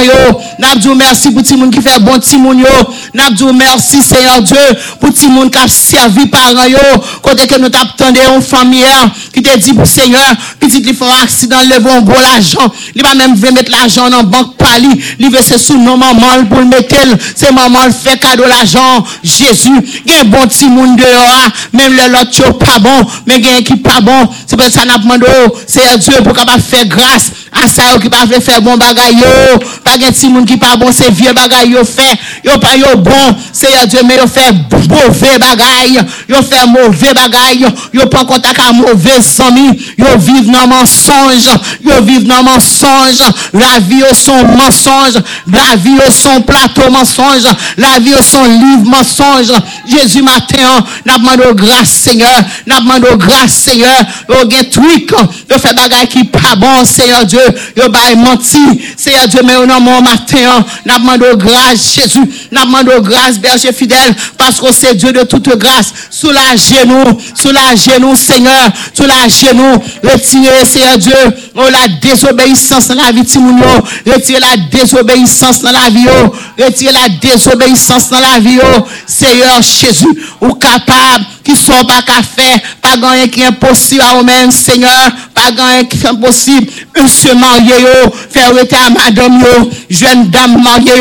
[0.83, 2.65] nous merci pour Timoun qui fait bon Timounio,
[3.13, 4.57] nous merci Seigneur Dieu
[4.99, 6.53] pour Timoun qui a servi parents,
[7.21, 8.83] côté que nous t'attendons en famille
[9.33, 13.13] qui te dit pour Seigneur, petit il faut accident, le bon bon l'argent, il va
[13.13, 14.89] même mettre l'argent dans banque pali,
[15.19, 16.95] il veut c'est sous nos mamans pour le mettre,
[17.35, 21.49] c'est maman le fait cadeau l'argent, Jésus, il y a un bon Timoun dehors, ah.
[21.73, 25.03] même le lot pas bon, mais ne gen ki pa bon, se pe sa nap
[25.07, 25.29] mando,
[25.67, 28.79] se a Diyo pou kapap fè grâs, a sa yo ki pa fè fè bon
[28.79, 32.07] bagay yo, pa gen ti moun ki pa bon, se vie bagay yo fè,
[32.45, 35.99] yo pa yo bon, se a Diyo men yo fè bove bagay,
[36.31, 37.65] yo fè move bagay,
[37.95, 39.67] yo pa kontak a move somi,
[39.99, 41.49] yo vive nan mensonj,
[41.85, 43.23] yo vive nan mensonj,
[43.55, 45.19] la vi yo son mensonj,
[45.51, 47.49] la vi yo son plato mensonj,
[47.81, 49.55] la vi yo son liv mensonj,
[49.89, 53.95] Jezu maten, nap mando grâs Seigneur, nap mando grâs, grâce, Seigneur.
[54.29, 55.11] Yo gen truc,
[55.49, 57.39] yo fait bagay qui pas bon, Seigneur Dieu.
[57.75, 62.23] Yo bay menti, Seigneur Dieu, mais non mon matin, n'a demandé grâce, Jésus.
[62.51, 65.93] N'a demandé grâce, berger fidèle, parce que c'est Dieu de toute grâce.
[66.09, 68.71] Soulagez nous, soulagez nous, Seigneur.
[68.93, 71.13] Soulagez nous, retirez, Seigneur Dieu,
[71.55, 76.33] oh, la désobéissance dans la vie de Retirez la désobéissance dans la vie, oh.
[76.57, 78.85] Retirez la désobéissance dans la vie, oh.
[79.05, 80.07] Seigneur Jésus,
[80.41, 85.11] ou capable, qui sont pas qu'à faire, pas rien qui est impossible à vous-même, Seigneur.
[85.33, 86.71] Pas grand qui est impossible.
[87.01, 87.73] Monsieur marié,
[88.31, 89.69] faire retard madame, yo.
[89.89, 90.91] jeune dame mariée,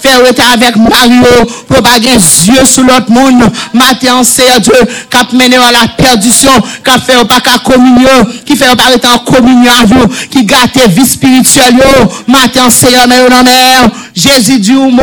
[0.00, 3.42] faire retard avec Mario, pour pas gagner yeux sur l'autre monde.
[3.74, 4.72] Matin, Seigneur Dieu,
[5.10, 6.52] qui mené à la perdition,
[6.84, 10.78] cap fait pas qu'à communion, qui fait pas être en communion à vous, qui gâte
[10.88, 12.08] vie spirituelle, yo.
[12.28, 13.90] Matin, Seigneur, mais non, mère.
[14.14, 15.02] Jésus dit au mot,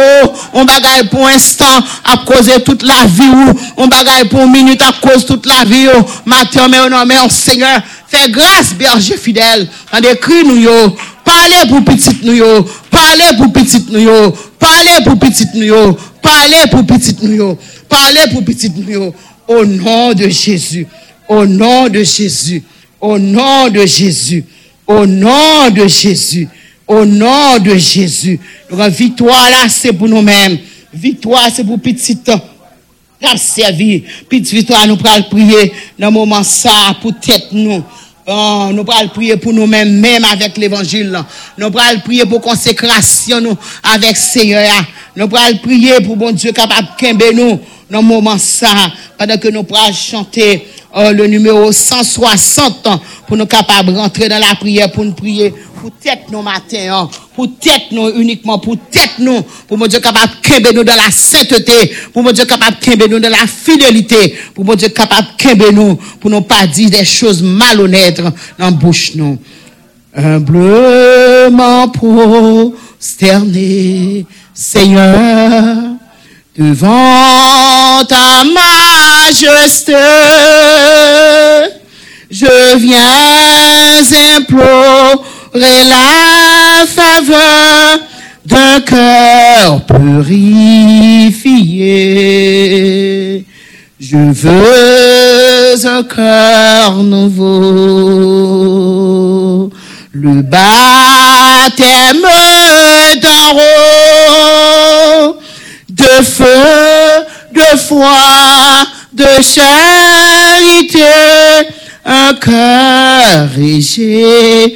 [0.54, 1.66] on bagaille pour un instant,
[2.06, 5.88] à causer toute la vie, on bagaille pour une minute, à cause toute la vie,
[6.26, 6.57] Matin,
[7.30, 13.90] Seigneur, fais grâce, berger fidèle, dans des nous parlez pour petite nous parlez pour petite
[13.92, 17.58] nous parlez pour petite nous parlez pour petite nous
[17.90, 19.14] parlez pour petite nous yo,
[19.48, 20.88] au nom de Jésus,
[21.28, 22.64] au nom de Jésus,
[23.02, 24.44] au nom de Jésus,
[24.86, 26.48] au nom de Jésus,
[26.88, 28.40] au nom de Jésus.
[28.70, 30.58] Donc, victoire là, c'est pour nous-mêmes.
[30.94, 32.32] Victoire, c'est pour petite
[33.22, 34.04] n'a servi.
[34.30, 37.84] Petite victoire, nous pourrons prier dans moment ça, pour tête nous.
[38.30, 41.18] Oh, nous pourrons prier pour nous-mêmes, même avec l'évangile.
[41.58, 44.70] Nous pourrons prier pour consécration nous avec Seigneur.
[45.16, 47.60] Nous pourrons prier pour bon Dieu capable de nous
[47.90, 48.68] dans moment ça,
[49.18, 52.88] pendant que nous pourrons chanter euh, le numéro 160
[53.28, 56.78] pour nous capables de rentrer dans la prière, pour nous prier pour tête nous matin,
[56.92, 57.10] hein.
[57.36, 61.12] pour tête nous uniquement, pour tête nous, pour mon Dieu capable de nous dans la
[61.12, 65.72] sainteté, pour mon Dieu capable de nous dans la fidélité, pour mon Dieu capable de
[65.72, 69.38] nous, pour ne pas dire des choses malhonnêtes dans la bouche nous.
[70.16, 73.06] Humblement prosterné,
[74.54, 75.76] Seigneur,
[76.58, 79.94] devant ta majesté,
[82.32, 88.00] je viens implorer la faveur
[88.46, 91.46] d'un cœur purifié.
[94.00, 97.48] Je veux un cœur nouveau,
[100.12, 102.26] le baptême
[103.54, 105.38] haut,
[105.90, 106.46] de feu,
[107.54, 111.00] de foi, de charité,
[112.08, 114.72] un cœur régénéré,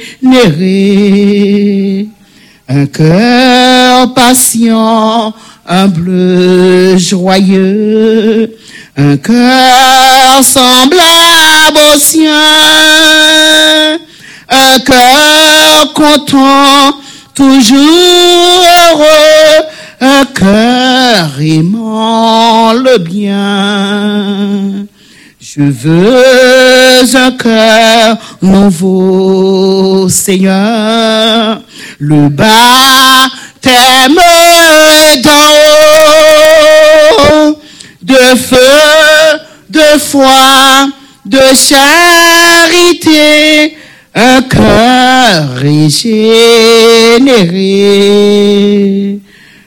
[2.68, 5.32] un cœur patient,
[5.66, 8.54] humble, joyeux,
[8.98, 12.34] un cœur semblable au sien,
[14.50, 16.98] un cœur content,
[17.34, 19.64] toujours heureux,
[20.02, 24.86] un cœur aimant le bien.
[25.54, 31.60] Je veux un cœur nouveau, Seigneur.
[31.98, 34.14] Le baptême
[35.22, 35.30] d'en
[37.18, 37.58] haut,
[38.00, 38.56] de feu,
[39.68, 40.88] de foi,
[41.26, 43.12] de charité,
[44.14, 46.40] un cœur régénéré,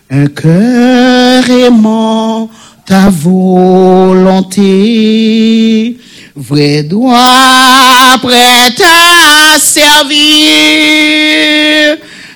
[0.09, 2.49] un cœur aimant
[2.86, 4.57] ta volonté,
[6.36, 10.15] vrai droit prêt à servir,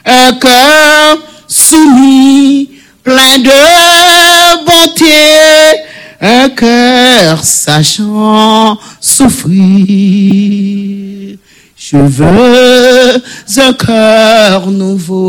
[0.06, 2.70] un cœur soumis,
[3.04, 5.78] plein de bonté,
[6.20, 10.39] un cœur sachant souffrir.
[11.78, 13.22] Je veux
[13.58, 15.26] un cœur nouveau,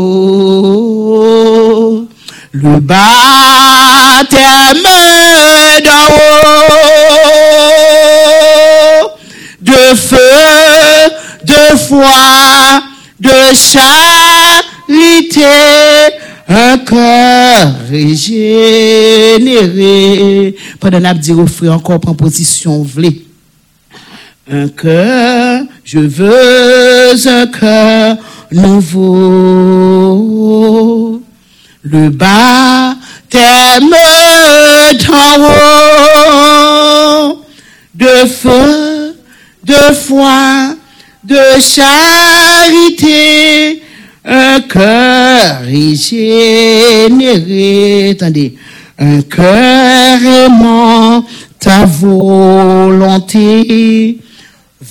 [2.51, 4.37] le baptême
[5.85, 6.07] d'en
[9.05, 9.11] haut,
[9.61, 10.17] de feu,
[11.45, 12.83] de foi,
[13.19, 14.61] de charité,
[16.49, 18.95] un cœur régénéré.
[20.79, 23.25] Pendant dit au frère encore prend position, v'lez.
[24.51, 28.17] Un cœur, je veux un cœur
[28.51, 30.01] nouveau.
[31.83, 33.89] Le baptême
[35.07, 35.43] d'en
[37.29, 37.45] haut,
[37.95, 39.15] de feu,
[39.63, 40.75] de foi,
[41.23, 43.11] de charité,
[44.25, 47.11] un cœur régénéré.
[48.99, 51.25] Un cœur aimant
[51.59, 53.29] ta volonté,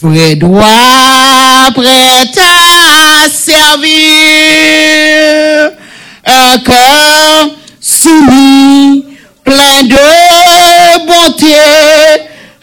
[0.03, 3.86] vrai droit prêt à servir,
[6.31, 7.51] un cœur
[7.81, 9.05] soumis,
[9.45, 11.55] plein de bonté,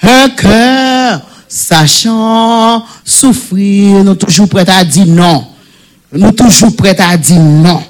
[0.02, 5.48] un cœur sachant souffrir, nous toujours prêts à dire non.
[6.12, 7.84] Nous toujours prêts à dire non.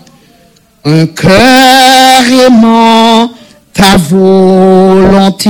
[0.86, 3.32] Un cœur aimant
[3.74, 5.48] ta volonté,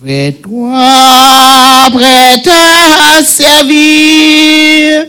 [0.00, 5.06] prêt toi, prêt à servir,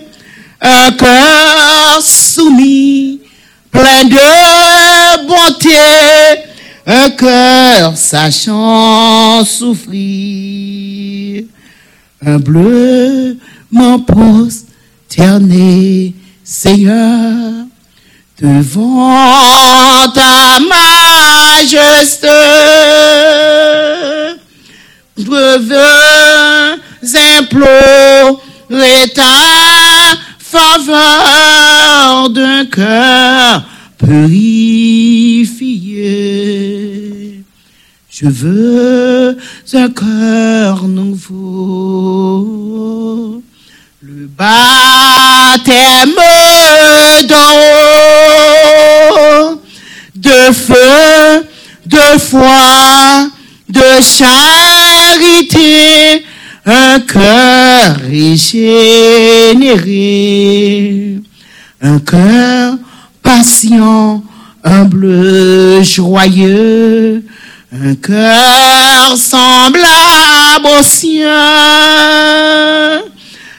[0.61, 3.19] un cœur soumis,
[3.78, 5.69] plein de bonté,
[6.88, 11.43] un cœur sachant souffrir,
[12.25, 13.38] un bleu
[13.71, 15.45] m'en prosterné,
[16.43, 17.65] Seigneur,
[18.41, 20.59] devant ta
[21.57, 22.28] majesté.
[25.17, 26.82] Je veux
[27.38, 28.39] implorer
[29.13, 29.23] ta
[30.39, 31.26] faveur
[32.26, 33.63] d'un cœur
[33.97, 35.47] purifié.
[38.09, 39.38] Je veux
[39.74, 41.43] un cœur nouveau.
[44.01, 46.15] Le baptême
[47.30, 47.53] d'en
[49.13, 49.61] haut,
[50.15, 51.45] de feu,
[51.86, 53.30] de foi,
[53.70, 55.45] de charité,
[56.65, 58.57] un cœur régénéré,
[61.82, 62.75] un cœur
[63.21, 64.23] patient,
[64.63, 67.23] humble, joyeux,
[67.71, 71.30] un cœur semblable au sien,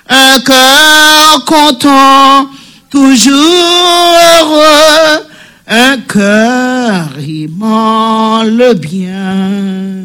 [0.09, 2.49] un cœur content,
[2.91, 5.27] toujours heureux,
[5.69, 9.99] un cœur aimant le bien.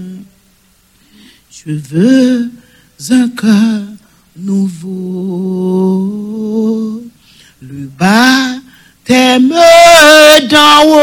[1.50, 2.52] Je veux
[3.10, 3.82] un cœur
[4.38, 6.23] nouveau,
[8.04, 8.60] le
[9.06, 9.54] baptême
[10.50, 11.00] d'en haut,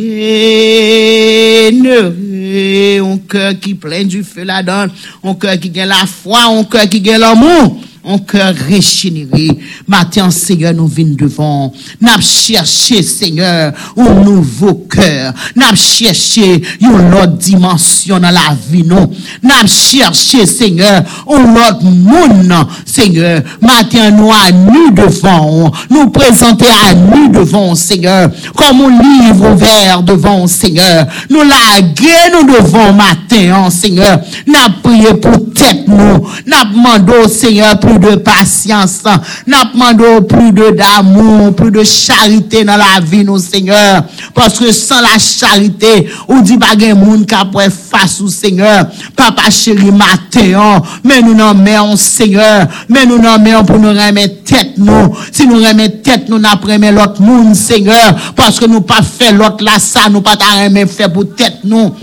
[2.98, 4.92] un cœur qui plein du feu la donne,
[5.24, 7.80] un cœur qui gagne la foi, un cœur qui gagne l'amour.
[8.02, 9.58] Un cœur régénéré.
[9.86, 11.70] Matin, Seigneur, nous venons devant.
[12.00, 15.34] N'a cherché, Seigneur, un nouveau cœur.
[15.54, 19.10] N'a cherché une autre dimension dans la vie, non.
[19.42, 23.42] N'a cherché, Seigneur, un autre monde, Seigneur.
[23.60, 25.70] Matin, nous à nu devant.
[25.90, 28.30] Nous présenter à nu devant, Seigneur.
[28.56, 31.06] Comme un livre ouvert devant, Seigneur.
[31.28, 34.20] Nous laguer nous devant matin, Seigneur.
[34.46, 36.26] N'a prié pour tête nous.
[36.46, 39.02] N'a demandé, Seigneur, plus de patience.
[39.46, 44.04] N'a demandé plus de d'amour, plus de charité dans la vie, nous, Seigneur.
[44.34, 48.86] Parce que sans la charité, on dit pas gen moun après face au Seigneur.
[49.16, 52.66] Papa chéri matin, mais nous n'en mettons, Seigneur.
[52.88, 55.16] Mais nous n'en mettons pour nous remettre tête, nous.
[55.32, 58.32] Si nous remettons tête, nous n'apprenons l'autre monde, Seigneur.
[58.36, 61.58] Parce que nous pas fait l'autre là, ça, nous pas ta remettre fait pour tête,
[61.64, 61.94] nous.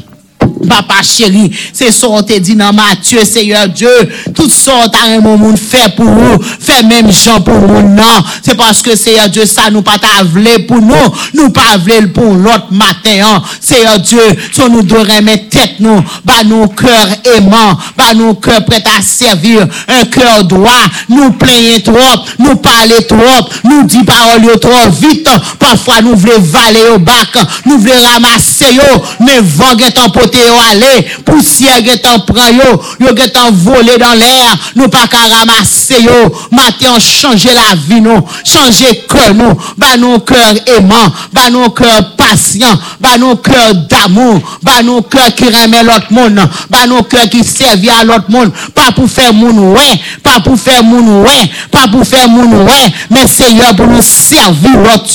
[0.67, 3.89] Papa chéri, c'est ça on te dit dans Matthieu, Seigneur Dieu,
[4.35, 8.03] tout ça on t'a un monde fait pour vous, fait même gens pour vous, non.
[8.43, 10.95] C'est parce que Seigneur Dieu, ça nous pas t'a voulu pour nous,
[11.33, 13.41] nous pas voulu pour l'autre matin, hein.
[13.61, 14.21] Seigneur Dieu,
[14.51, 19.01] ça nous devons remettre tête nous, bah nous cœur aimant, bah nous cœur prêt à
[19.01, 20.71] servir, un cœur droit,
[21.09, 23.17] nous plaignons trop, nous parler trop,
[23.63, 25.29] nous dit paroles trop vite,
[25.59, 27.29] parfois nous voulons valer au bac,
[27.65, 28.67] nous voulons ramasser
[29.19, 29.97] mais vent est
[30.45, 35.07] yo aller, poussière est en prend yo, yo est en volé dans l'air, nous pas
[35.07, 41.11] qu'à ramasser yo, matin changer la vie nous, changer cœur nous, bah nous cœur aimant,
[41.33, 46.85] bah nous cœur patient, bah cœur d'amour, bah nous cœur qui remet l'autre monde, bah
[46.87, 50.83] nous cœur qui servit à l'autre monde, pas pour faire moun ouais, pas pour faire
[50.83, 55.07] moun ouais, pas pour faire moun ouais, mais Seigneur pour nous servir l'autre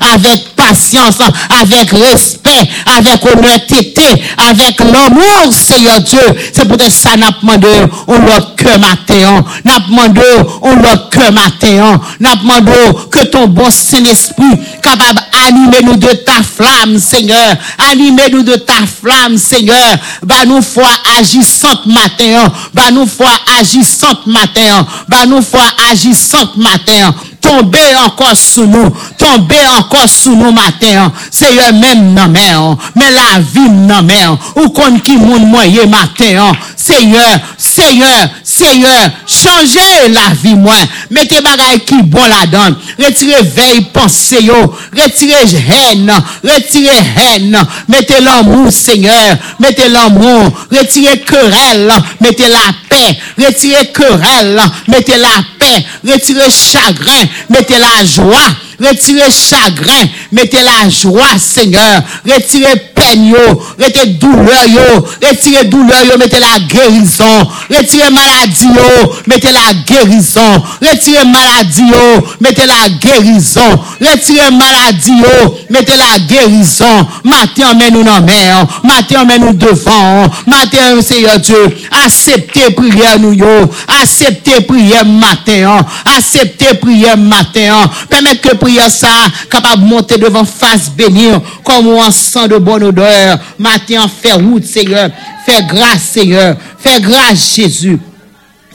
[0.00, 1.18] avec patience,
[1.60, 6.20] avec respect, avec honnêteté, avec l'amour, Seigneur Dieu.
[6.52, 7.68] C'est peut-être ça n'a demandé
[8.06, 10.20] on l'autre cœur matin, n'a demandé
[10.62, 12.72] on l'autre cœur matin, n'a demandé
[13.10, 14.44] que ton bon Saint-Esprit
[14.82, 17.56] capable animer nous de ta flamme, Seigneur.
[17.90, 19.98] Animer nous de ta flamme, Seigneur.
[20.22, 20.88] Bah nous foi
[21.18, 27.14] agissante matin, bah nous foi agissante matin, bah nous foi agissante matin
[27.44, 28.90] tombe ankor sou nou,
[29.20, 34.38] tombe ankor sou nou maten, se yo men nan men, men la vim nan men,
[34.56, 36.40] ou kon ki moun mwenye maten,
[36.80, 37.24] se yo,
[37.60, 38.12] se yo,
[38.48, 38.94] se yo,
[39.28, 44.58] chanje la vi mwen, mette bagay ki bon la dan, retire vey panse yo,
[44.96, 46.08] retire hen,
[46.44, 53.04] retire hen, mette l'amou seigneur, mette l'amou, retire kerel, mette la pe,
[53.42, 58.36] retire kerel, mette la pe, paix, retirer chagrin, mettez la joie,
[58.80, 66.58] retirer chagrin, mettez la joie, Seigneur, retirer peine, douleur, yo, retirez douleur, yo, mettez la
[66.58, 67.48] guérison.
[67.70, 70.62] Retirez maladie, yo, mettez la guérison.
[70.80, 71.82] Retirez maladie,
[72.40, 73.60] mettez la guérison.
[74.00, 75.22] Retirez maladie,
[75.70, 77.06] mettez la guérison.
[77.24, 78.66] Matin, mais nous dans mer.
[78.82, 80.28] Matin, mais nous devant.
[80.46, 83.46] Matin, Seigneur Dieu, acceptez prière nous, yo.
[84.00, 85.84] Acceptez prière matin.
[86.16, 87.90] Acceptez prière matin.
[88.08, 89.08] Permettez que prière ça,
[89.50, 93.38] capable de monter devant face bénir, comme un sang de bonne odeur.
[93.58, 95.10] Matin, fais route, Seigneur.
[95.44, 96.56] Fais grâce, Seigneur.
[96.78, 97.98] Fais grâce, Jésus.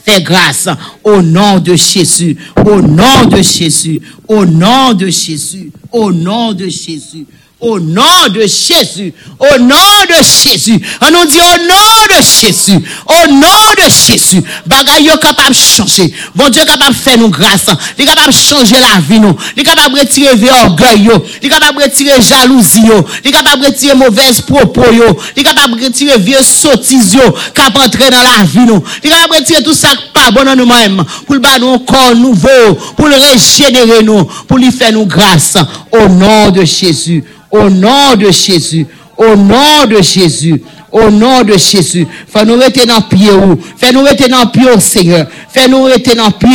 [0.06, 0.68] Fais grâce
[1.04, 2.38] au nom de Jésus.
[2.66, 4.02] Au nom de Jésus.
[4.28, 5.72] Au nom de Jésus.
[5.92, 7.26] Au nom de Jésus.
[7.62, 9.14] Au nom de Jésus.
[9.38, 9.76] Au nom
[10.08, 10.80] de Jésus.
[11.02, 12.80] On nous dit au nom de Jésus.
[13.06, 14.42] Au nom de Jésus.
[14.66, 16.14] Bagay yo capable de changer.
[16.34, 17.66] Bon Dieu capable de faire nous grâce.
[17.98, 19.36] Il est capable de changer la vie nous.
[19.58, 21.26] Il est capable de retirer vieux orgueil yo.
[21.42, 23.06] Il est capable de retirer jalousie yo.
[23.26, 25.20] Il est capable de retirer mauvaise propos yo.
[25.36, 27.36] Il est capable de retirer vieux sottises yo.
[27.54, 28.72] Cap entrer dans la vie.
[29.04, 31.04] Il est capable de retirer tout ça pas bon dans nous-mêmes.
[31.26, 32.74] Pour le battre nous corps nouveau.
[32.96, 34.24] Pour le régénérer nous.
[34.48, 35.58] Pour lui faire nous grâce.
[35.92, 37.22] Au nom de Jésus.
[37.52, 38.86] Au nom de Jésus.
[39.18, 40.62] Au nom de Jésus.
[40.92, 42.08] Au nom de Jésus.
[42.28, 43.30] Fais-nous rester dans pied.
[43.78, 45.28] Fais-nous rester dans pied, Seigneur.
[45.52, 46.50] Fais-nous rester dans pied.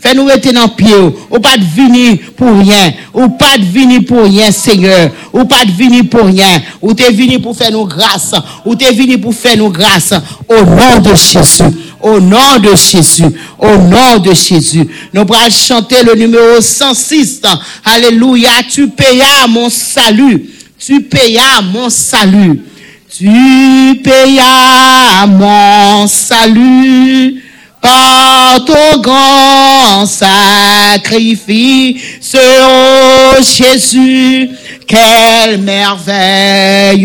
[0.00, 0.92] Fais-nous rester dans pied.
[1.30, 2.92] Ou pas de venir pour rien.
[3.14, 5.10] Ou pas de venir pour rien, Seigneur.
[5.32, 6.60] Ou pas de venir pour rien.
[6.82, 8.34] Ou t'es venu pour faire nous grâce.
[8.66, 10.12] Ou t'es venu pour faire nous grâce.
[10.48, 11.62] Au nom de Jésus.
[12.02, 13.24] Au nom de Jésus.
[13.58, 14.86] Au nom de Jésus.
[15.12, 17.42] Nous allons chanter le numéro 106.
[17.84, 18.50] Alléluia.
[18.68, 20.50] Tu payas mon salut.
[20.78, 22.62] Tu payas mon salut.
[23.10, 27.42] Tu payas mon salut
[27.80, 31.96] par ton grand sacrifice,
[32.34, 34.50] oh Jésus,
[34.86, 37.02] quel merveilleux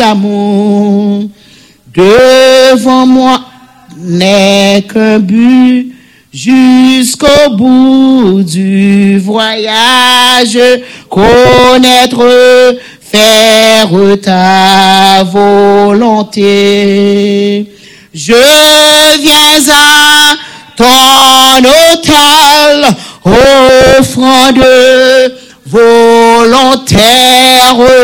[0.00, 1.24] amour.
[1.94, 3.40] Devant moi
[4.06, 5.92] n'est qu'un but
[6.32, 10.58] jusqu'au bout du voyage,
[11.08, 12.24] connaître,
[13.00, 13.90] faire
[14.22, 16.46] ta volonté.
[18.14, 18.32] Je
[19.20, 20.34] viens à
[20.76, 22.86] ton hôtel,
[23.24, 24.64] offrande
[25.66, 27.06] volontaire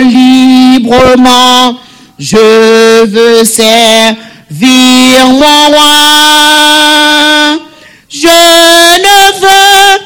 [0.03, 1.77] librement.
[2.19, 5.93] Je veux servir mon roi.
[8.11, 9.99] Je ne veux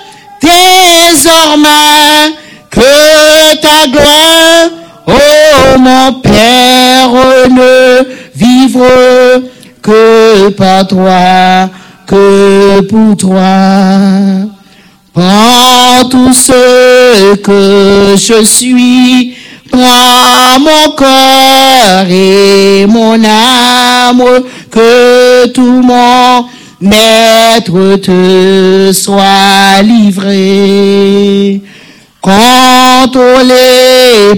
[1.11, 2.35] désormais
[2.71, 4.71] que ta gloire,
[5.07, 7.11] oh mon Père,
[7.51, 9.43] ne vivre
[9.83, 11.71] que par toi,
[12.07, 14.47] que pour toi.
[15.13, 19.36] Prends tout ce que je suis,
[19.77, 24.25] prends mon corps et mon âme,
[24.71, 26.47] que tout mon
[26.81, 31.61] maître te soit livré.
[32.21, 33.55] Contrôlé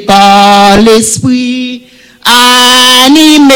[0.07, 1.83] par l'esprit,
[3.07, 3.55] animé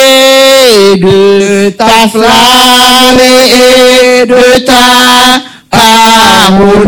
[0.96, 6.86] de ta flamme et de ta parole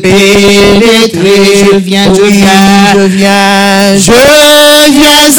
[0.00, 1.42] pénétrer.
[1.72, 4.12] Je viens, je viens, je viens, je
[4.92, 5.30] viens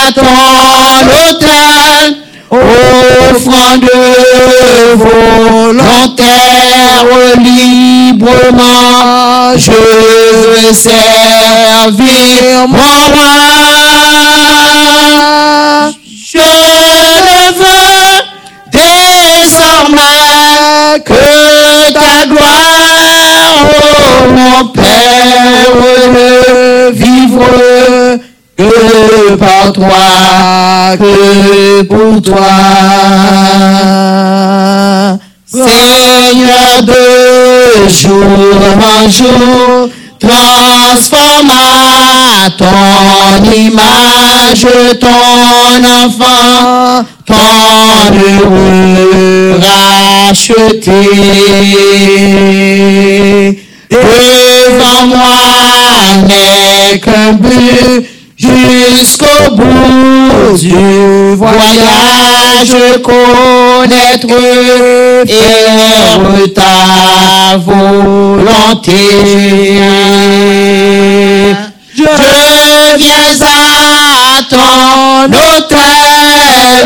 [0.00, 0.36] à ton
[1.30, 2.16] autel,
[2.50, 3.98] offrant de
[4.96, 6.32] volontaire
[7.38, 8.72] librement.
[9.56, 13.32] Je veux servir mon roi.
[16.32, 18.14] Je ne veux
[18.72, 20.11] désormais
[21.04, 25.76] que ta gloire, oh mon Père,
[26.92, 27.44] vivre
[28.56, 32.38] que par toi, que pour toi.
[35.46, 38.20] Seigneur de jour
[38.80, 39.88] en jour,
[40.22, 41.52] transforme
[42.58, 44.66] ton image
[45.00, 47.34] ton enfant, ton
[48.44, 50.92] heureux racheté.
[53.90, 55.42] Devant moi
[56.28, 58.01] n'est qu'un but
[58.42, 64.28] jusqu'au bout du voyage connaître
[65.26, 66.20] faire
[66.54, 69.00] ta volonté.
[71.94, 72.02] Je
[72.98, 76.84] viens à ton hôtel,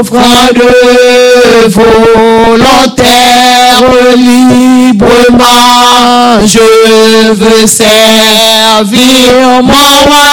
[0.00, 0.72] offrant de
[1.68, 3.12] volontaire
[4.16, 6.11] librement.
[6.44, 7.92] Je veux servir
[9.62, 9.72] mon
[10.04, 10.26] roi.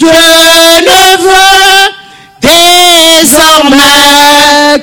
[0.00, 1.92] Je ne veux
[3.20, 3.78] désormais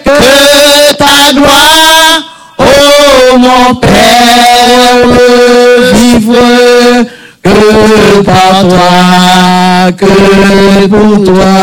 [0.03, 2.15] que ta gloire,
[2.60, 5.07] oh mon Père,
[5.94, 7.06] vivre
[7.41, 11.53] que par toi, que pour toi.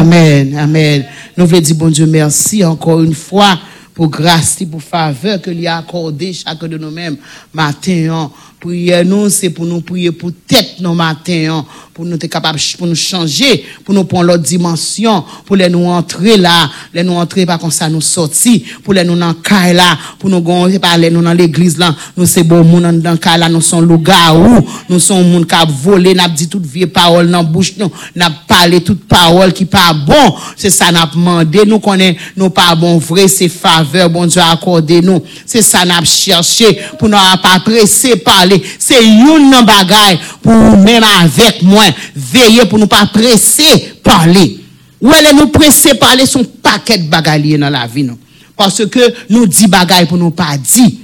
[0.00, 1.04] Amen, amen.
[1.36, 3.58] Nous voulons dire, bon Dieu, merci encore une fois
[3.94, 7.16] pour grâce pour faveur que lui a accordé chacun de nous-mêmes
[7.52, 8.30] matin.
[8.62, 12.60] Prière nous, c'est pour nous prier pour tête nos matins, hein, pour nous être capables,
[12.78, 17.14] pour nous changer, pour nous prendre l'autre dimension, pour les nous entrer là, les nous
[17.14, 20.96] entrer pas comme ça nous sortir, pour les nous dans là, pour nous gonfler pas
[20.96, 25.00] les nous dans l'église là, nous c'est bon monde dans là, nous sommes loups-garous, nous
[25.00, 28.80] sommes monde qui a volé, n'a dit toute vieille parole dans bouche nous, n'a parlé
[28.80, 33.26] toute parole qui pas bon, c'est ça n'a demandé, nous connaît nous pas bon vrai,
[33.26, 38.51] c'est faveur, bon Dieu accordé nous, c'est ça n'a cherché pour nous pas presser parler,
[38.78, 41.84] c'est une bagay pour même avec moi,
[42.14, 44.58] veiller pour nous pas presser parler.
[45.00, 48.18] Ou elle nous presser parler son paquet de bagay dans la vie, non?
[48.56, 49.00] Parce que
[49.30, 51.00] nous dit bagay pour nous pas dit.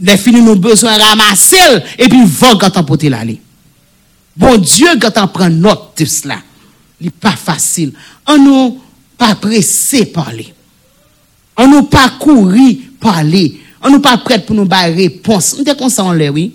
[0.00, 1.56] Les filles nous besoin ramasser
[1.98, 3.40] et puis va quand on l'aller.
[4.36, 6.38] Bon Dieu, quand on prend note de cela,
[7.00, 7.92] n'est pas facile.
[8.26, 8.80] On nous
[9.18, 10.52] pas pressé parler.
[11.56, 13.60] On nous pas courir parler.
[13.82, 15.56] On nous pas prêt pour nous bailler réponse.
[15.58, 16.52] On était conscient oui.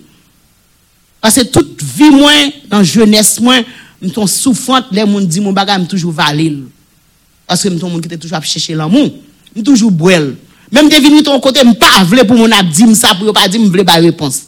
[1.28, 3.62] Parce que toute vie moins, dans jeunesse moins,
[4.02, 6.64] nous sommes souffrante, les gens disent mon bagage, je toujours valide.
[7.46, 9.12] Parce que nous sommes qui était toujours à chercher l'amour.
[9.54, 10.22] Je toujours boire.
[10.72, 13.50] Même de venir ton côté, je pas vle pour mon ap dire ça pour pas
[13.50, 14.44] dire me vle pas réponse.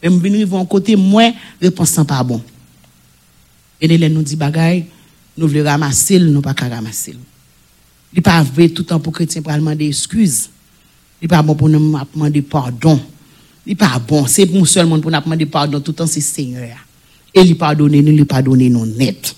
[0.00, 2.40] Même venir von côté moi, réponse sans pas bon.
[3.80, 4.86] Et les nous dit bagay,
[5.36, 7.16] nous voulons ramasser, nous pas qu'à ramasser.
[8.14, 10.48] Il pas vrai tout le temps pour chrétien pour demander excuses.
[11.20, 13.00] Il pas bon pour nous demander pardon.
[13.64, 16.76] Li pa bon, se moun sel moun pou nap mande pardon toutan se seigneur.
[17.34, 19.32] E li pardonne nou, li pardonne nou net.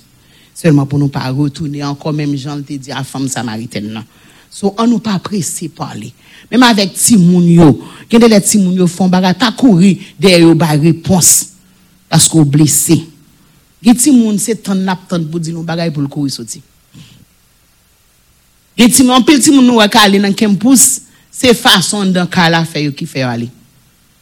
[0.56, 3.00] Selman pou nou pa retoune ankon menm jan te di non.
[3.00, 4.06] a fam samariten nan.
[4.50, 6.10] So an nou pa presi pale.
[6.50, 7.70] Menm avek ti moun yo,
[8.10, 11.52] ken de le ti moun yo fon baga takouri de yo ba repons.
[12.08, 13.02] Pasko blese.
[13.84, 16.62] Ge ti moun se tan nap tan pou di nou bagay pou lkouri soti.
[18.76, 22.48] Ge ti moun, pil ti moun nou wak ale nan kempous, se fason dan ka
[22.52, 23.48] la feyo ki feyo ale.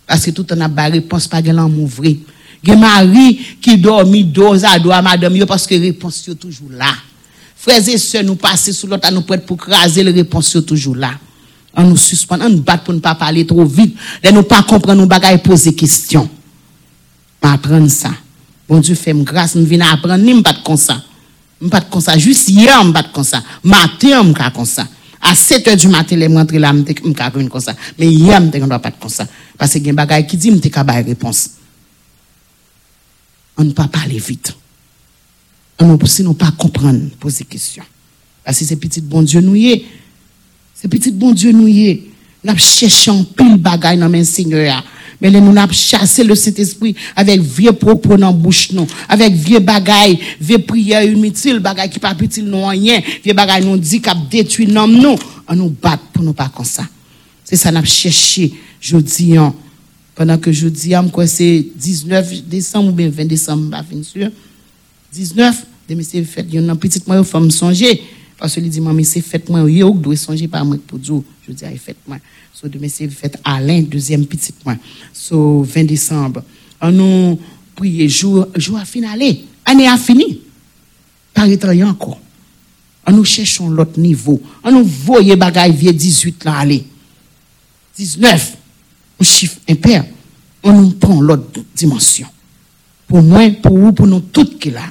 [0.07, 2.19] Parce que tout en a ba réponse pas gen l'amour vrai.
[2.63, 6.71] Gen mari qui dormi dos à dos à madame yo parce que réponse yo toujours
[6.71, 6.93] là.
[7.57, 11.13] Frères et sœurs, nous passer sous l'autre, nous prêts pour craser les réponses toujours là.
[11.75, 13.97] On nous suspend, on nous bat pour ne pas parler trop vite.
[14.23, 16.29] Là, nous pas comprendre nos bagailles poser question.
[17.43, 18.11] M'apprendre ça.
[18.69, 21.03] Bon Dieu fait grâce, nous venons apprendre, ni m'pas comme ça.
[21.59, 22.19] M'pas comme ça.
[22.19, 23.43] Juste hier, m'pas comme ça.
[23.63, 24.87] Matin, m'pas comme ça.
[25.27, 27.75] À 7 heures du matin, les rentré là, m'pas comme ça.
[27.99, 29.27] Mais hier, m'pas pas comme ça.
[29.57, 31.53] Parce que y a un bagage qui dit, m'pas pas réponse.
[33.57, 34.55] On ne peut pas parler vite.
[35.79, 37.83] On ne peut pas comprendre, poser question.
[38.45, 39.85] Parce que c'est petit bon Dieu est.
[40.75, 42.03] C'est petit bon Dieu nous y est.
[42.45, 44.85] Nous cherchons pile bagaille dans mes Seigneur.
[45.21, 49.33] Mais là, nous avons chassé le Saint-Esprit avec vieux propos dans la bouche, nous, avec
[49.33, 54.01] vieux bagailles, vieux prières inutiles, bagailles qui pas utile non rien, vieux bagailles nous dit
[54.01, 55.17] cap détruit non nous,
[55.49, 56.87] on nous bat pour nous pas comme ça.
[57.45, 59.55] C'est ça, nous cherché, je dis, hein,
[60.15, 64.31] pendant que je dis, hein, c'est 19 décembre ou bien 20 décembre, pas sûr.
[65.13, 68.03] 19, de monsieur fait, il y a une petite moi, il songer.
[68.39, 71.23] Parce que lui dit, maman, c'est fait moi, il doit songer par moi pour dire,
[71.47, 72.19] je dis, il fait moi.
[72.53, 74.77] So, demain, c'est fait Alain, deuxième petite moi.
[75.13, 76.43] So, 20 décembre.
[76.81, 77.39] On nous
[77.75, 79.23] prie jour, jour à finale.
[79.65, 80.41] Année a fini.
[81.33, 82.21] Par rien encore.
[83.07, 84.41] On nous cherchons l'autre niveau.
[84.63, 86.85] On nous voyait bagaille vieux 18 là aller.
[87.97, 88.57] 19.
[89.21, 90.05] Un chiffre impair.
[90.63, 92.27] On nous prend l'autre dimension.
[93.07, 94.91] Pour moi, pour vous, pour nous toutes qui là.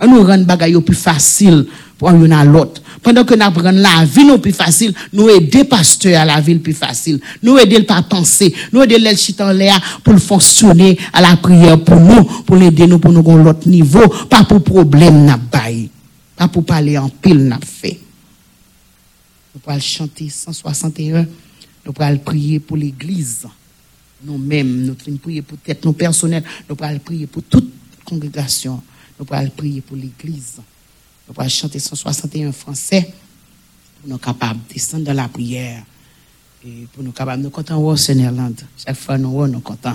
[0.00, 1.66] On nous rend bagaille plus facile
[1.98, 2.80] pour un à l'autre.
[3.02, 6.72] Pendant que nous apprenons la vie plus facile, nous aider pasteur à la ville plus
[6.72, 7.20] facile.
[7.42, 11.36] Nous aider le pas penser, nous aider le chita en l'air pour fonctionner à la
[11.36, 15.38] prière pour nous, pour l'aider nous pour nous à l'autre niveau, pas pour problème n'a
[15.38, 15.68] pas
[16.46, 17.98] pour parler en pile n'a fait.
[19.54, 21.26] Nous pourrons chanter 161,
[21.84, 23.46] nous pourrons prier pour l'église.
[24.24, 27.72] Nous-mêmes, nous pourrons prier pour tête, nous personnels, nous pourrons prier pour toute
[28.04, 28.80] congrégation,
[29.18, 30.60] nous pourrons prier pour l'église.
[31.28, 33.12] Nous pourrons chanter 161 français
[34.00, 35.82] pour nous capables de descendre dans la prière.
[36.64, 38.32] Et pour nous capables, nous comptons au Seigneur
[38.82, 39.94] Chaque fois, nous nous comptons.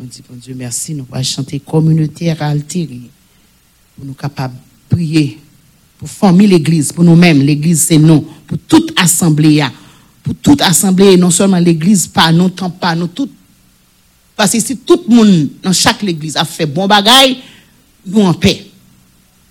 [0.00, 0.94] Nous disons, bon Dieu, merci.
[0.94, 3.02] Nous pourrons chanter communautaire altérée.
[3.94, 4.54] Pour nous capables
[4.90, 5.38] de prier.
[5.96, 7.40] Pour former l'église, pour nous-mêmes.
[7.40, 8.22] L'église, c'est nous.
[8.44, 9.64] Pour toute assemblée.
[10.24, 13.30] Pour toute assemblée, non seulement l'église, pas nous, tant pas nous, tout.
[14.34, 17.38] Parce que si tout le monde, dans chaque église, a fait bon bagaille,
[18.04, 18.72] nous en paix.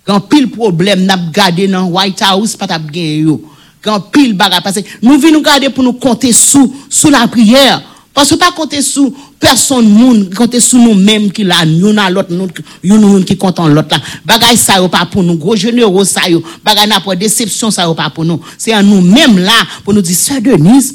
[0.04, 3.42] Quand pile problème n'a gardé dans White House pas t'a yo.
[3.82, 7.82] Quand pile bagarre parce que nous venons garder pour nous compter sous sous la prière.
[8.12, 12.30] Parce que pas compter sous personne monde, compter sous nous-mêmes qui là, nous dans l'autre
[12.30, 14.00] nous nous qui comptons l'autre là.
[14.24, 16.42] Bagay ça yo pas pour nous, gros généraux ça yo.
[16.64, 18.40] Bagay n'a pas déception ça yo pas pour nous.
[18.56, 19.52] C'est à nous-mêmes là
[19.82, 20.94] pour nous dire sœur Denise,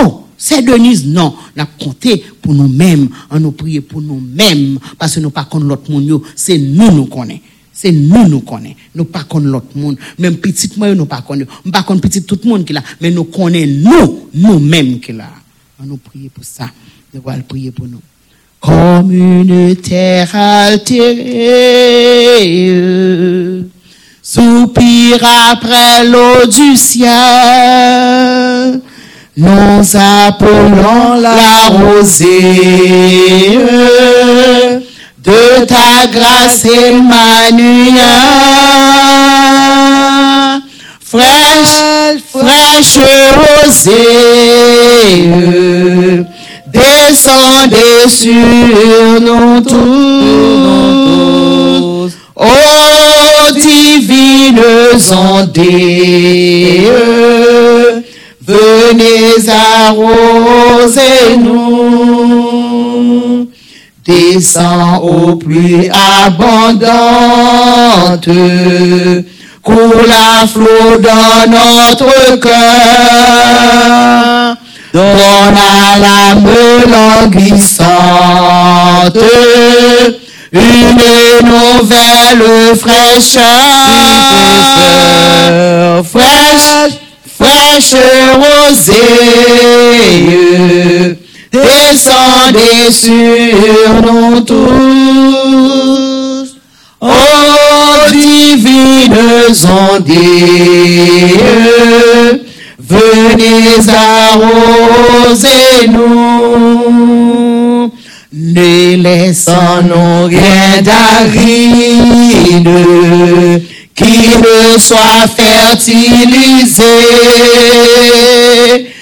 [0.00, 1.34] oh c'est Denise, non.
[1.56, 5.66] On a compté pour nous-mêmes, on nous prier pour nous-mêmes, parce que nous pas contre
[5.66, 7.40] l'autre monde, c'est nous nous connaissons.
[7.82, 8.76] C'est nous nous connaissons.
[8.94, 9.96] Nous pas contre l'autre monde.
[10.18, 11.48] Même petit moi, nous pas connaissons.
[11.64, 12.82] Nous pas contre petit tout le monde qui là.
[13.00, 15.30] Mais nous connaissons nous, nous-mêmes qui là.
[15.82, 16.66] On nous prier pour ça.
[17.14, 18.02] Nous allons prier pour nous.
[18.60, 20.92] Comme une terre altérée,
[24.22, 27.08] soupire après l'eau du ciel,
[29.38, 32.28] nous appelons la rosée
[35.22, 38.00] de ta grâce Emmanuel.
[41.04, 41.82] Fraîche,
[42.32, 42.98] fraîche
[43.66, 43.98] rosée,
[46.68, 50.10] descendez sur nous tous.
[52.36, 52.46] Ô
[53.52, 54.62] divines
[55.12, 56.88] ondées,
[58.46, 62.70] venez arroser nous
[64.10, 65.88] descend au plus
[66.24, 66.98] abondante,
[69.62, 72.56] coule à flot dans notre cœur,
[74.92, 76.48] donne à l'âme
[77.30, 79.18] languissante
[80.52, 81.02] une
[81.44, 82.44] nouvelle
[82.76, 83.44] fraîcheur,
[86.04, 86.98] fraîche,
[87.38, 87.94] fraîche
[88.34, 89.20] rosée,
[91.52, 96.56] descendez sur nous tous.
[97.00, 97.06] Ô
[98.12, 100.12] divines ondées,
[102.78, 107.90] venez arroser nous.
[108.32, 112.68] Ne laissons-nous rien d'aride
[113.94, 116.84] qui ne soit fertilisé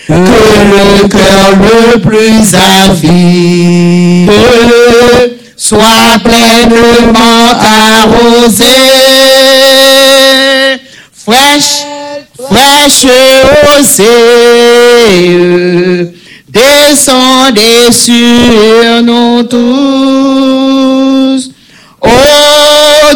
[0.09, 4.30] que le cœur le plus avide
[5.59, 8.64] soit pleinement arrosé.
[11.12, 11.85] Fraîche,
[12.48, 13.05] fraîche
[13.66, 14.06] rosée,
[16.48, 21.51] descendez sur nous tous.
[22.01, 22.09] Ô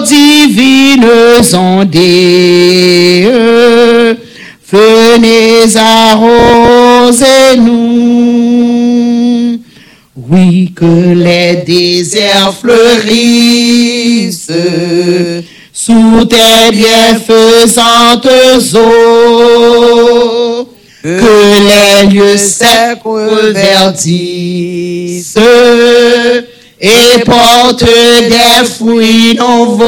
[0.04, 1.06] divines
[1.54, 3.30] ondées,
[4.70, 6.81] venez arroser
[10.16, 14.50] Oui, que les déserts fleurissent
[15.72, 18.28] sous tes bienfaisantes
[18.74, 20.68] eaux.
[21.02, 24.16] que les lieux secs reverdissent
[26.80, 29.84] et portent des fruits nouveaux,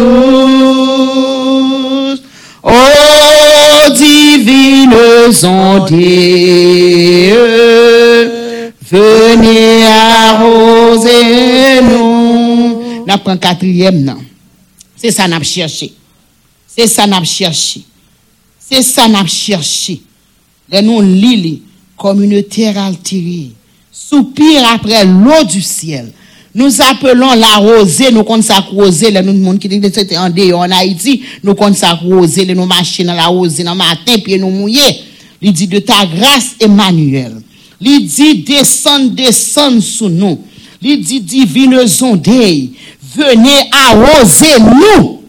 [2.62, 2.70] ô
[3.95, 4.95] divines
[5.45, 7.35] ondées,
[8.91, 13.05] venez arroser nous.
[13.07, 14.19] N'a prend quatrième, non.
[14.97, 15.93] C'est ça n'a cherché.
[16.66, 17.83] C'est ça n'a cherché.
[18.59, 20.01] C'est ça n'a cherché.
[20.70, 21.62] Les nous lili
[22.03, 23.53] comme une terre altérée.
[23.93, 26.11] Soupir après l'eau du ciel.
[26.53, 30.62] Nous appelons la rosée, nous comptons ça rosée, les nous monde qui était en dehors
[30.62, 34.37] en Haïti, nous comptons ça rosée, nous marcher dans la rosée dans le matin, puis
[34.37, 34.83] nous mouiller.
[35.41, 37.41] Il dit de ta grâce, Emmanuel.
[37.81, 40.41] Il dit descend, descend sous nous.
[40.83, 42.70] Il dit divine ondées,
[43.15, 45.23] venez arroser nous.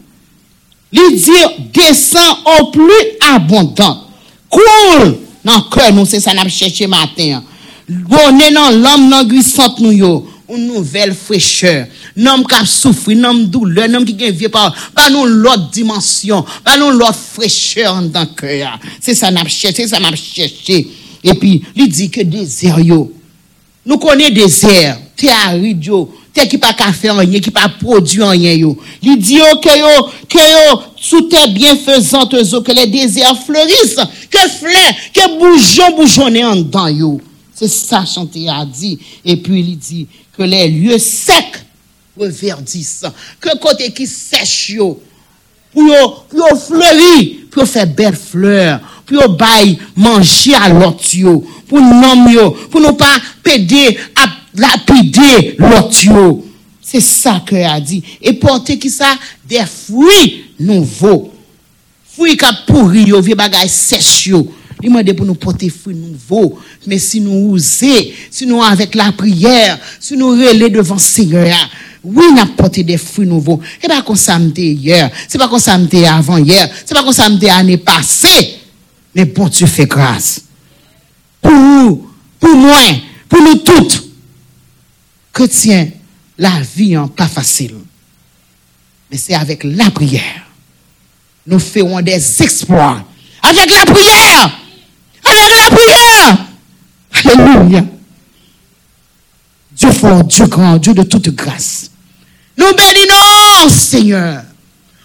[0.92, 2.82] Il dit descend au plus
[3.36, 4.08] abondant.
[5.44, 7.44] Cool dans le cœur, nous, c'est ça n'a cherché matin.
[7.88, 10.30] Bonne dans l'homme, dans glissante nous yo.
[10.50, 11.88] Une nouvelle fraîcheur.
[12.16, 16.92] Nom qui souffre, nom douleur, nom qui vient pas, pas nous l'autre dimension, pas nous
[16.92, 18.80] l'autre fraîcheur dans le cœur.
[19.00, 20.88] C'est ça n'a cherché, c'est ça n'a cherché.
[21.24, 23.12] Et puis, il dit que désert yo.
[23.86, 28.54] Nous connaissons désert, terre aride yo, qui pas qu'à faire rien, qui pas produit rien
[28.54, 28.78] yo.
[29.02, 34.00] Il dit yo que yo, que yo, sous terre bienfaisante yo, que les déserts fleurissent,
[34.30, 34.94] que fleurs,
[35.34, 37.22] que bougeons bougeonnent en dedans yo.
[37.54, 39.00] C'est ça chanter a dit.
[39.24, 41.66] Et puis il dit que les lieux secs
[42.18, 43.06] reverdissent,
[43.40, 45.02] que côté qui sèche yo,
[45.72, 45.94] pour yo,
[46.30, 46.50] pour
[47.52, 51.04] pour yo faire belles fleurs, pour yo bail manger à l'autre
[51.68, 56.44] pour nom yo, pour nous pas péder à lapider l'autre.
[56.82, 58.04] C'est ça que a dit.
[58.22, 59.18] Et porter qui ça?
[59.48, 61.34] Des fruits nouveaux.
[62.12, 64.52] Fruits qui pourri yo, vieux bagay sèche yo.
[64.84, 66.60] Il m'a dit pour nous porter fruits nouveaux.
[66.86, 71.56] Mais si nous oser, si nous avec la prière, si nous relais devant Seigneur,
[72.04, 73.62] oui, n'a porté des fruits nouveaux.
[73.82, 75.10] Et pas comme ça hier.
[75.26, 75.80] C'est pas comme ça
[76.10, 76.70] avant hier.
[76.86, 78.60] C'est pas comme ça m'était année passée.
[79.16, 80.42] Mais bon, tu fais grâce.
[81.42, 82.76] Pour nous, pour moi,
[83.30, 84.04] pour nous toutes.
[85.32, 85.92] Chrétiens,
[86.38, 87.76] la vie n'est pas facile.
[89.10, 90.46] Mais c'est avec la prière.
[91.48, 93.06] Nous ferons des exploits.
[93.42, 94.60] Avec la prière.
[95.50, 96.38] La prière.
[97.12, 97.84] Alléluia.
[99.72, 101.92] Dieu fort, Dieu grand, Dieu de toute grâce.
[102.58, 104.44] Nous bénissons, Seigneur.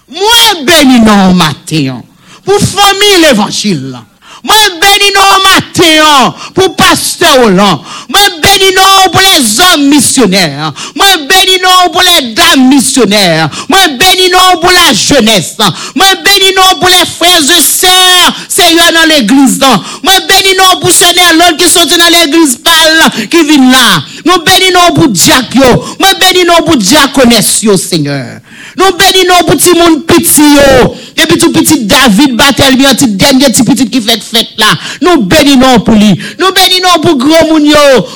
[0.09, 2.03] Moi bénissons matin
[2.45, 3.99] pour famille l'évangile.
[4.45, 7.81] Moi bénissons matin pour pasteur Hollande.
[8.09, 10.73] Moi bénissons pour les hommes missionnaires.
[10.95, 13.49] Moi bénissons pour les dames missionnaires.
[13.69, 15.57] Moi bénissons pour la jeunesse.
[15.95, 19.61] Moi bénissons pour les frères et sœurs, Seigneur, dans l'église.
[20.03, 24.03] Moi bénissons pour ces néerlandais qui sont dans l'église pâle, qui viennent là.
[24.25, 25.85] Nous bénissons pour Diakio.
[25.99, 28.41] Moi bénissons pour diaconesse, Seigneur.
[28.79, 30.95] Nous bénissons pour tout le monde petit, yo.
[31.21, 32.77] Et puis tout petit David Batel,
[33.17, 34.67] dernier petit qui fait fête là.
[35.03, 36.17] Nous bénissons pour lui.
[36.39, 37.35] Nous bénissons pour gros.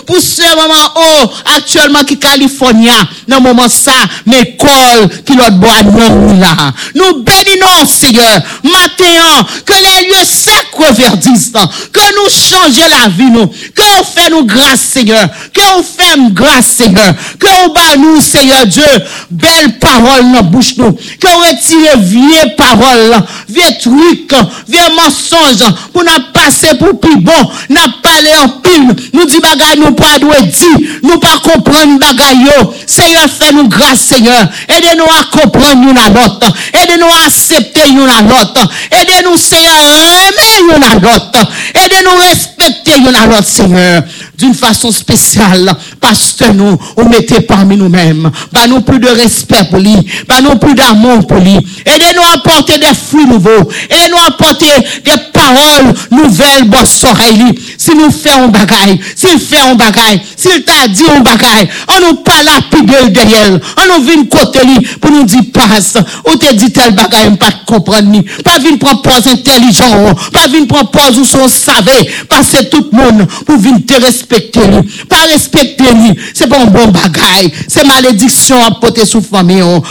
[0.07, 2.95] Pour ce moment oh, actuellement qui California.
[3.27, 3.93] Dans le moment ça,
[4.25, 6.73] mais col qui l'autre bois non là.
[6.95, 8.41] Nous bénissons, Seigneur.
[8.63, 11.53] Matin, que les lieux secs reverdissent.
[11.93, 13.49] Que nous changeons la vie, nous.
[13.49, 15.29] Que nous fait nous grâce, Seigneur.
[15.53, 17.15] Que nous fait grâce, Seigneur.
[17.41, 18.85] Que nous bat nous, Seigneur Dieu,
[19.31, 20.93] belle parole la bouche nous.
[20.93, 23.17] Que retire vieille parole,
[23.49, 24.33] vieux truc,
[24.69, 27.33] vieux mensonge, pour nous passer pour plus bon.
[27.71, 28.95] Nous parler en pile.
[29.13, 30.89] Nous dit bagay nous pas doit dire.
[31.03, 32.75] Nous pas comprendre bagay yo.
[32.87, 34.47] Seigneur, fais-nous grâce, Seigneur.
[34.69, 36.53] Aidez-nous à comprendre nous la l'autre.
[36.73, 38.69] Aidez-nous à accepter nous la l'autre.
[38.91, 41.51] Aidez-nous, Seigneur, à aimer nous la l'autre.
[41.75, 44.03] Aidez-nous à respecter nous la Seigneur.
[44.37, 48.31] D'une façon spéciale, parce que nous, on mettait parmi nous-mêmes.
[48.51, 49.97] Bah, nous plus de respect pour lui.
[50.29, 51.57] Bah, nous plus d'amour pour lui.
[51.87, 53.69] Aidez-nous à porter des fruits nouveaux.
[53.91, 54.67] Aidez-nous à porter
[55.05, 57.55] des paroles nouvelles, boss oreilles.
[57.79, 62.09] Si nous faisons un bagaille, s'il fait un bagaille, s'il t'a dit un bagaille, on
[62.09, 63.59] nous parle à pigueule derrière.
[63.79, 65.97] On nous vient côté lui pour nous dire passe.
[66.27, 68.23] Ou te dit tel bagaille, on pas comprendre ni.
[68.45, 72.99] Pas venir prendre pause intelligent, pas venir prendre pause où savait savés, passer tout le
[72.99, 74.91] monde pour venir te respecter lui.
[75.09, 77.53] Pas respecter lui, c'est pas un bon bagaille.
[77.69, 79.63] C'est malédiction à porter sous famille.
[79.63, 79.83] Oh.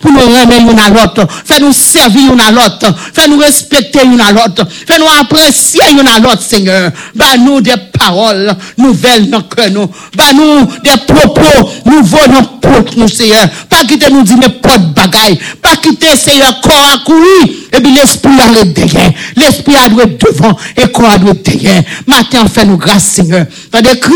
[0.00, 1.26] Pour nous remettre une à l'autre.
[1.44, 2.94] Fais nous servir une à l'autre.
[3.14, 4.66] Fais nous respecter une à l'autre.
[4.86, 6.90] Fais nous apprécier une à Seigneur.
[7.14, 9.90] Bah nous des paroles nouvelles dans le cœur, nous.
[10.16, 13.48] Bah nous des propos nouveaux dans le cœur, nous, Seigneur.
[13.68, 15.38] Pas quitter nous dire n'importe bagaille.
[15.62, 17.54] Pas quitter, Seigneur, corps à courir.
[17.72, 19.12] Et puis l'esprit a le derrière.
[19.36, 21.82] L'esprit a être devant et corps a être derrière.
[22.06, 23.46] Matin, fais nous grâce, Seigneur.
[23.72, 24.12] Dans des cris,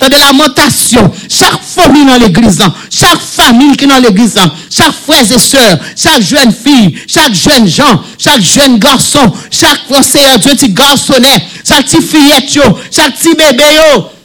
[0.00, 1.10] dans des lamentations.
[1.28, 4.37] Chaque famille dans l'église, chaque famille qui est dans l'église,
[4.70, 10.38] chaque frère et sœur, chaque jeune fille, chaque jeune gens, chaque jeune garçon, chaque Seigneur
[10.38, 12.50] Dieu, petit garçonnet, chaque petit fillette,
[12.90, 13.64] chaque petit bébé.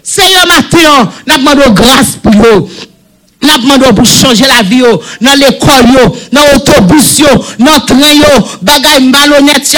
[0.03, 2.67] Seigneur, matin, nous demandons grâce pour eux.
[3.43, 4.81] N'a demandé pour changer la vie,
[5.19, 7.21] dans l'école, dans l'autobus,
[7.59, 9.75] dans le train, bagay malhonnête,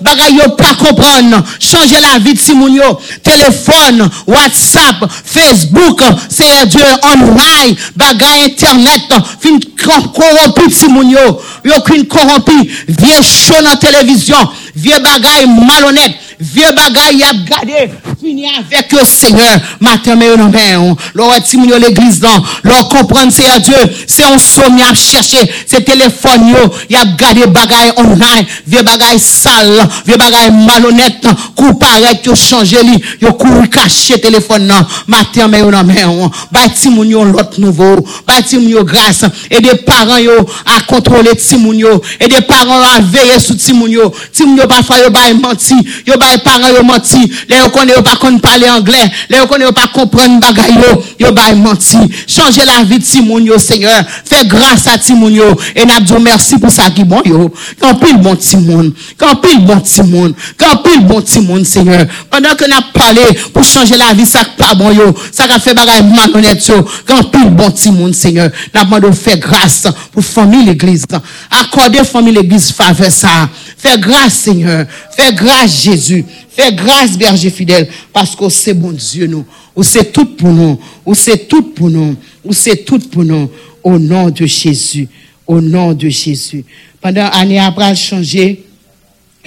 [0.00, 1.44] bagay yo pas comprendre.
[1.60, 2.98] Changer la vie de yo.
[3.22, 6.00] Téléphone, WhatsApp, Facebook,
[6.30, 9.02] c'est Dieu online, bagay internet,
[9.38, 11.40] fin corrompu de yo.
[11.64, 11.74] Yo
[12.08, 14.36] corrompu, vieux chaud dans la télévision,
[14.74, 16.16] vieux bagay malhonnête.
[16.40, 17.90] Vieux bagay y a gardé,
[18.20, 20.74] fini avec le Seigneur, matin, mais non, mais,
[21.14, 22.30] l'on Simon yo l'église là,
[22.62, 23.74] l'on comprendre, c'est Dieu,
[24.06, 29.18] c'est un somme à chercher, c'est téléphone yo, y a gardé bagay online, vieux bagay
[29.18, 35.48] sale, vieux bagay malhonnête, coup paraît, yo changer li, yo couru cacher téléphone nan, matin,
[35.48, 36.04] mais non, mais,
[36.50, 37.96] bah, Simon yo l'autre nouveau,
[38.26, 40.32] bah, Simon yo grâce, et des parents yo
[40.66, 44.98] à contrôler Simon yo, et des parents à veiller sur Simon yo, Simon yo parfois
[44.98, 45.74] yo bah menti,
[46.06, 49.88] yo bah parents yo menti, les yo pas connaît parler anglais, les yo connaît pas
[49.88, 54.86] comprendre bagay yo, yo bah menti, changer la vie de Simon yo, Seigneur, fais grâce
[54.86, 55.44] à Simon yo,
[55.74, 59.60] et n'a dit merci pour ça qui bon yo, quand pile bon Simon, quand pile
[59.60, 63.22] bon Simon, quand pile bon Simon, Seigneur, pendant que n'a parlé
[63.52, 67.24] pour changer la vie, ça pas bon yo, ça a fait bagay malhonnête yo, quand
[67.24, 71.04] pile bon Simon, Seigneur, n'a demandé faire grâce pour famille l'église,
[71.50, 74.86] accorder famille l'église faveur ça, fais grâce Seigneur,
[75.16, 76.13] fais grâce Jésus,
[76.48, 80.78] fais grâce berger fidèle, parce que c'est bon Dieu nous, ou c'est tout pour nous,
[81.04, 82.14] ou c'est tout pour nous,
[82.44, 83.48] ou c'est tout pour nous,
[83.82, 85.08] au nom de Jésus,
[85.46, 86.64] au nom de Jésus.
[87.00, 88.62] Pendant année après changer,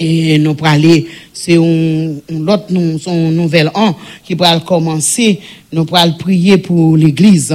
[0.00, 5.40] et nous pour aller, c'est un, un autre nou- son nouvel an qui va commencer.
[5.72, 7.52] Nous pourrons prier pour l'église,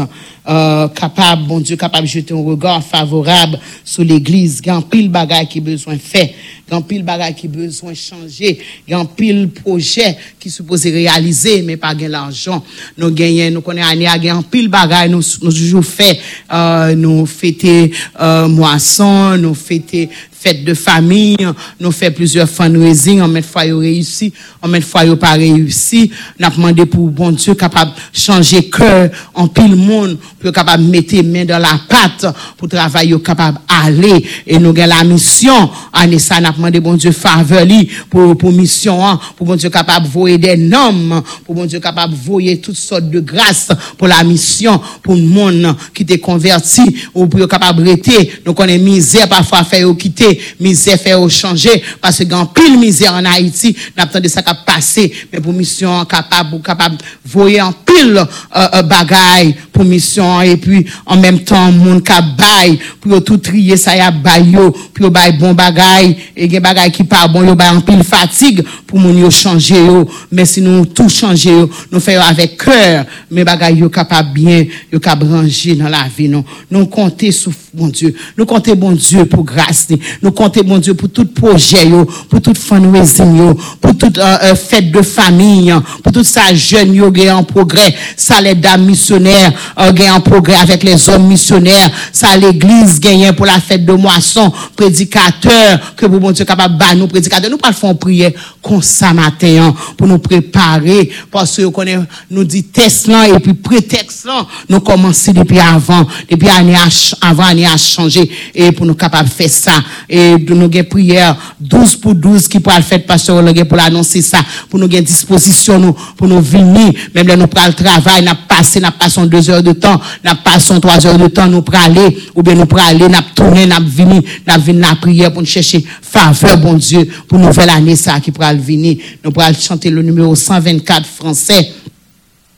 [0.47, 4.61] euh, capable, bon Dieu, capable de jeter un regard favorable sur l'église.
[4.63, 6.33] Il y a pile bagage qui besoin fait.
[6.67, 8.59] Il y a pile bagage qui besoin changer.
[8.87, 12.63] Il y a pile projet qui supposé réaliser, mais pas gain l'argent.
[12.97, 16.19] Nous gagnons, nous connaissons année, a un pile bagage, nous, nous toujours fait,
[16.51, 20.09] euh, nous fêter, euh, moisson, nous fêter,
[20.43, 21.37] fête de famille,
[21.79, 26.11] nous fait plusieurs fundraising, on met fois yo réussi, on met fois yo pas réussi,
[26.37, 30.91] nous avons demandé pour bon Dieu capable changer cœur en pile monde, pour capable de
[30.91, 32.25] mettre main dans la pâte,
[32.57, 37.11] pour travailler capable aller, et nous avons la mission, année ça, avons demandé bon Dieu
[37.11, 37.65] faveur
[38.09, 42.13] pour, pour mission, pour bon Dieu capable de voyer des noms, pour bon Dieu capable
[42.13, 46.81] de voyer toutes sortes de grâces pour la mission, pour le monde qui t'est converti,
[47.13, 52.23] ou pour capable rester, nous connaissons misère parfois faire quitter, misère faire changer, parce que
[52.25, 56.59] grand pile misère en Haïti, n'a de ça qui passer, mais pour mission capable, ou
[56.59, 62.03] capable voyer en pile euh, euh, bagaille pour mission, et puis en même temps, monde
[62.03, 66.49] qui bail, pour tout trier ça y a bail yo, pour bail bon bagaille, et
[66.49, 70.07] gen bagaille qui pas bon, yo bail en pile fatigue, pour moun yo changer yo,
[70.31, 74.65] mais si nous tout changer yo, nous faisons avec cœur, mais bagaille yo capable bien,
[74.91, 76.43] yo capable ranger dans la vie, non.
[76.71, 79.87] Nous compter sur bon Dieu, nous compter bon Dieu pour grâce,
[80.21, 81.83] nous compter bon Dieu pour tout projet
[82.29, 86.53] pour toute fundraising yo, pour toute euh, euh, fête de famille, hein, pour tout ça
[86.53, 91.89] jeune yo en progrès, ça les dames missionnaires euh, en progrès avec les hommes missionnaires,
[92.11, 96.95] ça l'église gagne pour la fête de moisson, prédicateur que pour bon Dieu capable ba
[96.95, 98.31] nous prédicateur, nous pas faire prière
[98.61, 101.09] comme ça matin hein, pour nous préparer.
[101.31, 104.27] Parce que connaît nous dit test et puis prétexte
[104.69, 109.27] nous commencer depuis avant, depuis année ch- avant année a changé et pour nous capable
[109.29, 109.73] faire ça.
[110.09, 114.21] Et de nous gain prière 12 pour 12 qui pourra le faire pasteur pour l'annoncer
[114.21, 114.37] ça.
[114.69, 116.93] Pour nous gain disposition nous pour nous venir.
[117.13, 120.79] Même là nous pral le travail passé n'a passé deux heures de temps n'a passé
[120.79, 123.79] trois heures de temps nous pral aller ou bien nous pral aller n'a tourner n'a
[123.79, 128.19] venir n'a venir la prière pour nous chercher faveur bon Dieu pour nouvelle année ça
[128.19, 131.71] qui pral venir nous pral chanter le numéro 124 français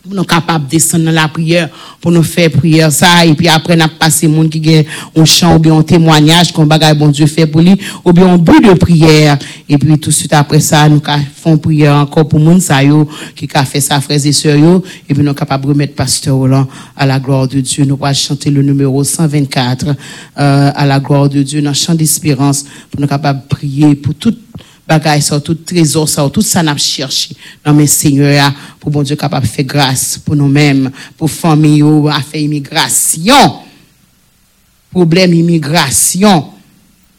[0.09, 1.69] nous capables de descendre dans la prière,
[2.01, 5.55] pour nous faire prière ça, et puis après, nous passer monde qui gagne un chant
[5.55, 8.63] ou bien un témoignage qu'on bagaille bon Dieu fait pour lui, ou bien un but
[8.63, 9.37] de prière,
[9.67, 11.01] et puis tout de suite après ça, nous
[11.35, 15.33] faisons prière encore pour yo, qui a fait ça, frères et sœurs et puis nous
[15.33, 17.85] capables de remettre pasteur Roland à la gloire de Dieu.
[17.85, 22.65] Nous allons chanter le numéro 124, euh, à la gloire de Dieu, dans chant d'espérance,
[22.91, 24.35] pour nous capables de prier pour tout
[24.87, 27.35] bagay ça, tout trésor ça, tout ça n'a cherché.
[27.65, 32.21] Non mais Seigneur, pour bon Dieu de faire grâce pour nous-mêmes, pour famille, yo, à
[32.21, 33.65] faire immigration.
[34.95, 36.45] Problème immigration.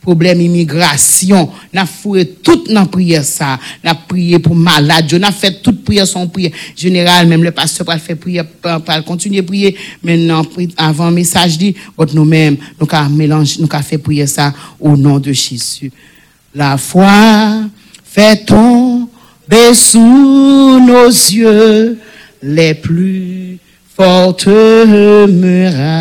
[0.00, 1.50] Problème immigration.
[1.74, 3.58] N'a foué toute dans prière ça.
[3.84, 5.12] N'a prié pour malade.
[5.12, 6.52] N'a fait toute prière son prière.
[6.74, 9.76] Général, même le pasteur va faire prière, va continuer prier.
[10.02, 10.42] Maintenant,
[10.76, 11.74] avant message dit,
[12.14, 15.92] nous-mêmes, nous avons mélange, nous avons fait prière ça au nom de Jésus.
[16.56, 17.68] La foi
[18.02, 21.98] fait tomber sous nos yeux
[22.42, 23.58] les plus
[23.94, 24.46] fortes
[25.28, 26.00] murailles.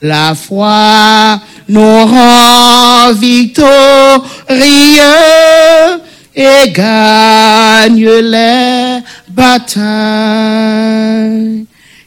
[0.00, 3.70] La foi nous rend victorieux
[6.34, 8.98] et gagne les
[9.28, 9.84] batailles.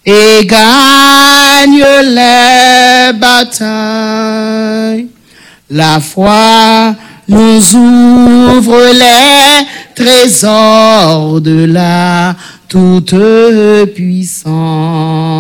[0.06, 5.08] Et gagne les batailles.
[5.70, 6.96] La foi
[7.28, 9.66] nous ouvre les
[9.96, 12.36] trésors de la
[12.70, 13.16] toute
[13.96, 15.34] puissance.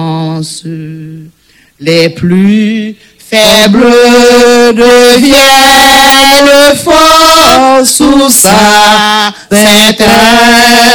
[1.80, 3.86] Les plus faibles
[4.76, 5.36] deviennent
[6.84, 10.02] forts sous sa sainte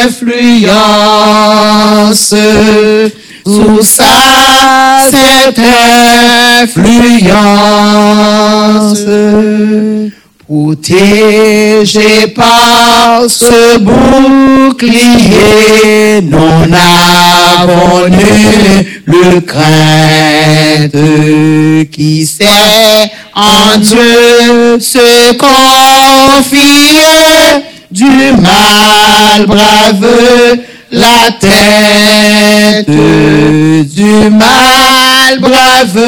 [0.05, 0.75] influence.
[3.51, 5.59] Sous sa sainte
[6.63, 7.35] influence.
[10.47, 15.01] Protégé par ce bouclier,
[16.23, 20.97] nous n'avons nulle crainte
[21.91, 26.61] qui sait en Dieu se confier
[27.91, 28.07] du
[28.41, 30.07] mal brave
[30.93, 35.99] la tête du mal brave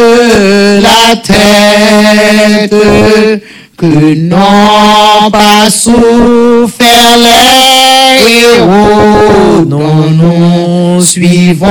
[0.80, 2.74] la tête
[3.76, 11.66] que n'ont pas souffert les héros dont nous suivons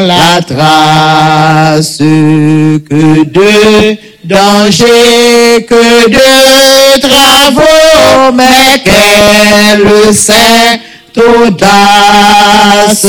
[0.00, 1.98] la trace.
[1.98, 10.80] Que de dangers, que de travaux, mais quelle sainte
[11.18, 13.06] audace,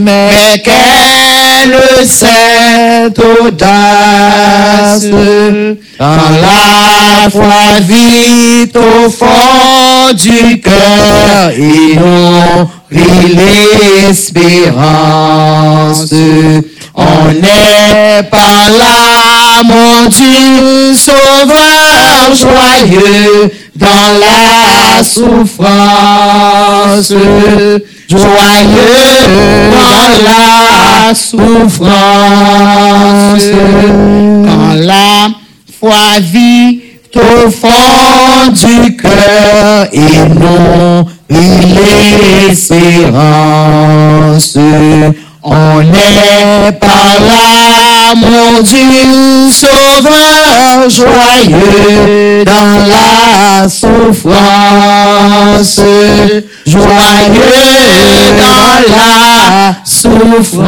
[0.00, 5.06] mais quelle sainte audace,
[5.98, 11.50] quand la foi vit au fond du cœur
[12.90, 13.36] nourrit
[14.06, 16.10] l'espérance.
[16.96, 25.64] On est par l'amour du sauveur joyeux dans la souffrance.
[28.08, 29.20] Joyeux
[29.70, 31.88] dans la souffrance.
[34.44, 35.28] Quand la
[35.80, 36.80] foi vit
[37.16, 42.98] au fond du cœur et non l'espérance.
[45.46, 54.32] On est par l'amour du sauveur joyeux dans la souffrance.
[56.64, 60.64] Joyeux dans la souffrance.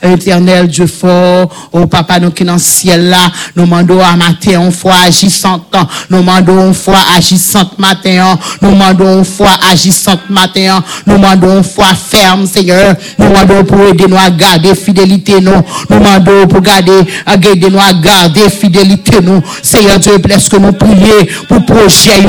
[0.00, 4.62] Éternel Dieu fort, oh papa, nous qui dans le ciel là, nous demandons à matin,
[4.62, 5.74] une fois agissante,
[6.08, 11.64] nous demandons une fois agissante matin, nous demandons une fois agissante matin, nous demandons une
[11.64, 15.50] fois ferme, Seigneur, nous demandons pour aider nous à garder fidélité, nous,
[15.90, 16.92] nous demandons pour garder,
[17.26, 22.22] aider nous à garder fidélité, nous, Seigneur Dieu, blesse que nous prions pour projet,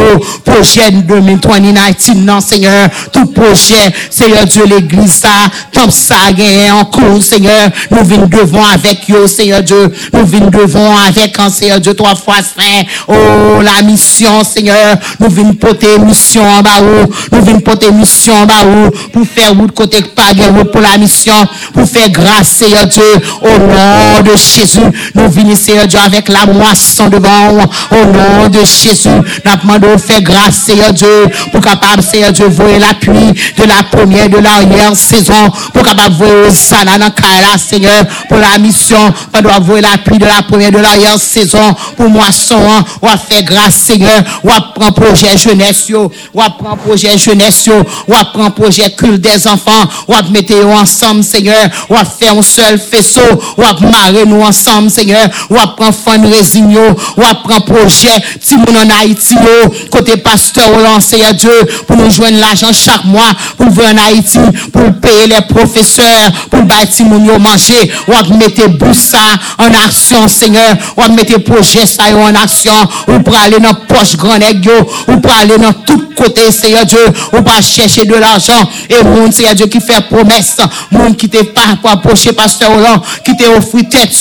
[0.43, 5.29] projet 2020, non, Seigneur, tout projet, Seigneur Dieu, l'église, ça,
[5.71, 7.71] tant ça, gagne en cours, Seigneur, Seigneur.
[7.91, 9.91] Nous venons devant avec yo, Seigneur Dieu.
[10.13, 12.83] Nous venons devant avec un Seigneur Dieu, trois fois saint.
[13.07, 14.97] Oh, la mission, Seigneur.
[15.19, 17.35] Nous venons porter mission en bas où.
[17.35, 18.91] Nous venons porter mission en bas où.
[19.11, 21.33] pour faire route côté pas route pour la mission,
[21.73, 23.03] pour faire grâce, Seigneur Dieu.
[23.41, 24.79] Au nom de Jésus,
[25.15, 27.29] nous venons, Seigneur Dieu, avec la moisson devant.
[27.91, 32.69] Au nom de Jésus, nous demandons faire grâce, Seigneur Dieu, pour capable, Seigneur Dieu, voir
[32.79, 37.09] l'appui de la première, de l'arrière saison, pour capable voir ça dans la
[37.57, 42.09] Seigneur, pour la mission, pendant voir la pluie de la première de l'arrière saison, pour
[42.09, 42.59] moisson,
[43.01, 47.69] on va faire grâce, Seigneur, on va prendre projet jeunesse, on va prendre projet jeunesse,
[48.07, 49.71] on va prendre projet culte des enfants,
[50.07, 53.21] on va mettre ensemble, Seigneur, on va faire un seul faisceau,
[53.57, 56.77] on va marrer nous ensemble, Seigneur, on va prendre fundraising,
[57.17, 59.35] on va prendre projet, Timoun en Haïti,
[59.91, 64.39] côté pasteur, Roland, Seigneur Dieu, pour nous joindre l'argent chaque mois, pour venir en Haïti,
[64.71, 69.17] pour payer les professeurs, pour bâtir mon commencer, ou à mettre Boussa
[69.57, 72.73] en action, Seigneur, ou à mettre projet ça en action,
[73.07, 74.39] ou pour aller dans poche grand
[75.07, 79.31] ou pour aller dans tout côté, Seigneur Dieu, ou pas chercher de l'argent, et mon
[79.31, 80.57] Seigneur Dieu qui fait promesse,
[80.91, 84.11] monde qui t'est pas approché, pasteur Roland, qui t'est offert tête,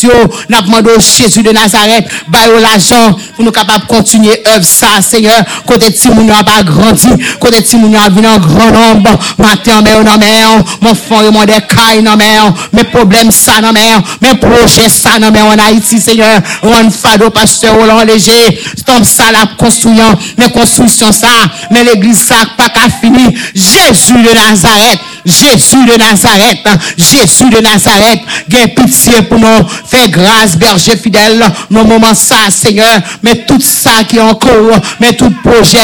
[0.48, 5.00] n'a demandé au Jésus de Nazareth, baille l'argent, pour nous capables de continuer œuvre ça,
[5.02, 7.08] Seigneur, côté Timoun a pas grandi,
[7.40, 10.48] côté Timoun a vu en grand nombre, matin, mais on en mer,
[10.80, 15.18] mon fond, et mon décaille, en mer, mes problèmes, ça, non, mais, mes projets, ça,
[15.18, 20.50] non, mais, en Haïti, Seigneur, on fado, pasteur Roland Léger, tombe ça, la construction, mais
[20.50, 21.28] construction ça,
[21.70, 26.66] mais l'église ça, pas qu'à finir, Jésus de Nazareth, Jésus de Nazareth,
[26.96, 33.00] Jésus de Nazareth, gain pitié pour nous, fais grâce, berger fidèle, nos moments ça, Seigneur,
[33.22, 35.78] mais tout ça qui est encore, mais tout projet,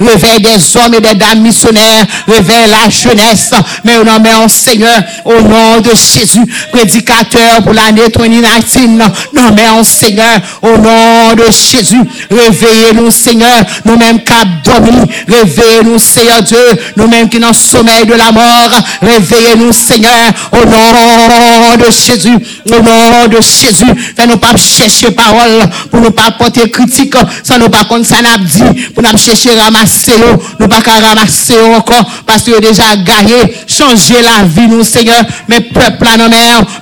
[0.00, 3.50] réveille des hommes et des dames missionnaires, réveille la jeunesse,
[3.84, 9.68] mais au nom de Seigneur, au nom de Jésus, prédicateur pour l'année 2019, non, mais
[9.68, 12.00] en Seigneur, au nom de Jésus,
[12.30, 14.96] réveillez-nous, Seigneur, nous-mêmes cap dormi,
[15.28, 16.58] réveillez-nous, Seigneur Dieu,
[16.96, 18.70] nous-mêmes qui dans le sommeil de la mort,
[19.02, 20.12] réveillez-nous, Seigneur,
[20.52, 22.36] au nom de Jésus,
[22.66, 27.68] au nom de Jésus, fais-nous pas chercher parole, pour nous pas porter critique, sans nous
[27.68, 30.12] pas contre ça n'a dit, pour nous chercher ramasser,
[30.58, 33.34] nous pas qu'à ramasser encore, parce que déjà gagné,
[33.66, 36.28] changer la vie, nous, Seigneur, mes peuples à nos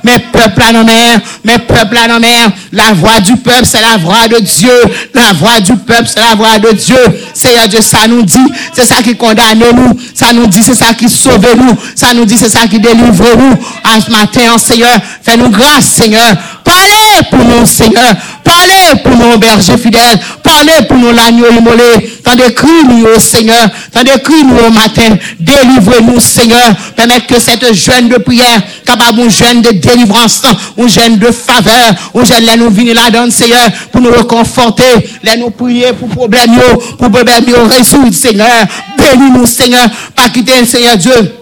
[0.04, 3.80] mes peuples à nos mères, mes peuples à nos mères, la voix du peuple, c'est
[3.80, 4.72] la voix de Dieu,
[5.14, 6.96] la voix du peuple, c'est la voix de Dieu,
[7.34, 8.36] Seigneur Dieu, ça nous dit,
[8.72, 12.24] c'est ça qui condamne nous, ça nous dit, c'est ça qui sauve nous, ça nous
[12.24, 16.34] dit, c'est ça qui délivre nous, à ce matin, Seigneur, fais-nous grâce, Seigneur,
[16.64, 22.34] parlez pour nous, Seigneur, parlez pour nous, berger fidèle, parlez pour nous, l'agneau immolé, tant
[22.34, 27.40] de cris nous, au Seigneur, tant de cris nous au matin, délivrez-nous, Seigneur, permettre que
[27.40, 30.42] cette jeune de prière, capable un jeune de délivrance,
[30.78, 34.84] un jeune de faveur, un jeune là nous venir là-dedans, Seigneur, pour nous reconforter,
[35.22, 36.50] là nous prier pour problème,
[36.98, 38.66] pour problème résoudre, Seigneur,
[38.98, 41.41] bénis-nous, Seigneur, pas quitter, Seigneur Dieu,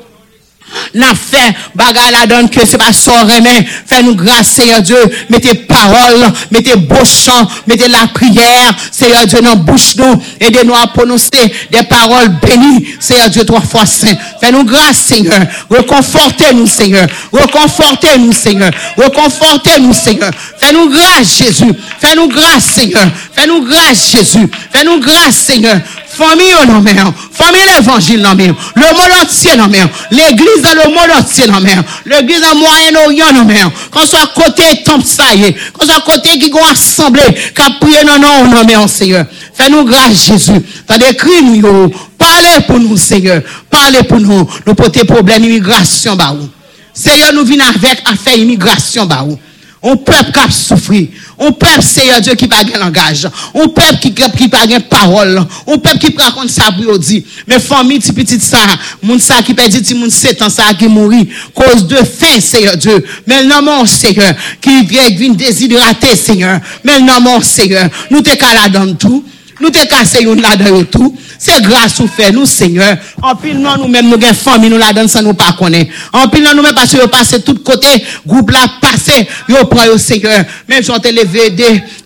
[0.95, 3.67] n'a fait bagarre la donne que c'est pas son remède.
[3.87, 4.99] Fais-nous grâce, Seigneur Dieu.
[5.29, 10.23] Mettez paroles, mettez beaux chants, mettez la prière, Seigneur Dieu, dans bouche nous.
[10.41, 14.15] Aidez-nous à prononcer des paroles bénies, Seigneur Dieu, trois fois saint.
[14.41, 15.41] Fais-nous grâce, Seigneur.
[15.69, 17.07] Reconfortez-nous, Seigneur.
[17.33, 18.71] Reconfortez-nous, Seigneur.
[18.97, 20.31] Reconfortez-nous, Seigneur.
[20.59, 21.73] Fais-nous grâce, Jésus.
[22.01, 23.07] Fais-nous grâce, Seigneur.
[23.35, 24.51] Fais-nous grâce, Jésus.
[24.73, 25.81] Fais-nous grâce, Seigneur
[26.21, 26.95] famille non mais
[27.33, 29.71] famille l'évangile non mais le monde entier non
[30.11, 31.45] l'église dans le monde entier
[32.07, 33.61] l'église en Moyen-Orient non mais
[33.91, 35.57] qu'on soit côté temple ça y est.
[35.73, 37.23] Qu'on soit côté qui vont assembler
[37.55, 39.25] qui prier non non non mais Seigneur.
[39.55, 40.61] Fais-nous grâce Jésus.
[40.87, 43.43] T'as des cris nous parlez pour nous Seigneur.
[43.69, 44.49] Parlez pour nous.
[44.67, 46.35] Nous porter problème immigration bah
[46.93, 49.25] Seigneur nous venons avec affaire immigration bah
[49.83, 51.07] On pep kap soufri,
[51.41, 53.23] on pep seye Diyo ki pa gen langaj,
[53.57, 57.23] on pep ki, ki pa gen parol, on pep ki pa kont sabri ou di,
[57.49, 58.61] me fomi ti pitit sa,
[59.01, 61.23] moun sa ki pedi ti moun setan sa ki mouri,
[61.57, 64.83] koz de fin seye Diyo, men nanman seye, ki
[65.17, 69.25] vin desidrate seye, men nanman seye, nou te kaladam tou,
[69.61, 71.17] Nous te cassé une là-dedans tout.
[71.39, 72.97] C'est grâce ou fait nous, Seigneur.
[73.23, 75.91] En pile, non, nous-mêmes, nous avons famille, nous donne sans nous pas connaître.
[76.13, 79.87] En pile, nous-mêmes, parce que nous passons de tous côtés, groupe là, passé, nous prend
[79.89, 80.45] au Seigneur.
[80.69, 81.51] Même si on te levé,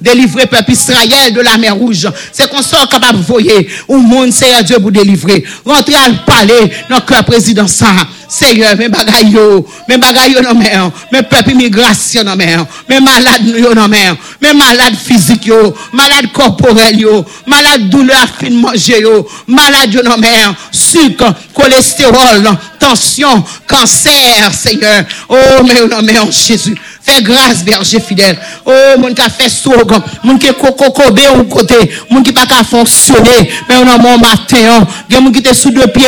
[0.00, 2.08] délivrer peuple Israël de la mer rouge.
[2.32, 5.44] C'est qu'on soit capable de voyer au monde, Seigneur Dieu, pour délivrer.
[5.64, 7.86] Rentrer à parler dans le cœur président ça.
[8.34, 12.64] Seigneur, men bagay yo, men bagay yo non, nan men, men pepi migrasyon nan men,
[12.88, 17.86] men malade yo non, nan men, men malade fizik yo, non, malade korporel yo, malade
[17.92, 21.22] doule afin manje yo, malade yo nan men, suk,
[21.54, 22.50] kolesterol,
[22.82, 26.74] tensyon, kanser, Seigneur, oh men yo nan men, Jésus.
[27.06, 28.38] Fais grâce, berger fidèle.
[28.64, 29.84] Oh, mon qui a fait sourd,
[30.22, 31.74] mon qui est coco ou côté,
[32.10, 35.70] mon qui pas qu'à fonctionner, mais on a mon matin, a mon qui était sous
[35.70, 36.06] deux pieds,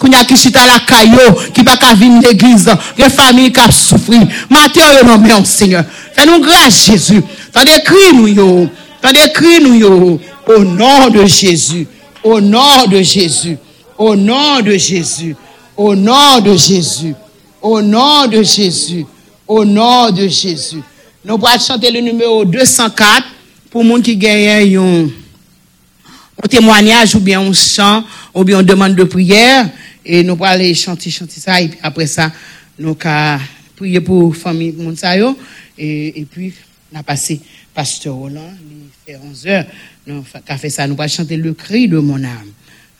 [0.00, 3.60] qui a qui chita la caillou, qui pas qu'à venir l'église, il a famille qui
[3.60, 4.20] a souffert.
[4.50, 5.84] Matin, yo non, mais Seigneur.
[6.12, 7.22] Fais-nous grâce, Jésus.
[7.52, 8.68] T'as des cris, nous, yo.
[9.00, 10.20] T'as des cris, nous, yo.
[10.46, 11.86] Au nom de Jésus.
[12.22, 13.56] Au nom de Jésus.
[13.96, 15.36] Au nom de Jésus.
[15.76, 17.14] Au nom de Jésus.
[17.62, 19.06] Au nom de Jésus.
[19.46, 20.82] Au nom de Jésus.
[21.24, 23.24] Nous pourrons chanter le numéro 204
[23.70, 28.04] pour les gens qui gagnent un, témoignage ou bien un chant
[28.34, 29.68] ou bien une demande de prière.
[30.04, 31.60] Et nous pourrons aller chanter, chanter ça.
[31.60, 32.32] Et puis après ça,
[32.78, 33.40] nous allons
[33.76, 35.36] prier pour la famille Mounsayo.
[35.76, 36.52] Et, et puis,
[36.92, 37.40] on a passé
[37.74, 39.66] Pasteur Roland, il fait 11 heures.
[40.06, 40.86] Nous avons fait ça.
[40.86, 42.52] Nous allons chanter le cri de mon âme.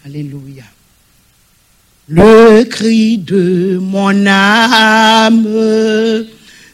[0.04, 0.64] Alléluia.
[2.06, 5.46] Le cri de mon âme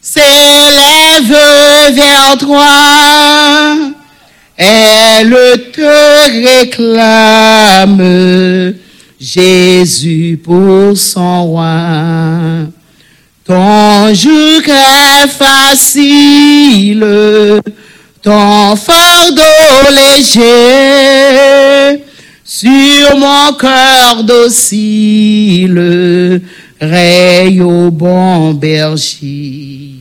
[0.00, 1.36] s'élève
[1.94, 2.66] vers toi.
[4.56, 5.36] Elle
[5.72, 8.02] te réclame,
[9.20, 12.66] Jésus pour son roi.
[13.46, 17.06] Ton joug est facile,
[18.20, 19.42] ton fardeau
[19.92, 20.42] léger,
[22.52, 25.78] sur mon cœur docile,
[26.80, 29.92] raye au bon berger.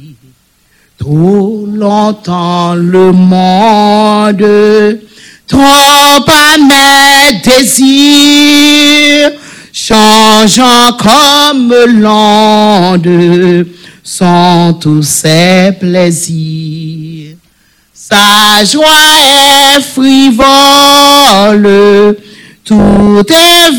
[0.98, 5.00] Trop longtemps le monde
[5.48, 9.30] trompa mes désirs,
[9.72, 11.72] changeant comme
[12.02, 13.68] l'onde,
[14.04, 17.36] sans tous ses plaisirs.
[17.94, 18.90] Sa joie
[19.76, 21.68] est frivole,
[22.70, 23.72] tout est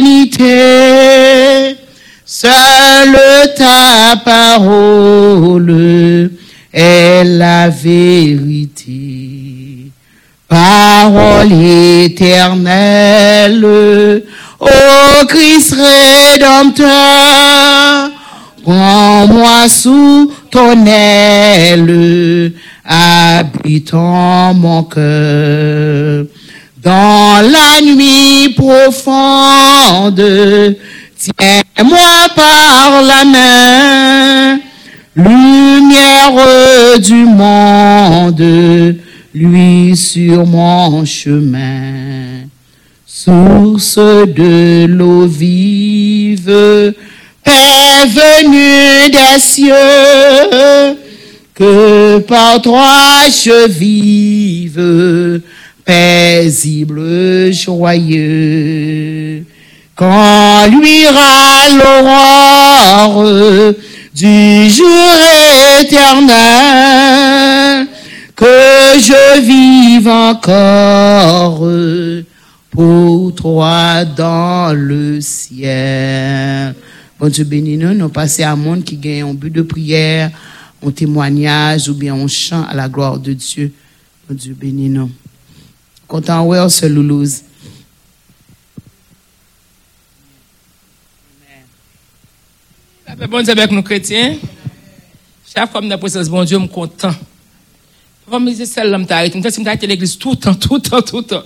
[0.00, 1.76] vanité.
[2.24, 3.16] Seule
[3.56, 6.30] ta parole
[6.72, 8.92] est la vérité.
[10.48, 11.52] Parole
[12.02, 13.64] éternelle,
[14.58, 14.66] ô
[15.28, 15.76] Christ
[16.36, 18.10] rédempteur,
[18.64, 22.52] prends-moi sous ton aile,
[22.84, 26.24] habitant mon cœur.
[26.86, 30.22] Dans la nuit profonde,
[31.18, 34.60] tiens-moi par la main,
[35.16, 38.94] lumière du monde,
[39.34, 42.44] lui sur mon chemin.
[43.04, 46.94] Source de l'eau vive,
[47.42, 49.74] Père venu des cieux,
[51.52, 55.40] que par toi je vive,
[55.86, 59.44] paisible, joyeux.
[59.94, 63.24] Quand luira l'aurore
[64.14, 65.14] du jour
[65.80, 66.36] éternel,
[68.34, 68.44] que
[68.98, 71.66] je vive encore
[72.70, 76.74] pour toi dans le ciel.
[77.18, 80.30] Bon Dieu béni nous, nous passons à un monde qui gagne un but de prière,
[80.86, 83.72] un témoignage ou bien un chant à la gloire de Dieu.
[84.28, 85.10] Bon Dieu béni nous.
[86.06, 87.42] Content ouais, c'est Loulouse.
[93.06, 94.36] Ça fait bon Dieu avec nous chrétiens.
[95.52, 97.14] Chaque fois que je présence bon Dieu, je suis content.
[98.28, 99.40] Comme je disais, celle-là, je arrêté.
[99.42, 101.42] Je suis arrêté l'église tout le temps, tout le temps, tout le temps.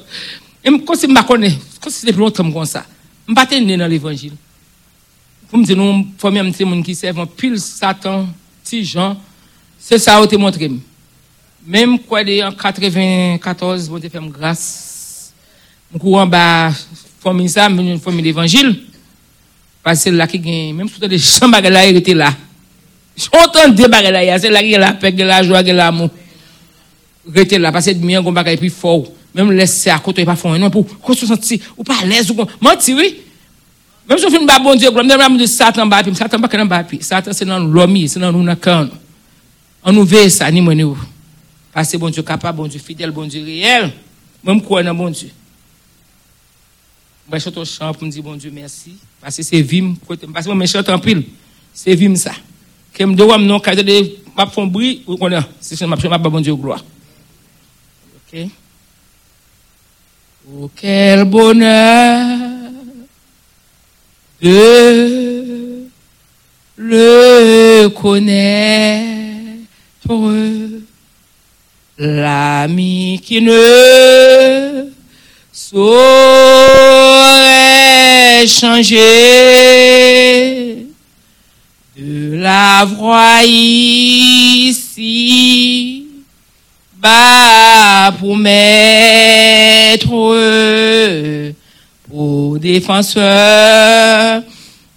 [0.65, 2.85] Et comme si je me connais, comme si c'était plus longtemps comme ça.
[3.27, 4.33] Je ne suis pas né dans l'évangile.
[5.51, 8.29] Vous me dites, nous, premier monde qui servent pile Satan,
[8.63, 9.17] petit Jean,
[11.67, 14.63] Mem kwa de an 94, bon te fèm grâs.
[15.91, 16.71] Mwen kou an ba
[17.21, 18.71] fòm in sa, mwen yon fòm in evanjil.
[19.85, 22.31] Pase la ki gen, mèm sou te de chan bagay la erite la.
[23.21, 25.61] Chantan de bagay la e ya, se la ki gen la pek, gen la jwa,
[25.67, 26.09] gen la mou.
[27.29, 29.05] Rete la, pase di mwen kon bagay pi fòw.
[29.37, 30.89] Mèm lese akoto, yon pa fòm enon pou.
[31.05, 32.57] Kon sou santi, ou pa lese ou kon.
[32.65, 33.13] Manti wè.
[34.09, 36.49] Mèm sou fin ba bon diyo, mèm mèm de satan ba api, mèm satan ba
[36.49, 37.05] kanan ba api.
[37.05, 38.89] Satan se nan lomi, se nan nou na kan.
[39.85, 40.95] An nou ve sa, ni mwen yo.
[41.73, 43.93] Parce que bon Dieu capable, bon Dieu fidèle, bon Dieu réel.
[44.43, 45.31] Même quoi, dans bon Dieu?
[47.33, 48.97] Je chante au chant pour me dire bon Dieu merci.
[49.21, 49.95] Parce que c'est vim.
[50.33, 51.25] Parce que je chante en pile.
[51.73, 52.33] C'est vim ça.
[52.93, 55.47] Que je dois non, quand je ma fond bruit, ou qu'on a.
[55.61, 56.85] C'est ma ma bon Dieu gloire.
[58.33, 58.49] Ok?
[60.53, 62.39] Oh, quel bonheur
[64.43, 65.87] de
[66.77, 69.11] le connaître.
[72.03, 74.87] L'ami qui ne
[75.53, 76.01] saurait
[78.47, 78.97] changer
[81.99, 84.87] de la voix ici.
[86.97, 90.09] Bas pour maître
[92.09, 94.43] pour défenseur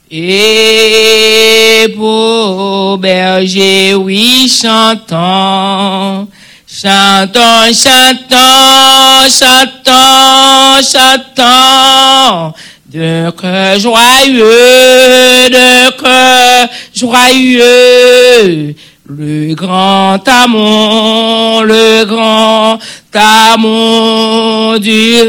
[0.09, 6.29] et pour berger oui chantant
[6.75, 12.53] Chantons, chantons, chantons, chantons
[12.91, 18.73] D'un cœur joyeux, d'un cœur joyeux,
[19.07, 22.79] le grand amour, le grand
[23.13, 25.21] amour du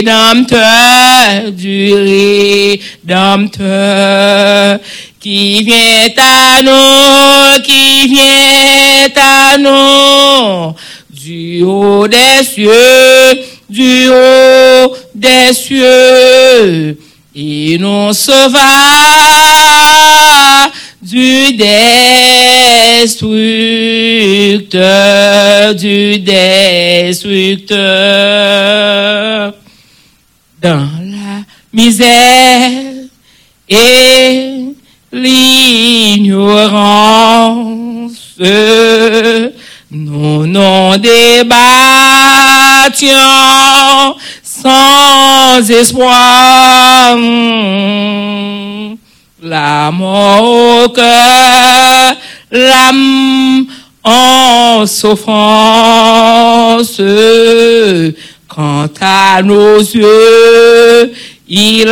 [0.00, 1.94] Rédempteur, du
[3.06, 4.80] Rédempteur,
[5.22, 10.74] qui vient à nous, qui vient à nous,
[11.10, 13.38] du haut des cieux,
[13.70, 16.98] du haut des cieux,
[17.36, 18.58] et nous sauva
[21.00, 23.22] du destructeur,
[25.76, 27.72] du destructeur.
[30.60, 32.70] Dans la misère
[33.68, 34.51] et
[35.12, 36.72] l'ignorance,
[39.90, 41.46] nous nous débattions
[44.42, 47.16] sans espoir.
[49.42, 52.14] La mort au cœur,
[52.50, 53.66] l'âme
[54.04, 56.42] en souffrance.
[58.48, 61.12] Quant à nos yeux,
[61.54, 61.86] il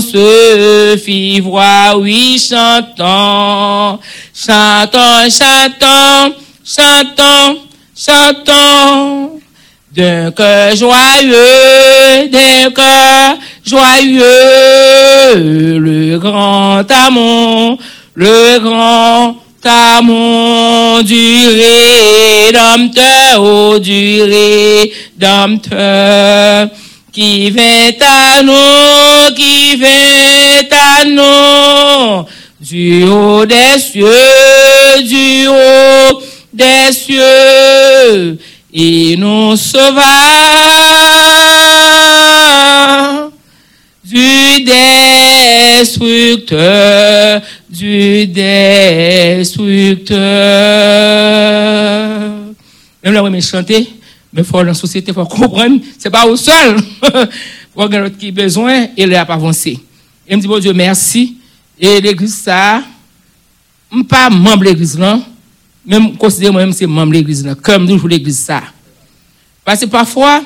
[0.00, 4.00] se fit voir, oui, chantant,
[4.34, 6.32] chantant, chantant,
[6.64, 7.56] chantant,
[7.94, 9.32] chantant,
[9.94, 13.36] d'un cœur joyeux, d'un cœur
[13.66, 14.22] joyeux,
[15.78, 17.76] le grand amour,
[18.14, 21.48] le grand amour du
[22.48, 24.22] Rédempteur, oh, du
[25.20, 26.70] Rédempteur,
[27.14, 32.26] qui vint à nous, qui vint à nous,
[32.60, 36.20] du haut des cieux, du haut
[36.52, 38.36] des cieux,
[38.74, 40.02] et nous sauva.
[44.04, 44.64] Du
[45.80, 50.18] destructeur, du destructeur.
[53.02, 53.88] Même là, on chanter,
[54.34, 56.76] mais il faut la société, il faut comprendre, c'est pas au seul.
[57.74, 59.78] Regarder l'autre qui a besoin et là, pas avancer.
[60.26, 61.36] Et me dit, bon Dieu, merci.
[61.78, 62.82] Et l'église, ça,
[63.90, 64.98] je ne suis pas membre de l'église.
[65.86, 67.54] Même considérer moi-même, c'est membre de l'église, non.
[67.54, 68.64] Comme toujours l'église, ça.
[69.64, 70.42] Parce que parfois,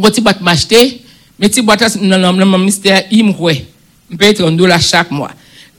[0.00, 1.02] petit boîte m'acheter,
[1.36, 3.32] mais petit boîte dans le ministère, il me.
[4.08, 5.32] Je paye 30 dollars chaque mois.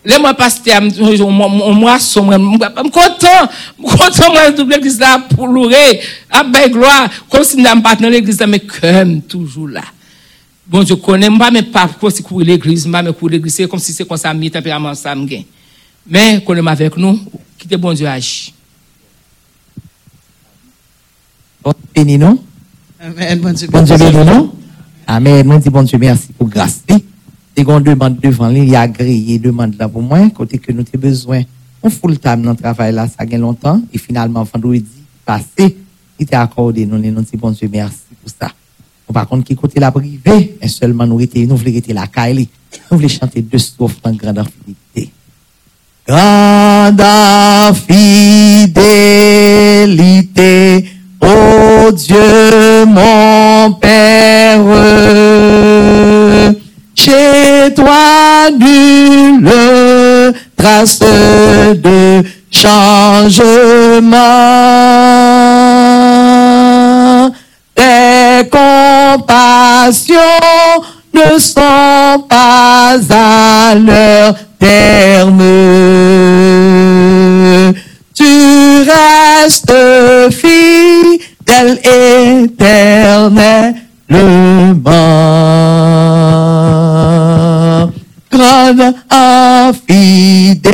[0.05, 3.47] Le mwen paste a mwen som, mwen kontan,
[3.79, 5.81] mwen kontan mwen double l'Eglise la pou loure,
[6.29, 9.81] ap bay gloa, kom si mwen patnen l'Eglise la, mwen kem toujou la.
[10.69, 13.31] Bon, je konen, mwen pa mwen pa pou si kou l'Eglise, mwen pa mwen kou
[13.33, 15.47] l'Eglise, se kom si se kon sa mi, temperament sa mwen gen.
[16.05, 18.53] Men, konen mwen avek nou, ki te bon Diyo aji.
[21.65, 22.37] Bon, beni nou?
[23.01, 23.89] Amen, bon Diyo beni nou?
[23.89, 24.45] Amen, bon Diyo beni nou?
[25.09, 25.73] Amen, bon Diyo beni nou?
[25.73, 26.29] Amen, bon Diyo beni nou?
[26.29, 26.29] Amen, bon Diyo beni nou?
[26.29, 27.11] Amen, bon Diyo beni nou?
[27.57, 30.81] Et qu'on demande devant lui, il a agréé, demande là pour moi, côté que nous
[30.81, 31.41] avons besoin.
[31.81, 33.81] On full time dans le travail là, ça gagne longtemps.
[33.93, 34.85] Et finalement, vendredi
[35.25, 35.77] passé,
[36.19, 38.51] il t'a accordé, nous, nous disons bon Dieu merci pour ça.
[39.13, 42.49] Par contre, qui côté la privée, et seulement nous étions, nous voulons la caille,
[42.91, 45.11] nous voulons chanter deux strophes en grande fidélité.
[46.07, 47.03] Grande
[49.85, 50.85] fidélité,
[51.21, 54.61] ô Dieu mon Père,
[57.05, 59.51] chez toi nulle
[60.57, 62.91] trace de changement.
[67.75, 70.15] Tes compassions
[71.13, 75.43] ne sont pas à leur terme.
[78.15, 78.33] Tu
[78.89, 79.73] restes
[80.31, 83.75] fidèle éternellement.
[88.35, 90.67] Grande infidélité,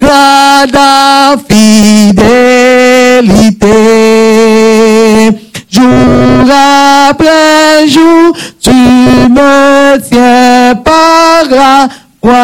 [0.01, 0.77] grande
[1.35, 2.47] infidélité.
[5.69, 6.47] Jour
[7.11, 11.89] après jour, tu me tiens par la
[12.23, 12.37] voix.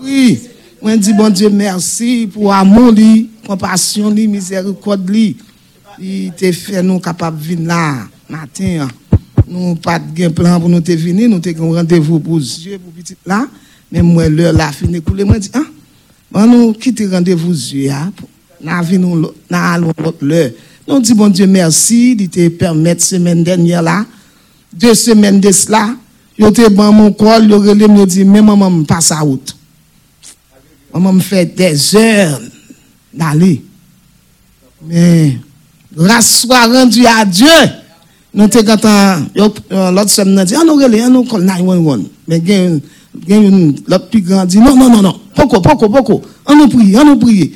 [0.00, 0.48] Saint-Esprit.
[0.82, 5.08] Moi, dis bon Dieu, merci pour amour, li, compassion, miséricorde.
[6.00, 8.88] Il te fait nous capables de venir là, matin.
[9.48, 12.92] Nous pas de plan pour nous venir, nous un rendez-vous pour Dieu, pour
[13.24, 13.46] là.
[13.92, 15.60] Mais moi, l'heure là, fini couler, moi, ah,
[16.30, 17.90] bon, nous quitter rendez-vous Dieu,
[18.82, 20.50] vu nous, allons l'heure.
[20.88, 24.04] Nous dis bon Dieu, merci, de te semaine dernière là,
[24.72, 25.94] deux semaines de cela,
[26.36, 29.22] yo te ban mon me dit, mais maman passe à.
[30.92, 32.40] Maman me fait des heures
[33.12, 33.62] d'aller.
[34.86, 35.38] Mais,
[35.96, 37.46] grâce soit rendue à Dieu,
[38.34, 42.04] nous te quand euh, l'autre semaine nous dit, ah non, relais, non, call 911.
[42.28, 42.80] Mais gen
[43.26, 46.96] gain, l'autre plus grand dit, non, non, non, non, poko, poko, poko, on nous prie,
[46.96, 47.52] on nous prie.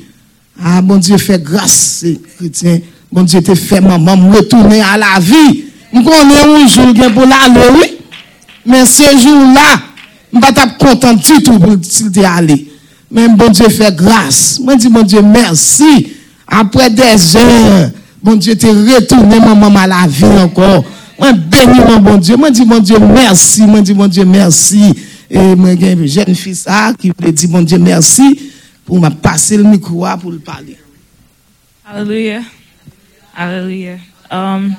[0.63, 2.79] Ah, bon Dieu fait grâce, ces chrétiens.
[3.11, 5.65] Bon Dieu te fait maman me retourner à la vie.
[5.93, 7.97] Je connais un jour pour l'aller, oui.
[8.65, 9.81] Mais ce jour-là,
[10.33, 11.75] je ne suis pas content du tout pour
[12.25, 12.67] aller.
[13.11, 14.57] Men bon Dieu fè grâs.
[14.63, 16.13] Mwen di bon Dieu mersi.
[16.47, 17.89] Apre des heures,
[18.23, 20.83] bon Dieu te retourne mwen mwen mal avi ankon.
[21.17, 22.39] Mwen beni mwen bon Dieu.
[22.39, 23.67] Mwen di bon Dieu mersi.
[23.67, 24.91] Mwen di bon Dieu mersi.
[25.27, 28.27] E mwen gen jen fisa ki pou le di bon Dieu mersi
[28.87, 30.77] pou mwen pase l mikroa pou l pale.
[31.87, 32.43] Hallelujah.
[33.33, 33.99] Hallelujah.
[34.31, 34.75] Um,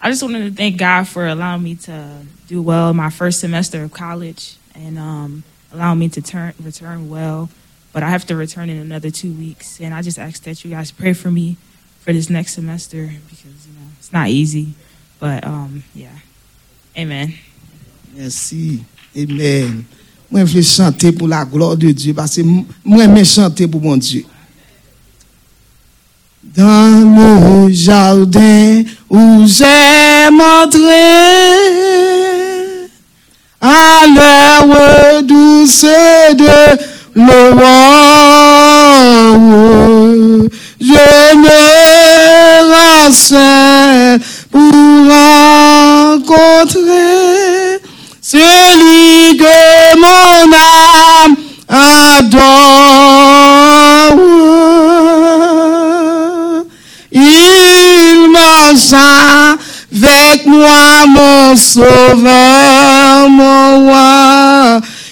[0.00, 3.82] I just wanted to thank God for allowing me to do well my first semester
[3.82, 4.56] of college.
[4.74, 5.42] And um,
[5.76, 7.48] allowing me to turn return well.
[7.92, 10.70] But I have to return in another two weeks, and I just ask that you
[10.70, 11.56] guys pray for me
[12.00, 14.74] for this next semester because you know it's not easy.
[15.18, 16.18] But um, yeah,
[16.96, 17.34] Amen.
[18.16, 18.82] Merci.
[19.14, 19.84] Amen.
[20.30, 23.80] Moi, je veux chanter pour la gloire de Dieu parce que moi, je chanter pour
[23.80, 24.24] mon Dieu.
[26.42, 32.15] Dans le jardin où j'aime entrer,
[33.66, 36.78] à l'heure douce de
[37.14, 37.64] l'aurore,
[40.80, 41.62] je me
[42.74, 44.20] renseigne
[44.52, 44.72] pour
[46.30, 46.86] rencontrer
[48.22, 49.58] celui que
[49.98, 51.36] mon âme
[51.68, 52.56] adore.
[57.12, 63.28] Il marche avec moi, mon sauveur,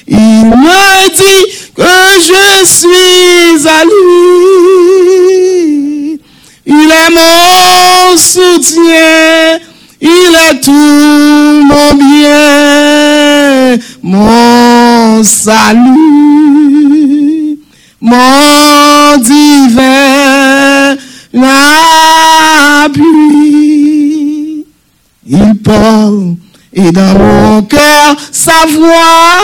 [0.06, 1.82] Il me dit que
[2.28, 4.60] je suis à lui.
[6.66, 9.58] Il est mon soutien,
[10.00, 16.38] il est tout mon bien, mon salut,
[18.00, 20.96] mon divin
[22.84, 24.64] appui.
[25.26, 26.36] Il parle
[26.72, 27.14] et dans
[28.66, 29.40] voix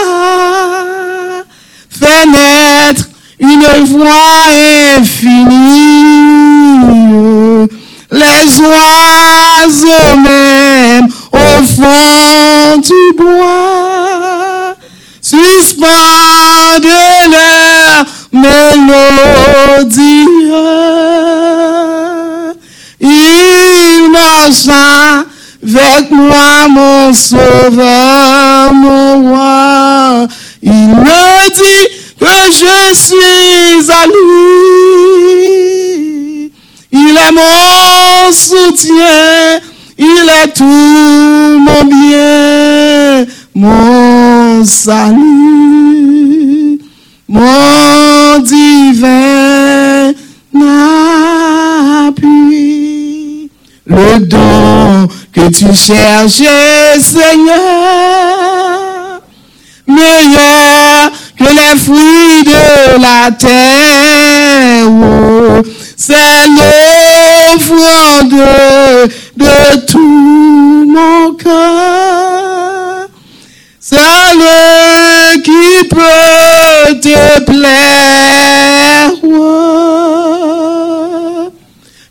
[1.89, 3.05] fait naître
[3.39, 4.47] une voix
[4.97, 5.81] infinie.
[8.11, 14.75] Les oiseaux même au fond du bois
[15.21, 16.83] suspendent
[17.31, 20.27] leur mélodie.
[22.99, 24.67] Il marche
[25.63, 28.00] avec moi, mon sauveur,
[38.51, 39.59] soutien,
[39.97, 43.25] il est tout mon bien,
[43.55, 45.99] mon salut,
[47.29, 50.13] mon divin
[52.07, 53.49] appui.
[53.85, 56.43] Le don que tu cherches,
[56.99, 57.57] Seigneur,
[59.87, 63.70] meilleur que les fruits de la terre.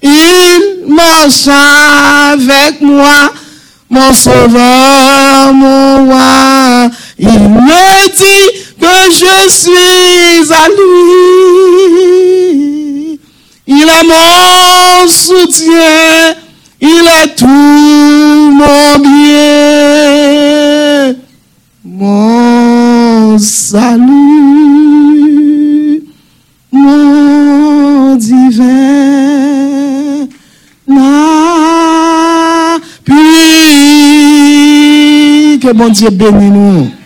[0.02, 3.32] Il marche avec moi,
[3.88, 6.90] mon sauveur, mon roi.
[7.18, 8.50] Il me dit
[8.80, 11.60] que je suis à lui.
[13.66, 15.99] Il est mon soutien,
[35.72, 36.99] bon Dieu bénisse nous.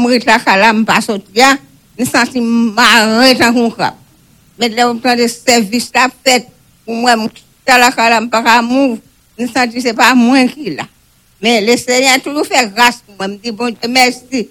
[0.00, 1.54] mrit la chala, m pa sot ya,
[1.98, 3.98] m santi m maret an kon krap.
[4.60, 6.48] Met la ou plan de servis la fet,
[6.84, 8.98] pou mwen m kita la chala, m pa ka mou,
[9.38, 10.88] m santi se pa mwen ki la.
[11.40, 14.46] Men le seyen toujou fè grase pou mwen, m di bon diye mersi,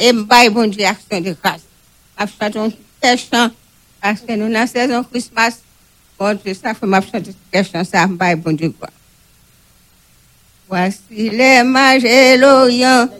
[0.00, 1.66] e m baye bon diye aksyon de grase.
[2.20, 3.52] Ap chaton te chan,
[4.00, 5.60] aske nou nan sezon Christmas,
[6.20, 8.88] bon diye sa fè m ap chaton te chan, sa m baye bon diye gwa.
[10.70, 13.10] Wasi le maj e loyan,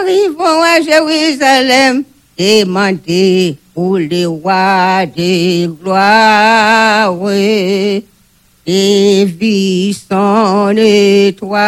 [0.00, 2.04] arrivons à Jérusalem,
[2.38, 7.14] demandez pour les rois de gloire.
[8.70, 11.58] Et vit son étoile,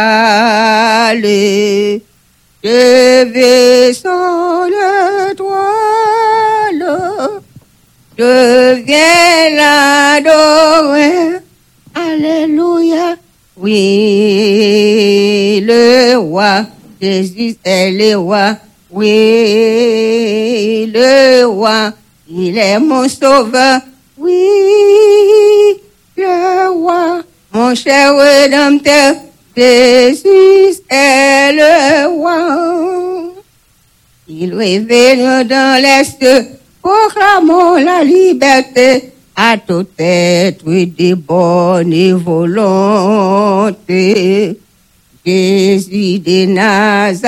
[2.62, 4.66] je vais son
[5.30, 6.84] étoile,
[8.18, 11.40] je viens l'adorer.
[11.94, 13.16] Alléluia.
[13.56, 13.80] Oui,
[15.66, 16.66] le roi,
[17.00, 18.56] Jésus est le roi.
[18.90, 19.08] Oui,
[20.92, 21.92] le roi,
[22.28, 23.80] il est mon sauveur.
[24.18, 24.36] Oui,
[26.16, 27.22] le roi,
[27.52, 29.14] mon cher rédempteur.
[29.56, 33.32] Jésus est le roi.
[34.28, 36.22] Il révèle dans l'Est,
[36.82, 43.70] proclamons la liberté à tout être de bonne volonté.
[45.24, 47.20] Jésus de Nazareth,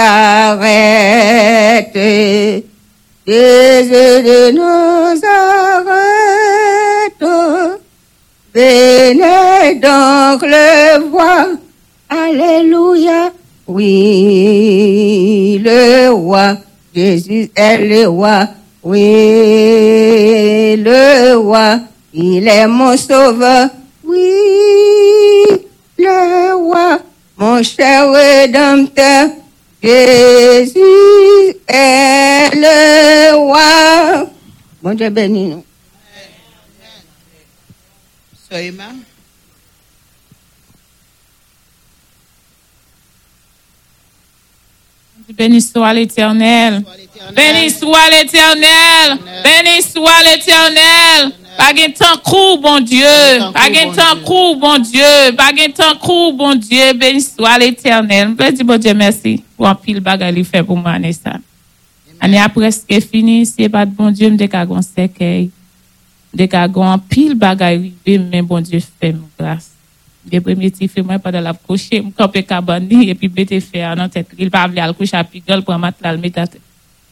[3.27, 5.93] Jésus de Nazareth,
[8.55, 11.47] venez donc le voir.
[12.09, 13.31] Alléluia.
[13.67, 16.57] Oui, le roi,
[16.95, 18.49] Jésus est le roi.
[18.83, 18.99] Oui,
[20.79, 21.79] le roi,
[22.13, 23.69] il est mon sauveur.
[24.05, 24.19] Oui,
[25.99, 26.99] le roi,
[27.43, 29.31] mon cher rédempteur.
[29.83, 30.79] Jésus
[31.67, 34.31] est le roi.
[34.81, 35.65] Bon Dieu béni nous.
[38.53, 38.85] Emma,
[45.31, 46.85] Béni soit l'Éternel.
[47.35, 49.19] Béni soit l'Éternel.
[49.43, 51.33] Béni soit l'Éternel.
[51.57, 53.05] Pas de temps court, bon Dieu.
[53.53, 55.37] Pas de temps court, bon Dieu.
[55.37, 56.93] Pas de temps court, bon Dieu.
[56.95, 58.35] Béni soit l'Éternel.
[58.39, 61.39] Je dis bon Dieu merci pour un pile bagage qu'il fait pour moi, Anessa.
[62.21, 63.45] Année a presque fini.
[63.47, 65.51] Si pas de bon Dieu, me décagon séquelle.
[66.33, 69.73] Décagon un pile bagage mais bon Dieu fait mon grâce.
[70.31, 74.09] Les premiers petits filles, moi, pendant la coucher, je cabani, et puis, bête faire dans
[74.09, 74.29] tête.
[74.39, 76.45] Il va aller coucher à pigole pour mettre la à.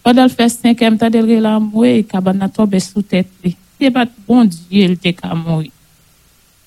[0.02, 3.26] Pendant le fait cinquième cabane a tombé sous tête.
[3.80, 5.70] C'est pas bon Dieu, il était qu'à mourir.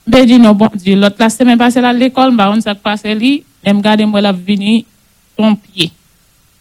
[0.05, 0.95] Ben, dit non, bon Dieu.
[0.95, 4.19] L'autre, la semaine passée, à l'école, bah, on s'est passé li, elle me garde, moi,
[4.19, 4.85] la vini,
[5.37, 5.91] son pied.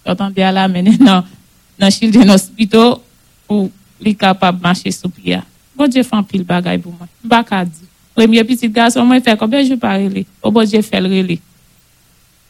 [0.06, 1.24] J'entends bien la mener dans,
[1.78, 2.96] dans Children Hospital,
[3.48, 3.70] pour,
[4.00, 5.38] li capable de marcher sous pied.
[5.74, 7.42] Bon Dieu, fait un pile bagaille pour moi.
[7.42, 7.74] Qu'à dire.
[8.14, 10.24] Premier petit garçon, moi, fait combien je parle.
[10.42, 11.40] Oh, bon Dieu, fait le relais.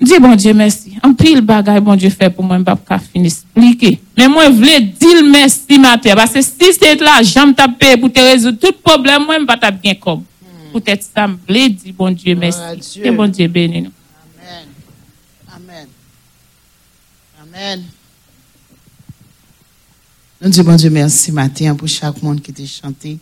[0.03, 0.97] Dis bon Dieu merci.
[1.01, 4.01] En pile bagay bon Dieu fait pour moi, je pas finir expliquer.
[4.19, 6.17] Mais moi, je voulais dire merci matin.
[6.17, 9.57] Parce que si c'est là, j'aime taper pour te résoudre tout problème, moi, je pas
[9.57, 10.25] taper bien comme.
[11.15, 13.01] Ça me voulait dire bon Dieu merci.
[13.01, 13.93] Que bon Dieu bénisse nous.
[14.43, 14.67] Amen.
[15.55, 15.87] Amen.
[17.41, 17.85] Amen.
[20.41, 23.19] Nous disons bon Dieu merci matin pour chaque monde qui t'a chanté,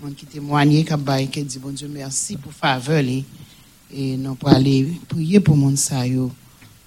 [0.00, 3.02] monde qui témoigné, qui a dit bon Dieu merci pour faveur.
[3.02, 3.24] li.
[3.94, 5.76] Et nous pour aller prier pour monde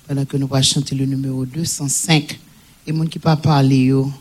[0.08, 2.40] pendant que nous allons chanter le numéro 205
[2.88, 4.12] et monde qui pas parler yo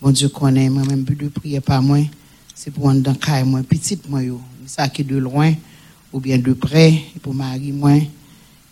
[0.00, 0.70] bon Dieu connaît.
[0.70, 1.98] Moi même but de prier par moi
[2.54, 4.40] c'est pour dans caille moi petite moi yo.
[4.64, 5.52] Ça qui de loin
[6.12, 7.98] ou bien de près et pour mari moi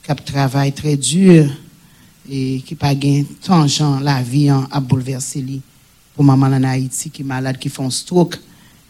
[0.03, 1.51] qui a travail très dur
[2.31, 5.61] et qui pas gain tant gens la vie en a bouleversé li
[6.15, 8.39] pour maman en Haïti qui malade qui font stroke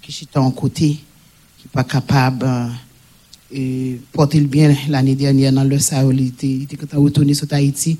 [0.00, 1.00] qui chita en côté
[1.58, 2.68] qui pas capable euh,
[3.50, 7.98] et porter le bien l'année dernière dans le Sahel il était était retourné sur Haïti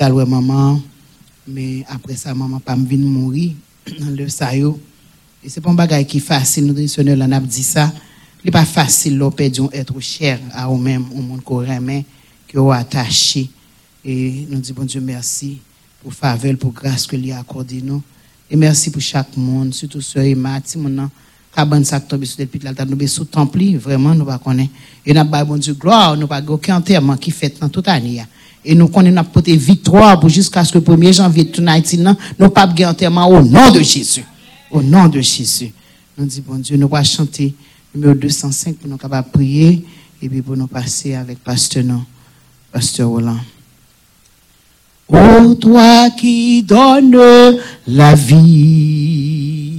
[0.00, 0.80] il loué maman
[1.46, 3.52] mais après ça maman pas venir mourir
[4.00, 4.72] dans le Sahel.
[5.44, 7.92] Et c'est pas un bagage qui est facile nous traditionnels on a dit ça.
[8.42, 12.04] Il n'est pas facile de perdre un être cher à eux-mêmes au monde qu'on remet
[12.48, 13.50] qui ont attaché.
[14.04, 15.58] Et nous disons bon Dieu merci
[16.02, 18.02] pour faveur pour grâce que lui a accordé nous.
[18.50, 21.08] Et merci pour chaque monde surtout sœur Emma ti mon
[21.56, 24.70] nan cabane ça tombe sur le petit là nous sous temple vraiment nous pas connaît.
[25.04, 28.14] Et n'a pas bon Dieu gloire nous pas aucun enterrement qui fait dans toute année
[28.14, 28.26] ya.
[28.64, 31.82] et nous connaissons n'a porté victoire pour jusqu'à ce que le 1er janvier tout nan
[32.38, 34.24] nous pas gagner enterrement au nom de Jésus.
[34.70, 35.72] Au nom de Jésus.
[36.16, 37.54] Nous dit bon Dieu nous va chanter
[37.94, 39.84] numéro 205 pour nous capables prier
[40.20, 42.04] et puis pour nous passer avec pasteur non
[42.72, 43.38] pasteur Roland.
[45.08, 47.20] Ô toi qui donnes
[47.86, 49.71] la vie,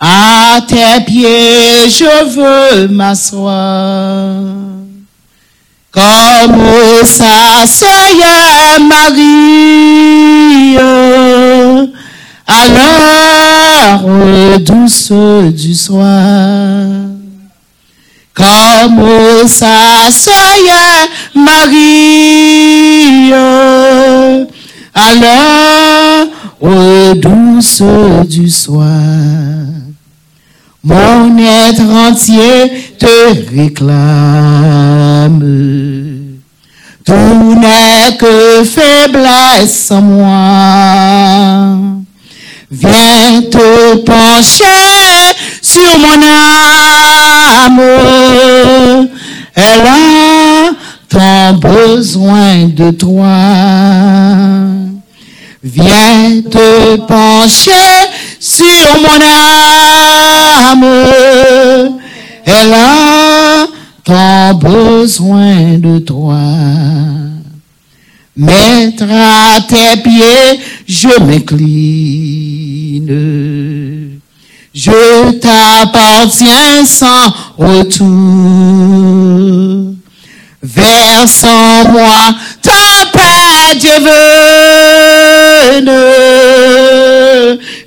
[0.00, 4.40] à tes pieds je veux m'asseoir,
[5.90, 6.62] comme
[7.04, 7.90] sa sœur
[8.80, 10.78] Marie,
[12.46, 14.04] à l'heure
[14.60, 15.12] douce
[15.52, 17.06] du soir
[18.36, 23.32] comme sa sœur Marie,
[24.94, 26.26] à l'heure
[27.14, 27.82] douce
[28.28, 29.65] du soir.
[30.88, 33.90] Mon être entier te réclame.
[37.04, 41.76] Tout n'est que faiblesse en moi.
[42.70, 47.80] Viens te pencher sur mon âme.
[49.56, 50.70] Elle a
[51.08, 53.26] tant besoin de toi.
[55.64, 58.05] Viens te pencher
[58.56, 59.20] sur mon
[60.72, 60.86] âme.
[62.46, 63.66] Elle a
[64.04, 66.40] tant besoin de toi.
[68.36, 72.46] Mettre à tes pieds, je m'incline.
[74.74, 78.06] Je t'appartiens sans retour.
[80.62, 83.05] Verse en moi ta
[83.46, 84.06] paix divine.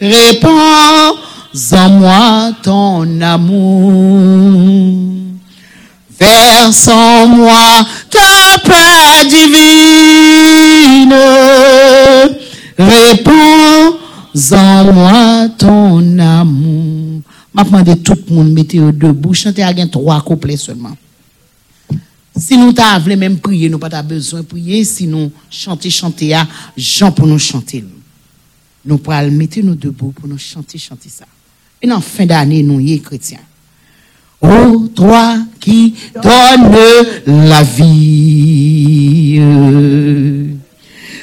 [0.02, 1.16] Répands
[1.74, 3.92] en moi ton amour.
[6.20, 11.16] Verse en moi ta paix divine.
[12.78, 13.98] Réponds
[14.54, 17.22] en moi ton amour.
[17.56, 19.34] Demande tout le monde mettez debout.
[19.34, 20.96] Chantez à trois couplets seulement.
[22.38, 24.84] Si nous t'avons même prier, nous pas besoin de prier.
[24.84, 26.48] Si nous chanter, chanter, à
[26.78, 27.84] Jean pour nous chanter.
[28.86, 31.26] Nous pourrons mettre nous debout pour nous chanter, chanter ça.
[31.82, 33.40] Et en fin d'année, nous y chrétiens.
[34.42, 36.78] Ô toi qui donnes
[37.28, 39.42] la vie,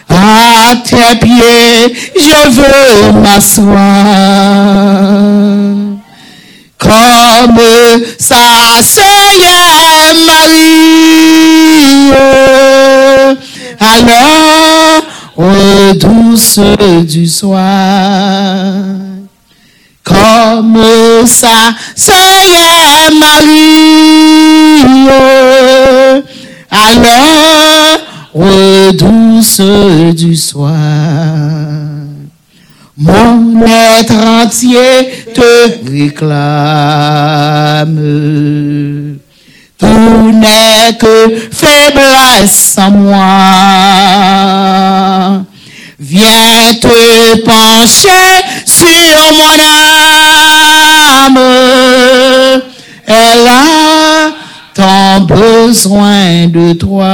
[0.08, 3.72] à tes pieds je veux m'asseoir,
[6.86, 7.60] comme
[8.18, 9.04] sa sœur
[10.26, 12.12] Marie,
[13.80, 15.02] à l'heure
[15.94, 16.60] douce
[17.04, 17.62] du soir.
[20.04, 20.80] Comme
[21.26, 22.14] sa sœur
[23.18, 25.08] Marie,
[26.70, 27.98] à l'heure
[28.92, 29.60] douce
[30.14, 30.72] du soir.
[32.98, 35.52] Mon être entier te
[35.92, 36.36] réclame.
[39.78, 43.16] Tout n'est que faiblesse en moi.
[45.98, 49.58] Viens te pencher sur mon
[51.26, 51.40] âme.
[53.06, 54.30] Elle a
[54.74, 57.06] tant besoin de toi.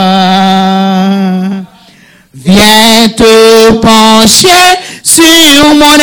[2.35, 4.82] Viens te pencher
[5.13, 5.99] sur mon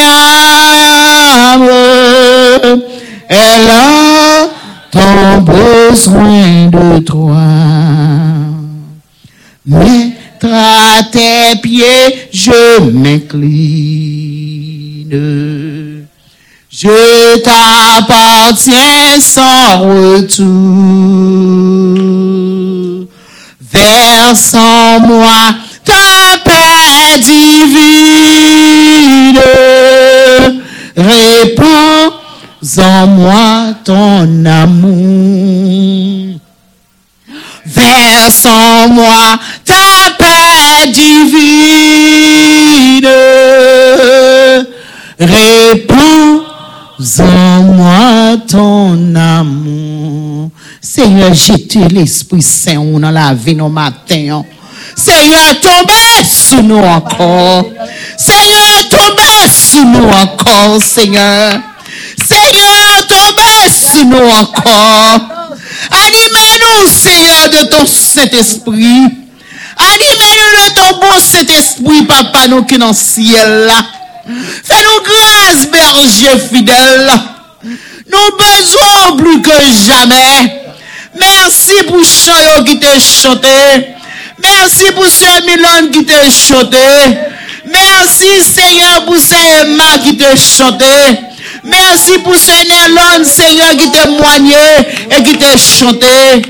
[1.47, 1.69] âme.
[3.27, 4.49] Elle a
[4.91, 7.41] tant besoin de toi.
[9.65, 13.99] Mettre à tes pieds, je m'incline.
[16.71, 20.45] Je t'appartiens sans retour.
[23.71, 28.88] Verse en moi ta paix divine.
[30.95, 32.13] Répands
[32.77, 36.39] en moi ton amour.
[37.65, 41.39] Verse en moi ta paix divine.
[45.19, 46.43] Réponds
[47.19, 50.51] en moi ton amour.
[50.81, 54.43] Seigneur, jette l'Esprit Saint dans la vie nos matins.
[54.95, 57.65] Seigneur, tombez sur nous encore.
[58.17, 58.58] Seigneur,
[59.69, 61.59] si nous encore, Seigneur.
[62.17, 65.19] Seigneur, tombez si nous encore.
[65.91, 69.05] Animez-nous, Seigneur, de ton Saint-Esprit.
[69.77, 73.85] Animez-nous de ton bon Saint-Esprit, Papa, nous qui dans le ciel là.
[74.63, 77.11] Fais-nous grâce, berger fidèle.
[77.63, 79.51] Nous besoin plus que
[79.87, 80.63] jamais.
[81.15, 83.47] Merci pour ceux qui t'ont chanté.
[84.41, 86.77] Merci pour ceux Milan qui t'ont chanté.
[87.71, 90.85] Merci Seigneur pour ce Emma qui t'a chanté.
[91.63, 94.55] Merci pour ce Nélon, Seigneur, qui t'a témoigné
[95.11, 96.41] et qui t'a chanté.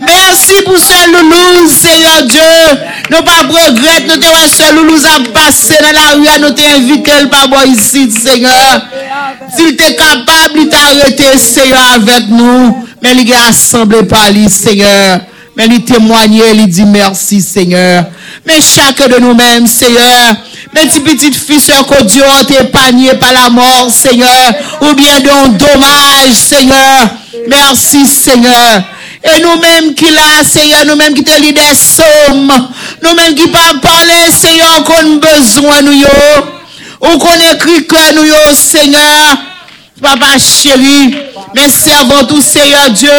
[0.00, 2.78] Merci pour ce loulou, Seigneur Dieu.
[3.10, 7.28] Nous pas regretter, nous te ce loulou a passé dans la rue, nous invité le
[7.28, 8.82] papa ici, Seigneur.
[9.56, 12.84] S'il était capable, il t'a arrêté, Seigneur, avec nous.
[13.02, 15.20] Mais il est assemblé par lui, Seigneur.
[15.56, 18.04] Mais il témoigné, il dit merci, Seigneur.
[18.46, 20.36] Mais chacun de nous-mêmes, Seigneur,
[20.74, 25.20] mes petites petites filles, que Dieu a été épargnées par la mort, Seigneur, ou bien
[25.20, 27.08] d'un dommage, Seigneur.
[27.48, 28.82] Merci, Seigneur.
[29.24, 32.52] Et nous-mêmes qui là, Seigneur, nous-mêmes qui te lit des sommes,
[33.02, 36.08] nous-mêmes qui pas parler, Seigneur, qu'on a besoin, nous, yo.
[37.00, 39.36] Ou qu'on écrit que nous, yo, Seigneur.
[40.00, 41.14] Papa chéri,
[41.54, 43.10] merci avant tout, Seigneur Dieu,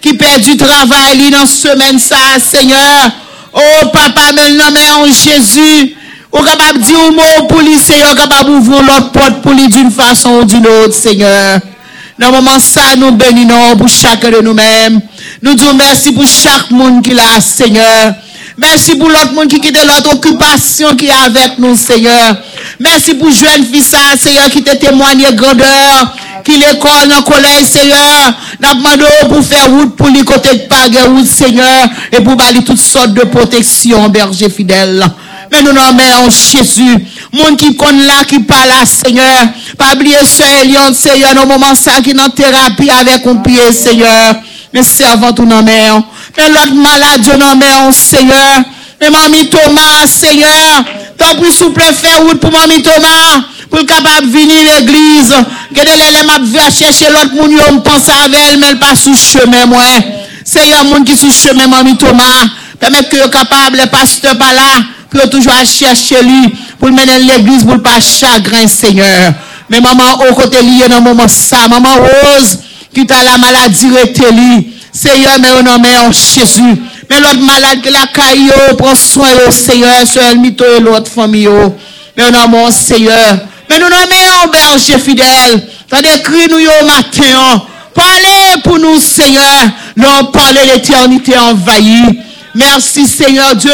[0.00, 3.10] qui perd du travail, dans semaine, ça, Seigneur.
[3.52, 5.94] Oh, papa, maintenant, mais en Jésus,
[6.34, 9.68] ou capable de dire un mot pour lui, Seigneur, capable d'ouvrir l'autre porte pour lui
[9.68, 11.60] d'une façon ou d'une autre, Seigneur.
[12.18, 15.00] Dans le moment ça, nous bénissons pour chacun de nous-mêmes.
[15.42, 18.14] Nous disons merci pour chaque monde qui l'a, Seigneur.
[18.56, 22.36] Merci pour l'autre monde qui quitte l'autre occupation qui est avec nous, Seigneur.
[22.78, 28.34] Merci pour jeune fils, Seigneur, qui te témoigne grandeur, qui l'école dans le collège, Seigneur.
[28.60, 30.96] Nous demandons pour faire route pour les côtés de Pague,
[31.26, 35.04] Seigneur, et pour balayer toutes sortes de protections, berger fidèle.
[35.50, 37.04] Mè nou nan mè an Jésus.
[37.34, 39.48] Moun ki kon la ki pa la, Seigneur.
[39.78, 44.40] Pa bliye se elyon, Seigneur, nou mouman sa ki nan terapi avek ou piye, Seigneur.
[44.74, 46.04] Mè se avan tou nan mè an.
[46.36, 48.64] Mè lot malade yo nan mè an, Seigneur.
[49.00, 50.94] Mè mami Thomas, Seigneur.
[51.18, 53.50] Tan pou souple fè wout pou mami Thomas.
[53.68, 55.44] Pou l kapab vini l'eglise.
[55.74, 58.94] Gede lè lè map vè a chèche lot moun yo mpense avèl, mè l pa
[58.98, 60.10] sou chemè mwen.
[60.44, 62.60] Seigneur, moun ki sou chemè mami Thomas.
[62.80, 64.93] Pèmè kè yo kapab, le pasteur pa la.
[65.10, 69.32] Puis on toujours à chercher lui pour le mener l'église pour pas chagrin, Seigneur.
[69.68, 72.58] Mais maman, au côté lié dans moment ça, maman Rose,
[72.92, 74.74] qui t'a la maladie, lui.
[74.92, 76.82] Seigneur, mais au nom de Jésus.
[77.10, 81.10] Mais l'autre malade que la caille, oh, prends soin, au Seigneur, seul mito et l'autre
[81.10, 81.74] famille, oh.
[82.16, 83.38] mais au nom mon Seigneur.
[83.68, 85.68] Mais nous nommons berger fidèle.
[85.88, 87.62] Tandis cri nous au matin.
[87.94, 89.70] Parlez pour nous, Seigneur.
[89.96, 92.20] Non, parlez l'éternité envahie.
[92.54, 93.70] Merci, Seigneur Dieu,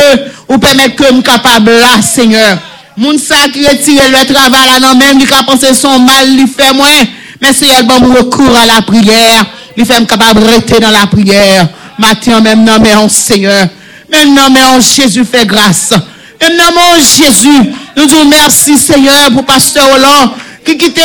[0.48, 2.58] ou permettre que nous capable là, Seigneur.
[2.96, 6.46] Moun sa qui retire le travail là, non, même, qui a pensé son mal, il
[6.46, 6.88] fait moins.
[7.40, 9.46] Mais Seigneur, bon, recours à la prière.
[9.76, 11.68] Il fait capable de rester dans la prière.
[11.98, 13.68] Matin, même, non, mais on, Seigneur.
[14.10, 15.92] Maintenant, mais on, Jésus fait grâce.
[16.40, 20.30] Maintenant, mon Jésus, nous disons merci, Seigneur, pour Pasteur Hollande,
[20.64, 21.00] qui quitte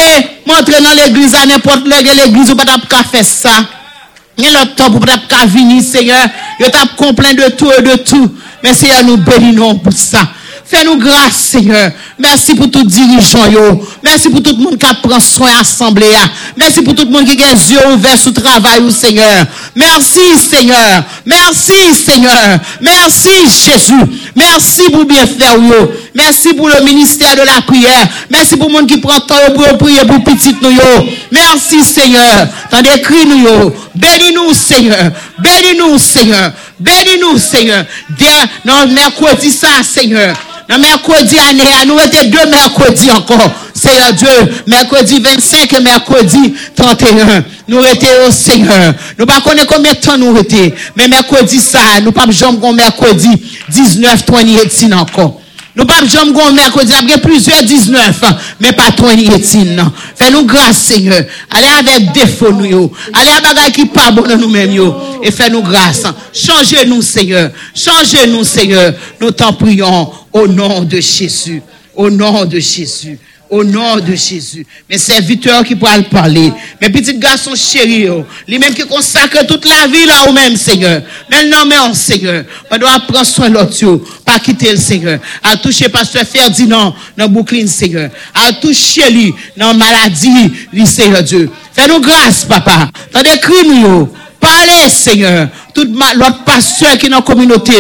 [0.46, 3.52] montrer dans l'église à n'importe l'église, ou pas faire ça.
[4.38, 5.06] A le temps pour
[5.48, 6.28] venir, Seigneur.
[6.60, 8.36] Il t'a complet de tout et de tout.
[8.64, 10.20] Mais Seigneur, nous bénissons pour ça.
[10.68, 11.92] Fais-nous grâce, Seigneur.
[12.18, 13.88] Merci pour tout dirigeant, yo.
[14.04, 16.08] Merci pour tout le monde qui prend soin assemblée.
[16.58, 19.46] Merci pour tout le monde qui a les yeux ouverts sous travail, Seigneur.
[19.76, 20.20] Merci,
[20.50, 21.04] Seigneur.
[21.24, 22.60] Merci, Seigneur.
[22.82, 23.94] Merci, Jésus.
[24.36, 25.92] Merci pour bien faire, yo.
[26.16, 28.08] Merci pour le ministère de la prière.
[28.32, 30.72] Merci pour le monde qui prend temps pour prier pour petit nous.
[30.72, 31.06] yo.
[31.32, 32.48] Merci Seigneur.
[32.72, 33.44] T'en décrit nous.
[33.44, 33.76] yo.
[33.94, 35.12] Bénis-nous Seigneur.
[35.38, 36.52] Bénis-nous Seigneur.
[36.80, 37.86] Bénis-nous Seigneur.
[38.66, 40.36] Non, mercredi ça Seigneur.
[40.70, 43.52] Non, mercredi année, nous étions deux mercredis encore.
[43.74, 47.44] Seigneur Dieu, mercredi 25 et mercredi 31.
[47.68, 48.94] Nous étions au Seigneur.
[49.18, 50.72] Nous ne connaissons pas combien de temps nous étions.
[50.96, 53.30] Mais mercredi ça, nous pas jamais mercredi
[53.70, 55.42] 19, 28 encore.
[55.76, 58.22] Nous pas jamais gon mercredi, il y a plusieurs 19,
[58.62, 59.76] mais pas 28.
[59.76, 59.92] non.
[60.16, 61.22] Fais-nous grâce, Seigneur.
[61.50, 62.92] Allez avec défaut nous.
[63.14, 64.72] Allez à bagay qui pas bon dans nous-mêmes.
[65.22, 66.04] Et fais-nous grâce.
[66.34, 67.52] Changez-nous, Seigneur.
[67.76, 68.94] Changez-nous, Seigneur.
[69.20, 71.62] Nous t'en prions au nom de Jésus.
[71.94, 73.20] Au nom de Jésus.
[73.50, 74.66] Au nom de Jésus.
[74.90, 76.52] Mes serviteurs qui pourraient le parler.
[76.82, 78.26] Mes petits garçons chéris, oh.
[78.48, 81.02] les mêmes qui consacrent toute la vie là au même Seigneur.
[81.30, 85.20] Maintenant, mais oh, Seigneur, on doit prendre soin de l'autre, pas quitter le Seigneur.
[85.44, 88.10] À toucher Pasteur Ferdinand dans Brooklyn, Seigneur.
[88.34, 91.50] À toucher lui dans maladie, lui, Seigneur Dieu.
[91.74, 92.90] Fais-nous grâce, papa.
[93.14, 94.08] Dans des crimes,
[94.46, 95.48] Parle, Seigneur.
[95.74, 97.74] Tout l'autre pasteur qui est dans la communauté,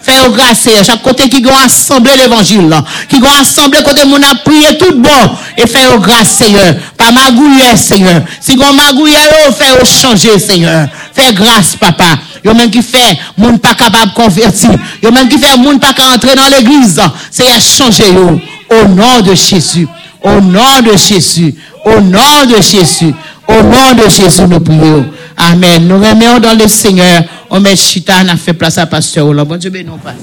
[0.00, 2.74] fais grâce, Chaque côté qui va assembler l'évangile,
[3.08, 6.74] qui va assembler côté mon a prié tout bon, et fais grâce, Seigneur.
[6.96, 8.22] Pas magouiller, Seigneur.
[8.40, 9.16] Si vous magouillez,
[9.58, 10.88] fais changer, Seigneur.
[11.14, 12.18] Fais grâce, papa.
[12.46, 13.02] Yo men ki fe,
[13.38, 14.70] moun pa kapab konverti.
[15.02, 17.02] Yo men ki fe, moun pa ka entre nan l'eglise.
[17.34, 18.36] Seye chanje yo.
[18.70, 19.86] Au nan de Chesu.
[20.22, 21.54] Au nan de Chesu.
[21.84, 23.12] Au nan de Chesu.
[23.48, 25.04] Au nan de Chesu nou priyo.
[25.36, 25.86] Amen.
[25.86, 27.22] Nous remettons dans le Seigneur.
[27.50, 29.32] On met Chita, on a fait place à Pasteur.
[29.44, 30.16] Bon Dieu, bénis nous bénis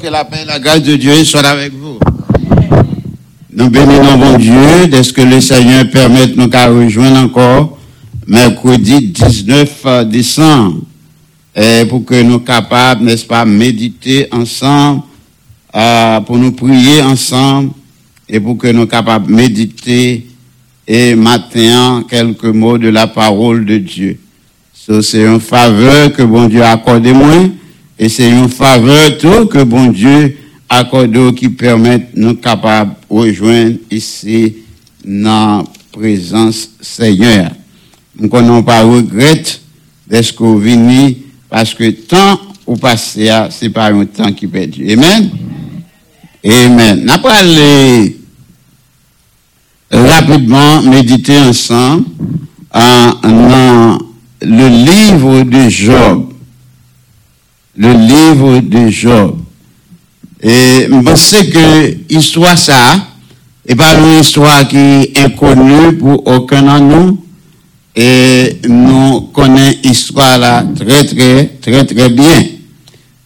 [0.00, 1.98] que la paix et la grâce de Dieu soient avec vous.
[3.60, 7.78] Nous bénissons bon Dieu de ce que le Seigneur permette nous qu'à rejoindre encore
[8.26, 10.80] mercredi 19 décembre
[11.90, 15.02] pour que nous capables, n'est-ce pas, méditer ensemble,
[15.76, 17.72] euh, pour nous prier ensemble
[18.30, 20.26] et pour que nous capables méditer
[20.88, 24.18] et matin quelques mots de la parole de Dieu.
[24.72, 27.28] So, c'est une faveur que bon Dieu a accordé moi
[27.98, 30.34] et c'est une faveur tout que bon Dieu
[30.70, 34.54] accorde qui permet nous capables de rejoindre ici
[35.04, 37.50] dans la présence Seigneur.
[38.16, 39.42] Nous ne pas regret
[40.06, 41.16] d'être qu'on venu
[41.48, 44.92] parce que temps ou passé, c'est pas un temps qui perdu.
[44.92, 45.30] Amen?
[46.44, 47.12] Amen.
[47.20, 48.16] Pas aller
[49.90, 52.04] rapidement méditer ensemble
[52.72, 53.98] en, dans
[54.40, 56.32] le livre de Job.
[57.76, 59.38] Le livre de Job.
[60.42, 62.96] Et je que l'histoire ça,
[63.66, 67.24] et pas une histoire qui est inconnue pour aucun de nous.
[67.94, 72.46] Et nous connaissons l'histoire là très, très, très, très bien.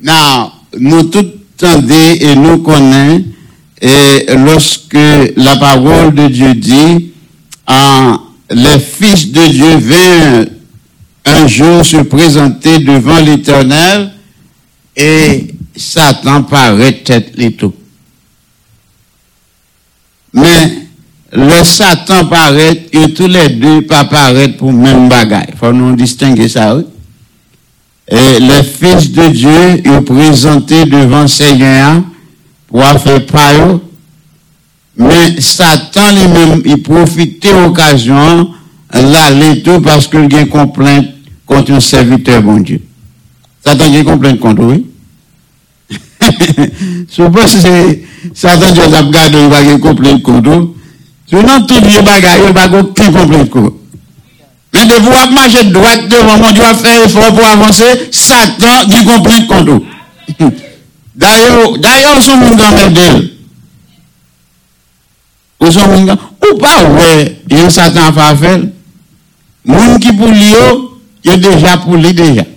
[0.01, 1.25] Now, nous tous
[1.57, 3.25] tendons et nous connaissons,
[3.81, 4.97] et lorsque
[5.37, 7.13] la parole de Dieu dit,
[7.67, 8.19] en,
[8.51, 10.47] les fils de Dieu vinrent
[11.27, 14.13] un jour se présenter devant l'éternel,
[14.97, 17.75] et Satan paraît tête les tout.
[20.33, 20.85] Mais
[21.33, 25.55] le Satan paraît et tous les deux pas paraître pour même bagaille.
[25.59, 26.77] Faut nous distinguer ça.
[28.09, 32.03] Et les fils de Dieu ils présentés devant Seigneur
[32.69, 33.81] pour faire payo.
[34.97, 38.53] Mais Satan lui-même, il profitait occasion
[38.93, 41.07] l'aller tout parce qu'il y a une complainte
[41.47, 42.81] contre un serviteur bon Dieu.
[43.65, 44.87] Satan a une complainte contre oui.
[47.15, 47.73] Sou pos se
[48.35, 50.75] satan diyo zap gado yon bagay komplet koto,
[51.31, 53.75] sou nan tout yon bagay yon bagay ki komplet koto.
[54.75, 59.05] Men devou ap manje dwat devou moun diyo ap fè efor pou avanse, satan diyo
[59.11, 59.81] komplet koto.
[61.15, 63.21] Dayo, dayo sou moun gan mèdèl.
[65.63, 67.13] Ou sou moun gan, ou pa wè
[67.55, 68.67] yon satan fa fèl,
[69.69, 70.67] moun ki pou li yo,
[71.25, 72.49] yo deja pou li deja.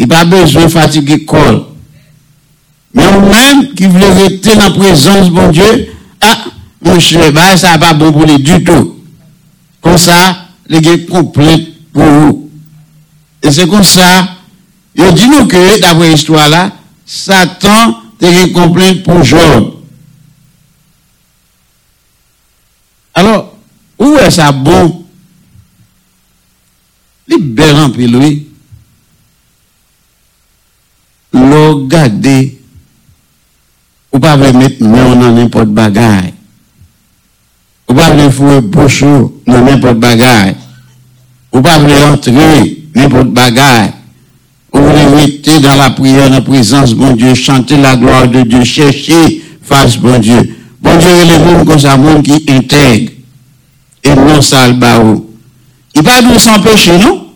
[0.00, 1.69] I pa bezou fatige kol.
[2.92, 6.44] Mais vous-même qui voulez rester dans la présence de bon Dieu, ah,
[6.82, 8.96] mon cher, bah, ça n'est pas bon pour lui du tout.
[9.80, 12.50] Comme ça, les gars complète pour vous.
[13.42, 14.36] Et c'est comme ça,
[14.94, 16.72] il dit nous que, d'après l'histoire là,
[17.06, 19.74] Satan était complainte pour Job.
[23.14, 23.54] Alors,
[23.98, 25.04] où est ça bon?
[27.28, 28.50] Est en pile, oui.
[31.32, 31.88] l'eau
[34.12, 36.34] ou pas veut mettre main dans n'importe bagaille.
[37.88, 39.02] Ou pas veut fouer bouche
[39.46, 40.56] dans n'importe bagaille.
[41.52, 43.92] Ou pas veut entrer n'importe bagaille.
[44.72, 48.42] Ou voulez mettre dans la prière, dans la présence, bon Dieu, chanter la gloire de
[48.42, 50.56] Dieu, chercher face, bon Dieu.
[50.80, 53.12] Bon Dieu, il gens comme ça, monde qui intègre.
[54.02, 55.26] Et non sale bao.
[55.94, 57.26] Il va nous péché, non?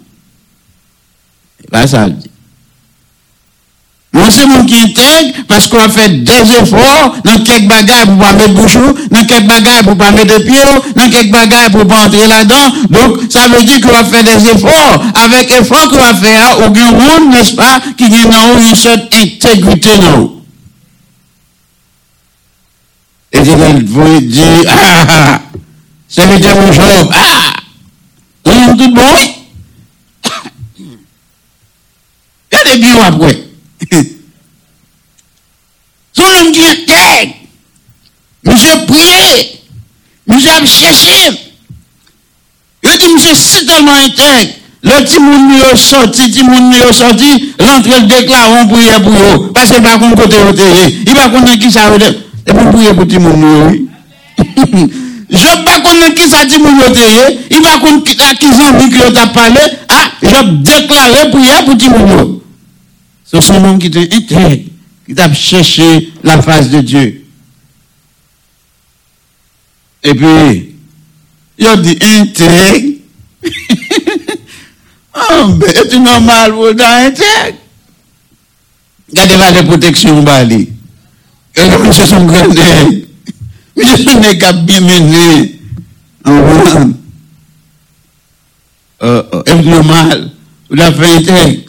[1.60, 2.30] C'est pas ça, dit.
[4.14, 8.18] Non, c'est mon qui intègre parce qu'on a fait des efforts dans quelques bagages pour
[8.18, 10.62] pas mettre bouchon, dans quelques bagages pour pas mettre pied,
[10.94, 12.72] dans quelques bagages pour pas entrer là-dedans.
[12.90, 15.04] Donc, ça veut dire qu'on va faire des efforts.
[15.16, 19.20] Avec effort qu'on va faire, au grand monde, n'est-ce pas, qui vient dans une certaine
[19.20, 20.44] intégrité, non?
[23.32, 25.40] Et il vous dire, ah, ah, ah,
[26.08, 27.52] c'est le mon job, ah,
[28.44, 29.02] on est bon,
[30.78, 30.84] il
[32.52, 33.44] y a des biens après.
[36.12, 37.34] Son homme qui est tête,
[38.44, 39.60] monsieur prié,
[40.64, 41.30] a.
[42.82, 44.54] Il dit, monsieur, c'est tellement intègre.
[44.84, 48.50] Le petit monde lui est sorti, le petit monde lui est sorti, rentre le déclare,
[48.50, 49.50] on prière pour eux.
[49.54, 50.62] Parce qu'il va contre côté côté.
[51.06, 52.14] Il va contre qui ça veut dire?
[52.46, 53.88] Et pour prier pour petit monde oui.
[55.30, 56.68] Je ne pas contre qui ça dit mon
[57.50, 59.60] il va contre qui qui zambie qui t'a parlé?
[59.88, 60.28] Ah, je.
[63.24, 64.64] C'est son homme qui était intègre,
[65.06, 67.23] qui t'a cherché la face de
[70.04, 70.74] E pi,
[71.56, 73.00] yo di entek.
[75.14, 77.56] Anbe, eti normal pou dan entek.
[79.16, 80.60] Gade va de proteksyon ba li.
[81.56, 83.08] E yo mi se son grandek.
[83.76, 85.26] Mi se son nek ap bi mene.
[86.28, 86.88] Anbe.
[89.40, 90.28] Eti normal
[90.68, 91.60] pou dan fe entek.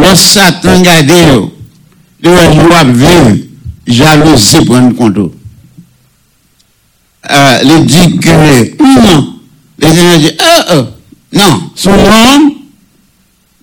[0.00, 1.50] Los satan gade yo.
[2.24, 2.32] Yo
[2.72, 3.42] wap viv.
[3.86, 5.34] Jalousi pou an kontou.
[7.30, 9.34] Euh, il dit que, non,
[9.78, 10.86] l'éternel dit, oh, oh,
[11.32, 12.54] non, son nom,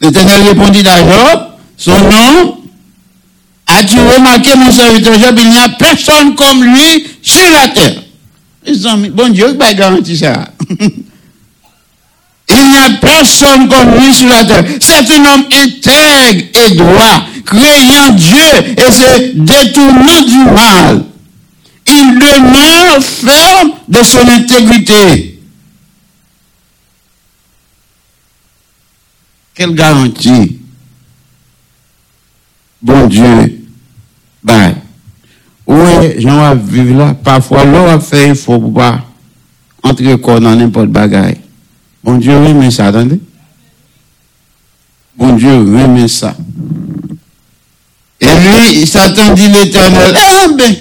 [0.02, 1.44] l'éternel répondit à Job,
[1.77, 2.57] son nom,
[3.68, 8.02] as-tu remarqué mon serviteur Job, il n'y a personne comme lui sur la terre.
[8.65, 10.49] Les amis, bon Dieu, il va garantir ça.
[12.49, 14.64] Il n'y a personne comme lui sur la terre.
[14.80, 21.03] C'est un homme intègre et droit, créant Dieu et se détournant du mal.
[21.88, 25.41] Il demeure ferme de son intégrité.
[29.53, 30.60] Quelle garantie?
[32.81, 33.65] Bon Dieu,
[34.43, 34.76] ben,
[35.68, 37.14] ouais, j'en vais vivre là.
[37.14, 39.05] Parfois, l'on a fait, il faut pas
[39.81, 41.38] entrer corps dans n'importe bagaille.
[42.03, 43.19] Bon Dieu remet ça, attendez.
[45.15, 46.35] Bon Dieu remet ça.
[48.19, 50.73] Et lui, Satan dit l'éternel, ah ben,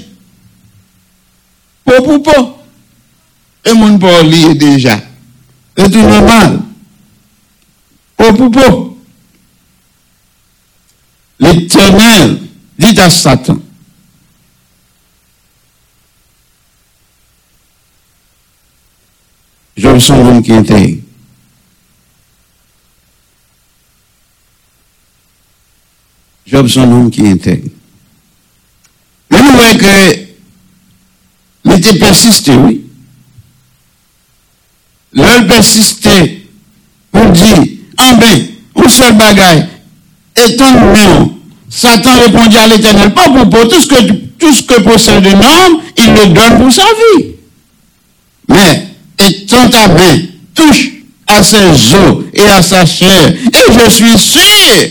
[1.93, 2.59] Po pou po.
[3.65, 4.97] E moun po liye deja.
[5.77, 6.57] E tou normal.
[8.17, 8.69] Po pou po.
[11.39, 12.39] L'Eternel
[12.79, 13.59] dit à Satan,
[19.77, 20.93] Job son moun ki enteye.
[26.47, 27.73] Job son moun ki enteye.
[29.33, 29.97] Moun wè kè
[31.73, 32.83] il était persisté, oui.
[35.15, 36.49] L'homme persisté
[37.11, 37.59] pour dire,
[37.99, 38.47] en ben,
[38.77, 39.67] un seul bagaille,
[40.37, 41.39] étant nous,
[41.69, 45.81] Satan répondit à l'éternel, pas pour, tout ce que, tout ce que possède un homme,
[45.97, 47.27] il le donne pour sa vie.
[48.49, 48.89] Mais,
[49.19, 50.19] étant ta main
[50.55, 50.91] touche
[51.27, 54.89] à ses os et à sa chair, et je suis sûr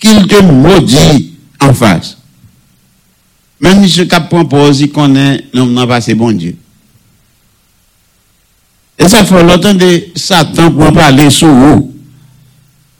[0.00, 2.15] qu'il te maudit en face.
[3.60, 6.56] Mèm mi se kap pranpozi konen nom nan pase bon Diyo.
[8.96, 11.92] E sa fò lotan de satan pou an pale sou ou.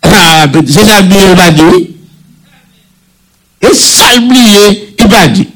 [0.06, 1.82] Se sa bliye ou ba di ou.
[3.64, 4.64] E sa bliye
[5.00, 5.46] ou ba di.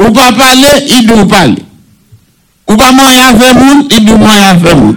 [0.00, 1.60] Ou pa pale, i di ou pale.
[2.70, 4.96] Ou pa man ya fe moun, i di ou man ya fe moun.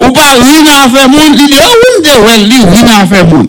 [0.00, 3.24] Ou pa rin ya fe moun, i di ou de wel li rin ya fe
[3.28, 3.48] moun.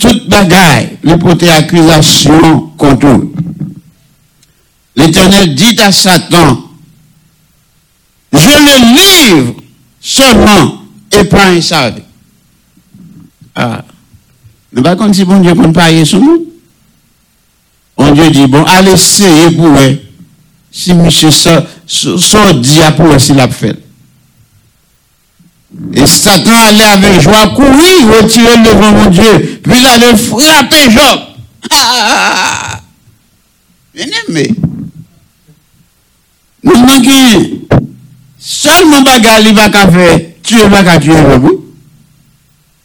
[0.00, 3.32] Dans toute bagaille, le porter accusation contre eux.
[4.96, 6.62] L'Éternel dit à Satan,
[8.32, 9.54] je le livre
[10.00, 12.04] seulement et pas un savait.
[13.54, 13.84] Ah.
[14.72, 16.46] Mais pas comme si bon Dieu ne pas sur nous.
[17.96, 20.00] Bon Dieu dit, bon, allez essayer pour eux.
[20.70, 23.87] Si monsieur sort dit à pour eux s'il a fait.
[25.94, 29.60] Et Satan allait avec joie courir, retirer devant mon Dieu.
[29.62, 31.20] Puis il allait frapper Job.
[31.70, 32.80] Ah!
[33.94, 34.54] Bien aimé.
[36.64, 37.80] Nous manquons.
[38.38, 40.20] Seulement bagarre, il va qu'à faire.
[40.42, 41.64] Tu es pas tuer vous.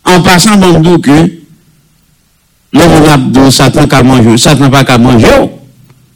[0.03, 1.31] En passant, bon dos que
[2.73, 4.37] le abdou, Satan qu'à manger.
[4.37, 5.49] Satan pas qu'à manger.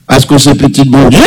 [0.05, 1.21] Parce que c'est petit bon Dieu.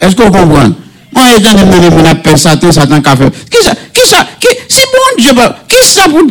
[0.00, 0.70] Est-ce qu'on comprend?
[1.12, 3.28] Mwen e jan de mwen mwen apel satan, satan ka fe.
[3.52, 6.24] Ki sa, ki sa, ki, si bon diyo ba, ki sa pou,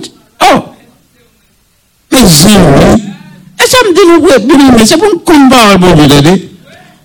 [0.50, 0.62] oh.
[2.12, 2.88] Me zan wè.
[3.62, 6.24] E sa mdi nou wè, bini mè, se pou m kon bar bon diyo de
[6.26, 6.34] de.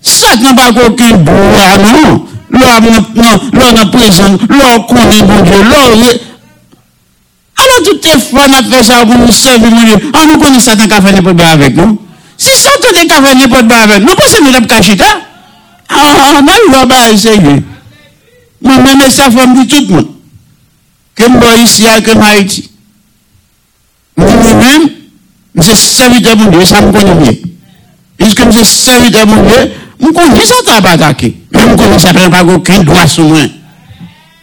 [0.07, 2.25] Satan pa kou ki bou la nan.
[2.57, 3.05] Lò nan,
[3.53, 6.17] lò nan prezan, lò konen bon diyo, lò yè.
[7.57, 10.01] Alò tout e fwa nan fe sa pou nou sevi moun diyo.
[10.15, 12.01] An nou konen satan ka fe ne pot ba avèk nou.
[12.41, 15.13] Si satan de ka fe ne pot ba avèk nou, nou konsen nou lèp kachita.
[15.89, 17.63] Ah, an an lwa ba e seye.
[18.61, 20.09] Mwen mene sa fom di tout moun.
[21.17, 22.71] Kem bo isi a, kem Haiti.
[24.17, 24.87] Mwen mwen mwen,
[25.55, 27.39] mwen se savite moun de, sa mwen konen mwen.
[28.19, 29.63] Iske mwen se savite moun de,
[30.01, 31.35] mwen konen sa ta batake.
[31.53, 33.53] Mwen konen sa pren pa go ken doa sou mwen.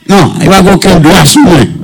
[0.09, 1.77] Non, e pa go ken doa sou mwen.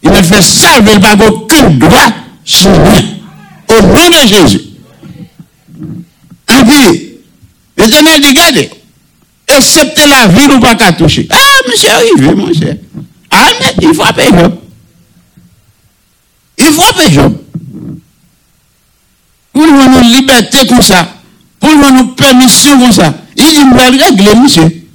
[0.00, 2.06] E mwen fe salve, e pa go ken doa
[2.44, 3.14] sou mwen.
[3.70, 4.62] Ou mwen de Jezi.
[6.50, 7.09] An pi,
[7.80, 8.70] l'éternel dit, regardez,
[9.46, 11.26] excepté la vie, nous pas qu'à toucher.
[11.30, 11.36] Ah,
[11.68, 12.76] monsieur, arrivé, mon cher.
[13.30, 14.54] Ah, mais il appeler Job.
[16.58, 17.36] Il appeler Job.
[19.52, 21.14] Pour nous avoir liberté comme ça,
[21.58, 24.86] pour nous avoir permission comme ça, il dit, va régler, monsieur.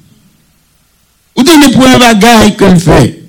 [1.35, 3.23] Vous tenez pour un bagage qu'il fait.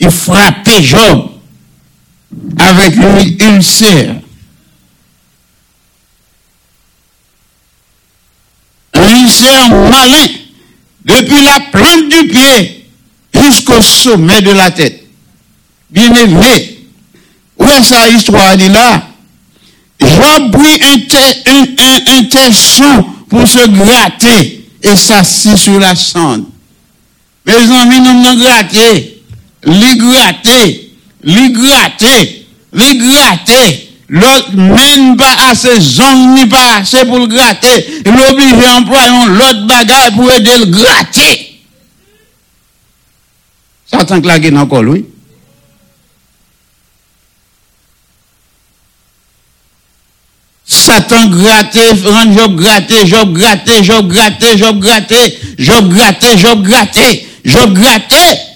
[0.00, 1.30] Il frappait Job
[2.58, 4.19] avec une ulcère.
[9.20, 10.26] Un ulcère malin
[11.04, 12.86] depuis la plante du pied
[13.34, 15.04] jusqu'au sommet de la tête.
[15.90, 16.86] Bien aimé,
[17.58, 19.08] où est sa histoire dit là?
[20.00, 20.96] Job prit un,
[21.52, 21.66] un,
[22.06, 26.46] un, un pour se gratter et s'assit sur la cendre.
[27.44, 29.22] Mes amis, nous nous gratter,
[29.64, 30.92] li gratter,
[31.24, 33.89] li gratter, li gratter.
[34.12, 38.02] L'autre même pas assez zone ni pas assez pour le gratter.
[38.04, 41.60] Il oblige à employer l'autre bagage pour aider le gratter.
[43.86, 45.04] Satan claqué dans le col, oui.
[50.66, 57.28] Satan gratté, rend Job gratté, Job gratté, Job gratté, Job gratté, Job gratté, Job gratté,
[57.44, 58.49] Job gratté.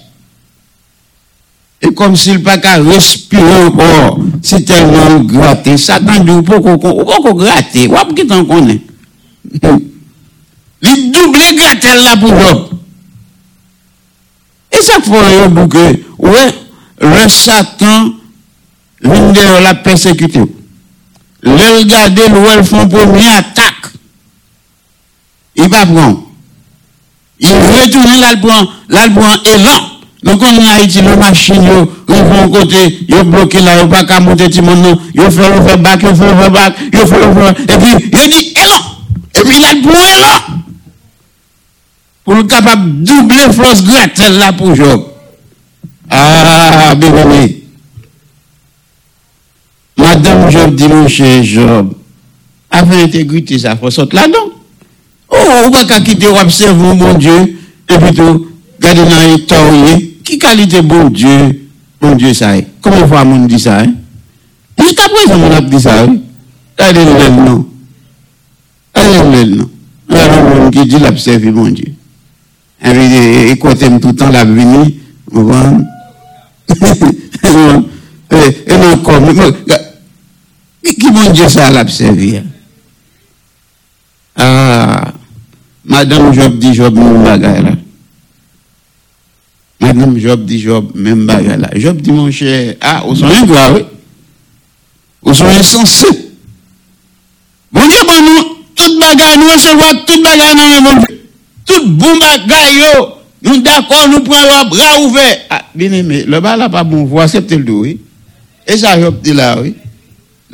[1.84, 5.76] Et comme s'il pas qu'à respirer encore, c'est tellement gratté.
[5.76, 8.80] Satan dit, ou pas qu'on gratter, ou qu'il t'en connaît.
[9.52, 12.68] Il double gratté là pour Job.
[14.72, 16.02] Et ça fait un bouquet.
[16.18, 16.54] Ouais,
[17.00, 18.14] le Satan
[19.02, 20.42] vient de la persécuter.
[21.42, 23.92] Le regarder, le font première attaque.
[25.54, 26.22] Il va prendre.
[27.38, 29.93] Il retourne là, prend, là, prend élan.
[30.24, 34.04] Donc, on a Haïti, la machine, yo, yo vont côté, yo bloqué là, yo pas
[34.04, 37.18] qu'à monter tout le monde, yo fait le back, yo fait le back, yo fait
[37.18, 38.82] le et puis, il dit élan.
[39.34, 40.62] Et puis, là, il prend élan.
[42.24, 45.04] Pour le capable de doubler force grattelle là pour Job.
[46.08, 47.64] Ah, bébé.
[49.98, 51.92] Madame Job dit, mon cher Job,
[52.70, 54.54] avec intégrité, ça faut sortir là-dedans.
[55.28, 55.36] Oh,
[55.66, 57.58] on va pas quitter, observer mon Dieu,
[57.90, 58.46] et puis tout,
[58.80, 60.12] garder dans les tauriers.
[60.24, 61.68] Qui qualité bon Dieu,
[62.00, 62.66] bon Dieu ça est?
[62.80, 63.94] Comment fois mon dit ça, hein?
[64.78, 66.06] Jusqu'à présent, on a dit ça.
[66.78, 67.68] Regardez le nom.
[68.94, 69.70] Regardez le nom.
[70.08, 71.92] Regardez le qui dit l'observer mon Dieu.
[72.82, 73.16] Et puis,
[73.50, 74.94] écoutez tout le temps la venue,
[75.30, 75.76] vous voyez?
[78.66, 79.32] Et non, comme,
[80.82, 82.40] qui mon Dieu ça l'a servi?
[84.36, 85.12] Ah,
[85.84, 87.70] Madame Job dit Job même bagaille là.
[89.84, 91.68] Madame Job dit Job même bagaille là.
[91.74, 93.82] Job dit mon cher, ah, vous sont ingrat, oui.
[95.22, 96.30] Vous sont insensés.
[97.70, 101.06] Bon Dieu, bon nous, toute bagaille, nous recevons toute le monde.
[101.66, 103.08] Tout bon bagaille, yo.
[103.42, 105.36] Nous d'accord, nous prenons le bras ouvert.
[105.50, 108.00] Ah, bien aimé, le bas là pas bon, vous acceptez le dos, oui.
[108.66, 109.74] Et ça, Job dit là, oui.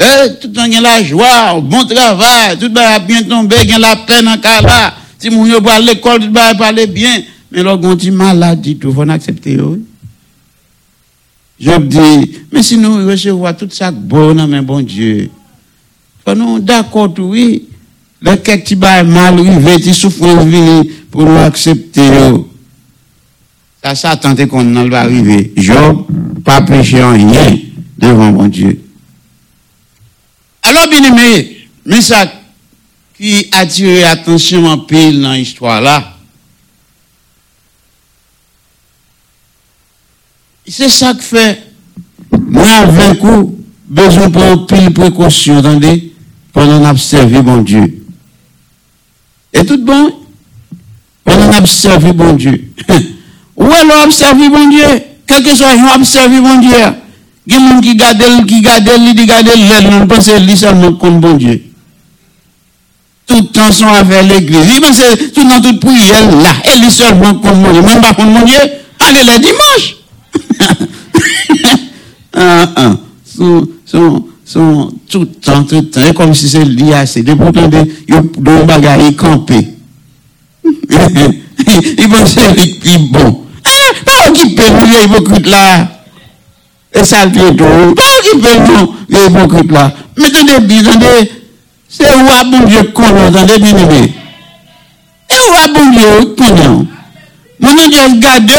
[0.00, 3.70] Eh, tout le temps, la joie, bon travail, tout le monde a bien tombé, il
[3.70, 4.94] y a la peine en cas là.
[5.18, 7.23] Si mon yo l'école, tout le monde parler bien.
[7.53, 9.83] Mais là, quand il maladie, tout, faut accepter, oui.
[11.59, 15.31] Job dit, mais si nous recevons tout ça bon, mais bon Dieu.
[16.35, 17.67] Nous d'accord, oui.
[18.23, 22.03] Le quelques petits bail mal, oui, souffrance, vini, pour nous accepter.
[23.83, 25.53] Ça Ça, tenter qu'on n'en va arriver.
[25.57, 26.07] Job,
[26.45, 27.57] pas péché en rien
[27.97, 28.81] devant mon Dieu.
[30.62, 31.57] Alors, bien aimé,
[31.87, 32.31] mais ça
[33.17, 36.17] qui a attiré attention en pile dans l'histoire là,
[40.70, 41.62] c'est ça que fait,
[42.49, 43.57] moi, avec coup,
[43.89, 46.12] besoin de prendre pile précaution, attendez,
[46.52, 48.05] pendant d'observer mon Dieu.
[49.52, 50.12] Et tout bon,
[51.24, 52.73] pendant d'observer mon Dieu.
[53.57, 54.86] Où est l'observer mon Dieu?
[55.26, 56.70] Quel que soit l'observer mon Dieu?
[57.47, 60.57] Il y a des gens qui gardent, qui gardent, qui gardent l'aile, non pense lui
[60.57, 61.62] seulement comme bon Dieu.
[63.26, 64.66] Tout le temps sont avec l'église.
[64.74, 64.99] Il pense
[65.34, 67.82] tout le temps, toute prière là, et lui seulement comme mon Dieu.
[67.82, 68.58] Même pas comme mon Dieu,
[68.99, 70.00] allez le dimanche.
[72.41, 77.23] un, un, sont, sont, sont tout temps, tout temps, comme si c'est lié à ces
[77.23, 77.78] deux pourtant de,
[78.09, 79.69] de bagaille campé.
[80.65, 83.43] il pensait qu'il bon.
[83.65, 85.89] Ah, pas occupé, nous, hypocrite là.
[86.93, 87.65] Et ça, c'est tout.
[87.65, 87.94] Non.
[87.94, 89.93] Pas occupé, nous, hypocrite là.
[90.17, 91.31] Mais tenez bien, attendez,
[91.89, 94.12] c'est où ah, bon Dieu qu'on entendez bien aimé.
[95.31, 96.86] Et où ah, bon Dieu qu'on
[97.60, 98.55] Mon Dieu, regardez,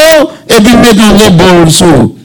[0.48, 2.16] et puis mettons les bons sous.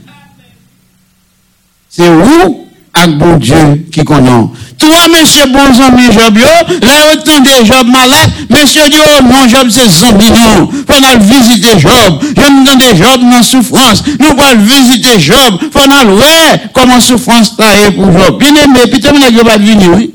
[1.98, 2.54] Se ou
[2.98, 4.50] ak bon Diyo ki konon.
[4.78, 6.52] Tou an mèche bon zanmi Job yo,
[6.86, 10.68] la ou tan de Job malak, mèche diyo, mon Job se zanmi non.
[10.86, 14.04] Fon al vizite Job, jom dan de Job nan soufrans.
[14.20, 18.38] Nou pal vizite Job, fon al wè, koman soufrans ta e pou Job.
[18.44, 20.06] Bien eme, pi temene Job al vini wè.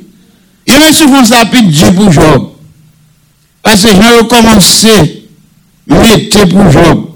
[0.71, 2.53] Yon mè soufrans api di pou Job.
[3.67, 4.97] Ase jan yo komanse
[5.91, 7.09] mette pou Job.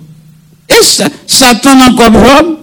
[0.66, 2.54] E sa, satan an kon Job,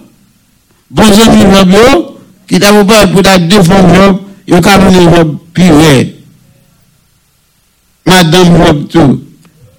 [0.94, 2.16] Bon ami Job, yo,
[2.46, 6.06] qui t'a pas pour ta défendre Job, il a amené Job pire.
[8.06, 9.20] Madame Job tout.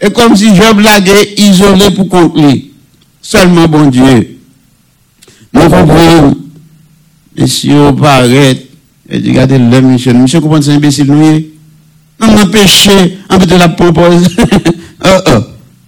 [0.02, 2.58] Et comme si Job l'avait isolé pour conclure.
[3.22, 4.40] Seulement bon Dieu.
[5.54, 6.36] Nous comprenons.
[7.38, 8.58] Monsieur paraît.
[9.10, 10.14] Et regardez le monsieur.
[10.14, 11.40] Monsieur comprend c'est imbécile nous.
[12.20, 13.20] Non, on a péché.
[13.30, 14.36] On peut la propose.
[15.06, 15.32] oh, oh.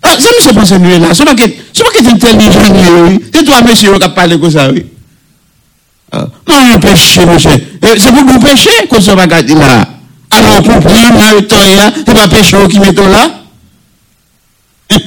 [0.04, 1.14] Ah, c'est monsieur pense nous là.
[1.14, 3.20] C'est pas que c'est pas que intelligent.
[3.34, 4.72] C'est toi monsieur qui a parlé comme ça.
[4.72, 4.86] Oui.
[6.14, 6.30] Non,
[6.76, 7.52] on péché, monsieur.
[7.98, 9.88] C'est pour vous pécher qu'on se va garder là.
[10.32, 11.58] Alors, pour prendre dans le temps,
[12.06, 13.44] c'est pas péché qui met là.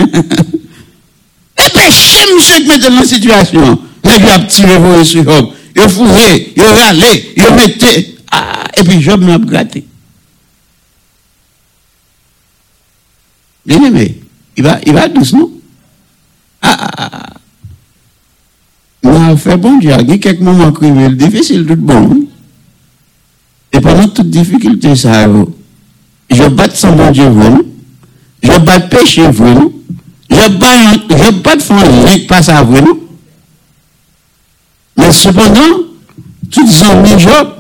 [1.59, 3.79] Et péché, monsieur, qui met dans la situation.
[4.05, 5.53] Mais il a tiré vos sur Job.
[5.75, 8.17] Il a fourré, il a râlé, il a metté.
[8.31, 9.85] Ah, et puis Job m'a gratté.
[13.65, 14.21] Bien aimé,
[14.57, 15.51] il va, il va doucement.
[16.63, 17.30] Ah, ah, ah.
[19.31, 22.27] Moi, fait bon Dieu, il y a quelques moments cruels, difficiles, tout bon.
[23.73, 25.29] Et pendant toute difficulté, ça,
[26.29, 27.63] je bats sans mon Dieu, vous.
[28.43, 29.83] Je bats péché, vous.
[30.29, 33.09] Je bats, je bats de fond, je passe à vous.
[34.97, 35.79] Mais cependant,
[36.51, 36.67] tout
[37.05, 37.55] les Job,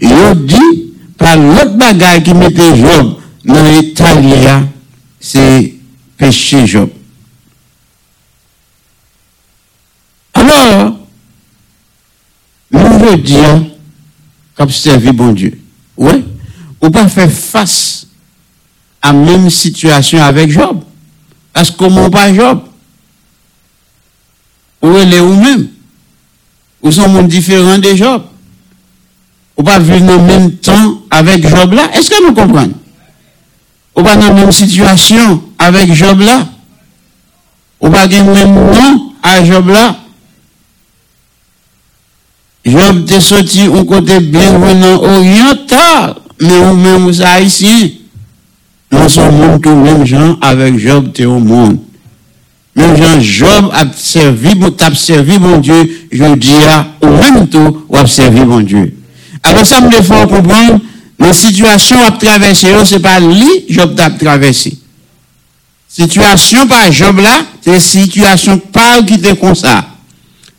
[0.00, 4.14] ils dit, par l'autre bagaille qui mettait Job dans l'état,
[5.18, 5.74] c'est
[6.16, 6.90] péché Job.
[10.36, 10.92] Alors,
[12.70, 13.62] nous veut dire
[14.54, 15.58] qu'observer bon Dieu.
[15.96, 16.24] Oui,
[16.82, 18.06] ou pas faire face
[19.00, 20.82] à la même situation avec Job.
[21.54, 22.60] Parce que comment pas Job?
[24.82, 25.68] Où elle est ou-même?
[26.82, 28.24] Ou sont monde différent de Job?
[29.56, 31.90] Ou pas vivre en même temps avec Job là?
[31.94, 32.74] Est-ce que nous comprenons?
[33.96, 36.46] Ou pas dans la même situation avec Job là?
[37.80, 39.96] Ou pas le même nom à Job là?
[42.66, 47.90] Job te sorti un côté bienvenant oriental, mais ou même aux haïtiens.
[48.90, 51.78] Nous sommes tous même gens avec Job te au monde.
[52.74, 57.84] Même gens, Job a servi, t'a servi mon Dieu, je dis à, au même tout,
[57.88, 58.96] ou a servi mon Dieu.
[59.44, 60.80] Alors ça me fait comprendre,
[61.20, 64.76] la situation à traverser, c'est pas lui, Job t'a traversé.
[65.88, 69.86] Situation par Job là, c'est situation pas qui était comme ça.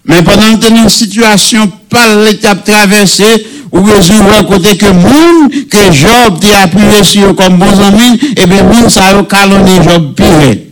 [0.06, 6.40] Mais pendant que une situation par l'étape traversée, ou besoin côté que monde que Job
[6.40, 10.67] t'a appuyé sur comme bon ami, et bien monde ça a calonné Job pire.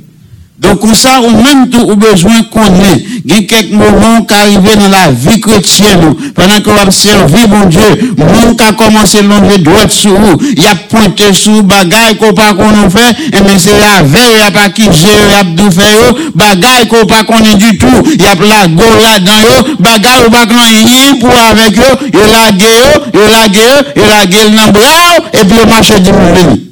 [0.66, 4.96] Don kon sa ou menm tou ou bezwen konen, gen kek mouman ka arrive nan
[4.96, 9.94] la vi kretien nou, panan kon wap servi bon Diyo, moun ka komanse lonje dwet
[9.94, 13.06] sou ou, yap pointe sou bagay ko pa konon fe,
[13.38, 16.12] emen se la vey yap akize yap dou fe yo,
[16.42, 20.78] bagay ko pa konen du tou, yap la go la dan yo, bagay ou baklan
[20.82, 24.48] yen pou avek yo, yo la ge yo, yo la ge yo, yo la ge
[24.50, 26.64] l nan bla yo, epi yo map se di moun veni.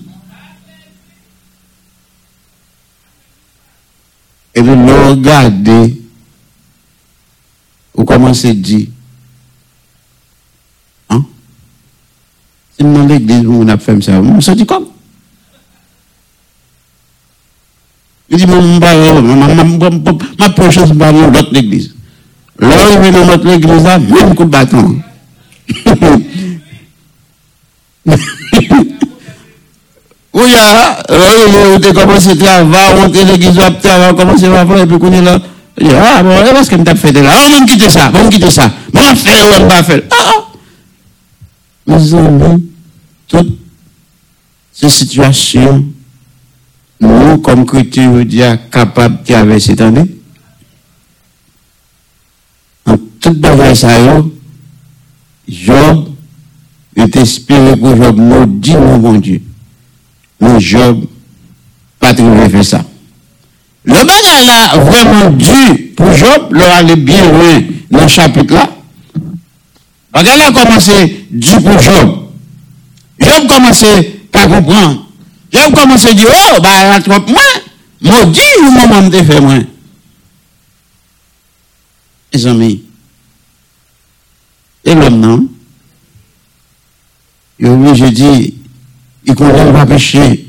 [4.53, 5.79] epi nou gade
[7.93, 8.83] ou koman se di
[11.09, 11.23] an
[12.77, 14.85] se mwen dek di moun ap fèm sa mwen soti kom
[18.29, 21.89] mwen di mwen mba mwen pochè mba mwen lot l'eglise
[22.61, 25.01] lò yon mwen lot l'eglise la mwen kou baton
[30.33, 31.15] Oui, ah, oui,
[31.75, 33.61] on a commencé à travailler, on a l'église, on
[34.55, 37.21] à faire, et puis est ah, bon, est-ce que je fait là?
[37.31, 38.71] Ah, on va quitter ça, on va quitter ça.
[38.93, 40.01] On va faire, on va faire.
[40.09, 40.45] Ah, ah.
[41.85, 42.69] Mes amis,
[43.27, 43.59] toutes
[44.71, 45.85] ces situations,
[46.99, 48.23] nous, comme chrétiens, nous
[48.71, 50.19] capables de traverser, attendez.
[52.87, 53.39] En toute
[55.47, 56.09] Job,
[56.95, 59.41] est inspiré pour Job, maudit mon Dieu.
[60.43, 61.05] Mais Job,
[61.99, 62.83] pas trouvé faire ça.
[63.85, 68.69] Le bagage là, vraiment dur pour Job, leur aller bien loin dans le chapitre là.
[70.11, 72.27] Bagage là commencé dur pour Job.
[73.19, 75.05] Job commençait pas comprendre.
[75.49, 77.41] Job commençait à dire, oh, bah, y a trop moins.
[78.01, 79.63] Maudit ou moment de faire moins.
[82.33, 82.83] Mes amis.
[84.83, 85.47] Et l'homme, non?
[87.59, 88.51] De dire,
[89.25, 90.47] il condamne pas péché.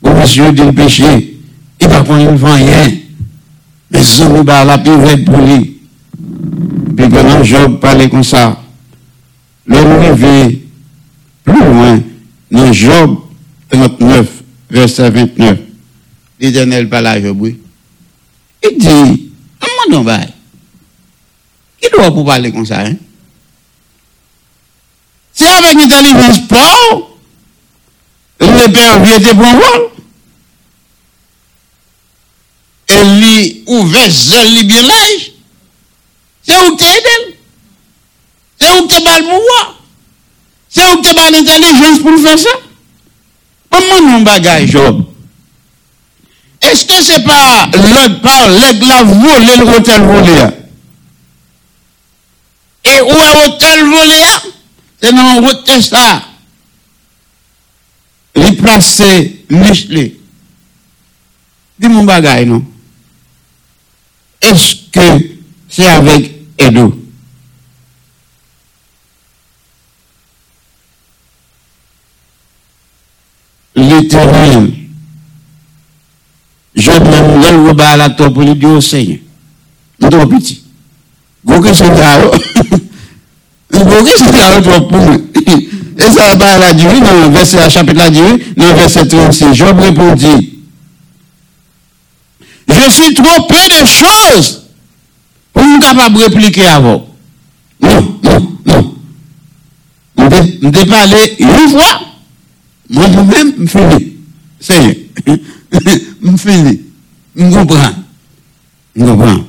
[0.00, 1.38] Bon monsieur dit le péché,
[1.80, 2.90] il va qu'on ne vend rien.
[3.90, 5.80] Mais ce nous bat la pire pour lui.
[6.96, 8.60] Puis pendant Job parlait comme ça,
[9.66, 10.58] l'homme rêvait
[11.44, 12.00] plus loin
[12.50, 13.18] dans Job
[13.70, 14.28] 39,
[14.70, 15.58] verset 29.
[16.40, 17.58] L'éternel parle à Job, oui.
[18.62, 20.20] Il dit, comment on va?
[21.80, 22.94] Qui doit pour parler comme ça, hein?
[25.32, 27.07] C'est avec une intelligence pauvre
[28.46, 29.90] le père vient de prendre
[32.88, 35.32] Et lui, ouvert, zèle, bien l'âge.
[36.46, 37.36] C'est où qui aide
[38.60, 39.80] C'est où qui va le pouvoir
[40.70, 42.50] C'est où qui va l'intelligence pour faire ça
[43.70, 45.04] Comment non bagage, Job.
[46.62, 50.32] Est-ce que c'est pas l'autre par l'aigle la volé le hôtel volé
[52.84, 54.22] Et où est l'hôtel volé
[55.00, 56.27] C'est dans l'hôtel ça.
[58.40, 60.14] Il placé Michelet.
[61.78, 62.64] Dis mon bagaille, non?
[64.40, 65.28] Est-ce que
[65.68, 66.96] c'est avec Edo?
[73.74, 74.72] L'éternel.
[76.74, 79.18] Je même le rebat à la pour lui dire au Seigneur.
[80.00, 80.64] Nous trop petit.
[81.44, 82.30] Gros que c'est là.
[83.70, 85.16] Gros que c'est là trop pour moi.
[85.98, 89.54] Et ça va la divine dans le verset, chapitre la dans le verset 36.
[89.54, 90.58] Job répondit.
[92.68, 94.66] Je suis trop peu de choses
[95.52, 97.08] pour nous capable répliquer avant.
[97.80, 98.94] Non, non, non.
[100.16, 102.00] Je ne pas aller une fois,
[102.90, 104.16] moi-même, je finis.
[104.60, 104.94] Seigneur,
[105.26, 106.80] je finis.
[107.34, 107.94] Je comprends.
[108.94, 109.44] Je comprends.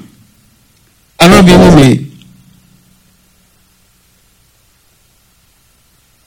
[1.19, 2.08] Alors, bien aimé,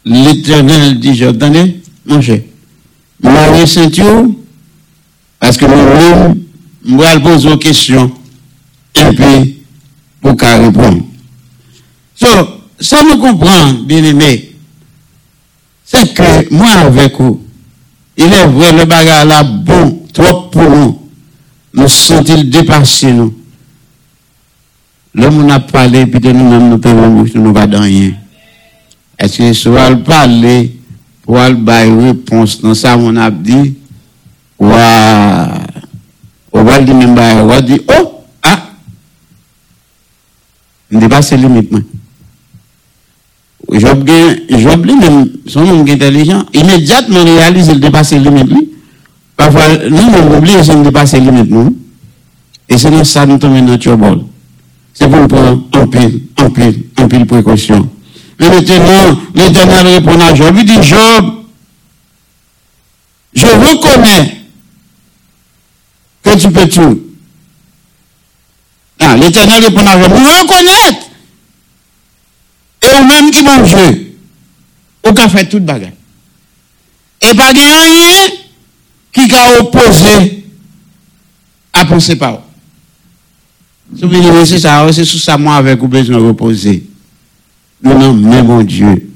[0.05, 2.40] l'éternel dit, j'entendais, mon cher,
[3.20, 4.26] marier ceinture,
[5.39, 6.42] parce que moi-même,
[6.84, 8.12] je vais poser une question,
[8.94, 9.62] et puis,
[10.20, 11.02] pour qu'elle répondre.
[12.14, 12.26] So,
[12.81, 14.55] ça me comprend, bien aimé,
[15.84, 17.42] c'est que moi avec vous,
[18.16, 20.98] il est vrai, le bagage là, bon, trop pour nous,
[21.74, 23.34] nous sentons dépasser nous?
[25.14, 28.08] L'homme n'a parlé, puis de nous-mêmes, nous ne nous pas dans rien.
[28.08, 28.22] Est-ce
[29.28, 30.76] que soit le parler,
[31.23, 33.75] pour le bailler réponse dans ça, on a dit,
[34.59, 35.49] ouah,
[36.52, 38.70] on va dire même on va dire, oh, ah,
[40.92, 41.81] on dépasse les limites, moi.
[43.73, 44.09] Job,
[44.51, 48.68] Job lui-même, son homme intelligent, immédiatement réalise qu'il dépasse les limites, lui.
[49.36, 51.52] Parfois, nous, on oublie nous dépasse les limites.
[52.68, 54.25] Et c'est dans ça nous tombons dans le bol.
[54.94, 57.89] C'est pour prendre en pile, en pile, en pile précaution.
[58.38, 60.54] Mais maintenant, l'éternel répond à Job.
[60.58, 61.44] Il dit, Job,
[63.34, 64.40] je reconnais
[66.22, 67.00] que tu peux tout.
[68.98, 71.06] Ah, l'éternel répond à Job, vous reconnaître.
[72.82, 73.74] Et ou même qui mange,
[75.06, 75.90] ou qu'a fait toute bagarre.
[77.20, 78.28] Et pas rien
[79.12, 80.44] qui a opposé
[81.72, 82.42] à penser par
[84.00, 84.44] vous.
[84.44, 86.84] c'est ça, c'est sous ça, moi, avec vous besoin de reposer.
[87.82, 89.10] Nous non, mais bon Dieu.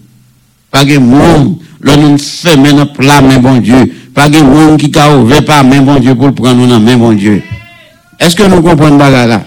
[0.70, 3.92] Pas de monde, là nous fait maintenant plat, mais bon Dieu.
[4.14, 6.80] Pas de monde qui a ouvert pas, mais bon Dieu, pour le prendre, nous non,
[6.80, 7.42] mais bon Dieu.
[8.18, 9.42] Est-ce que nous comprenons pas là?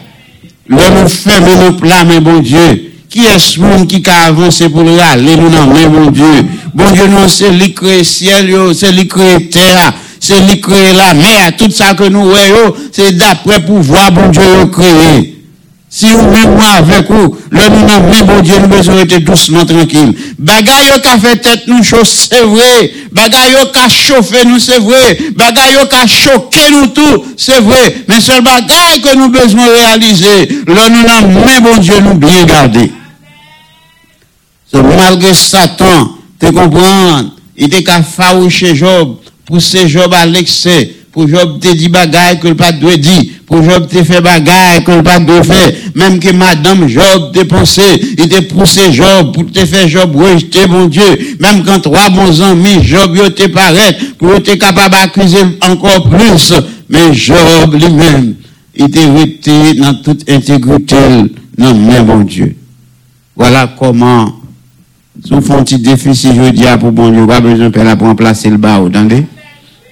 [0.67, 2.91] Le nous fermons nos plats, mais bon Dieu.
[3.09, 6.45] Qui est ce monde qui a avancé pour le aller, nous non, mais bon Dieu?
[6.73, 11.15] Bon Dieu, non, c'est lui le ciel, c'est lui la terre, c'est lui crée la
[11.15, 14.41] mer, tout ça que nous voyons, c'est d'après pouvoir, bon Dieu,
[14.71, 15.38] créé.
[15.91, 19.23] Si vous même moi avec vous, le nous non, mais bon Dieu, nous besoin d'être
[19.23, 20.13] doucement tranquille.
[20.37, 22.91] Yo ka fait tête nous chaud, c'est vrai.
[23.11, 25.17] Bagay yo ka chauffer nous, c'est vrai.
[25.17, 28.03] Yo ka choquer nous tout, c'est vrai.
[28.07, 32.45] Mais seul bagay que nous besoin réaliser, le nous non, mais bon Dieu, nous bien
[32.45, 32.91] garder.
[34.71, 37.23] Malgré Satan, tu comprends,
[37.57, 42.47] il était qu'à faroucher Job, pousser Job à l'excès, pour Job te dit bagaille que
[42.47, 46.17] le pas doit dire, pour Job te fait bagaille que le pas doit faire, même
[46.17, 47.81] que madame Job te pensé,
[48.17, 52.41] il te poussé Job pour te faire Job rejeter mon Dieu, même quand trois bons
[52.41, 56.53] amis, Job yo te paraît, pour te capable d'accuser encore plus,
[56.87, 58.35] mais Job lui-même,
[58.77, 60.95] il était resté dans toute intégrité,
[61.57, 62.55] non, mais bon Dieu.
[63.35, 64.35] Voilà comment
[65.21, 68.07] faites un petit déficit, je dis à pour bon Dieu, pas besoin de faire pour
[68.07, 69.25] remplacer le bas, entendez?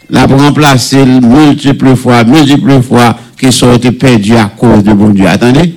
[0.09, 4.93] Là, pour remplacer le multiples fois, multiples fois, qui sont été perdus à cause de
[4.93, 5.27] bon Dieu.
[5.27, 5.75] Attendez?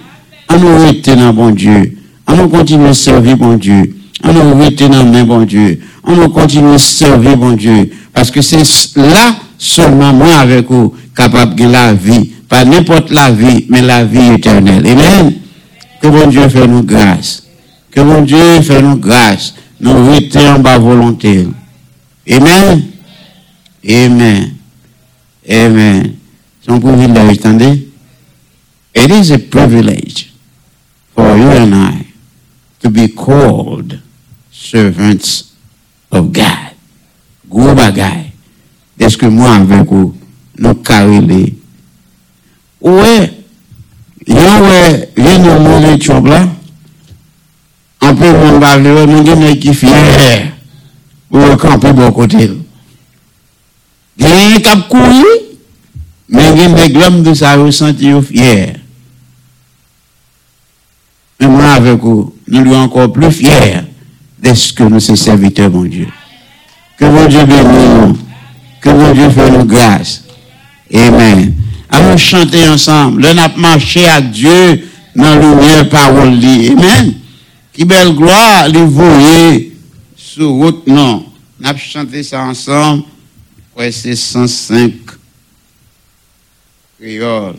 [0.49, 1.97] On nous dans bon Dieu.
[2.27, 3.95] On nous continue à servir bon Dieu.
[4.25, 5.81] On nous rester dans bon Dieu.
[6.05, 7.91] On nous continue à servir bon Dieu.
[8.13, 8.63] Parce que c'est
[8.97, 12.31] là seulement moi avec vous capable de la vie.
[12.49, 14.87] Pas n'importe la vie, mais la vie éternelle.
[14.87, 15.35] Amen.
[16.03, 17.45] Que bon Dieu fait nous grâce.
[17.93, 19.55] Que mon Dieu fait nous grâce.
[19.81, 21.47] Nous rester en volonté.
[22.29, 22.83] Amen.
[23.89, 24.57] Amen.
[25.49, 26.17] Amen.
[26.67, 27.89] Son privilège, attendez.
[28.95, 30.33] It is a privilege
[31.15, 32.07] for you and I
[32.81, 33.99] to be called
[34.51, 35.53] servants
[36.11, 36.75] of God.
[37.49, 38.33] Gros bagaille.
[38.99, 40.15] Est-ce que moi avec vous,
[40.59, 41.57] nous carrelés?
[42.81, 43.33] Ouais.
[44.27, 46.47] Yon ouais, yon nous mourir de là.
[48.03, 50.53] Un peu mon bavle, nous avons qui fier.
[51.31, 52.37] Pour camper bon côté.
[52.37, 52.70] Il y a
[54.27, 55.25] un cap courir.
[56.29, 58.77] Mais il y a des de ça ressenti fier.
[61.41, 63.81] Mais moi avec vous, nous sommes encore plus fiers
[64.41, 66.07] de ce que nous sommes serviteurs, mon Dieu.
[66.99, 68.19] Que mon Dieu bénisse nous.
[68.81, 70.25] Que mon Dieu fasse nous grâce.
[70.95, 71.55] Amen.
[71.89, 73.23] Allons chanter ensemble.
[73.23, 76.39] Le n'a marché à Dieu dans la lumière parole.
[76.39, 77.15] Amen.
[77.73, 79.77] Qui belle gloire, les voyer
[80.17, 81.25] sur route, non.
[81.59, 83.05] N'a chanté ça ensemble.
[83.89, 84.93] C'est 105
[87.01, 87.57] créoles.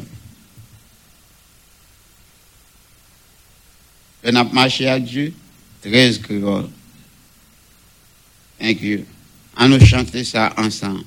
[4.24, 5.34] On a marché à Dieu,
[5.82, 6.70] 13 créoles.
[8.62, 9.06] You.
[9.60, 11.04] On nous chanter ça ensemble.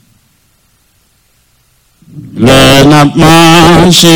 [2.34, 4.08] Le n'a marché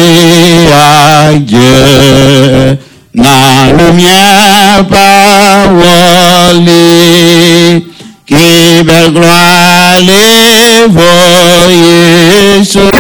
[0.75, 2.77] à Dieu,
[3.15, 6.68] le mien parole,
[8.27, 10.02] qui belle gloire
[10.78, 12.90] les voyer sur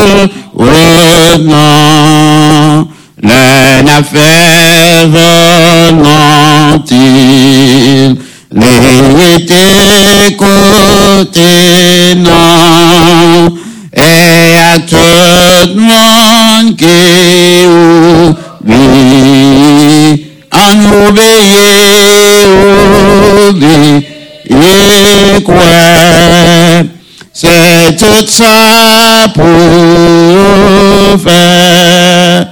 [0.58, 2.88] le nom.
[3.20, 6.16] Le n'a fait volontiers,
[8.52, 8.78] les
[9.34, 11.50] était côté
[12.16, 13.48] non,
[13.92, 14.96] et à tout
[15.74, 17.66] le monde qui
[18.66, 18.86] oublie,
[20.52, 22.48] en obéir,
[23.48, 26.97] obéir, quoi.
[27.40, 29.44] C'est tout ça pour
[31.20, 32.48] faire,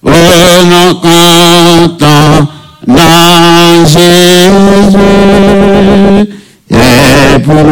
[0.00, 2.46] pour nous content
[2.86, 4.94] dans Jésus,
[6.70, 7.64] et pour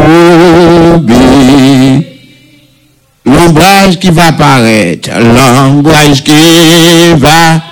[0.97, 2.21] oublier
[3.25, 7.63] l'ombrage qui va paraître, l'ombrage qui va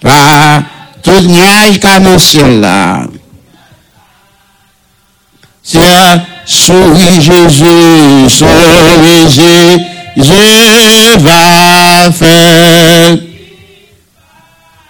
[0.00, 0.62] pas,
[1.02, 3.00] tout nuage qu'à mon ciel là.
[5.64, 5.80] C'est
[6.44, 9.28] souris Jésus, souris
[10.16, 13.18] Jésus va faire.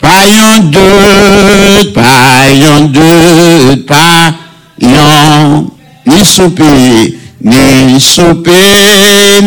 [0.01, 1.95] Pas yon doute,
[3.87, 4.35] pas
[4.83, 5.71] yon
[6.07, 9.41] ni souper, ni souper,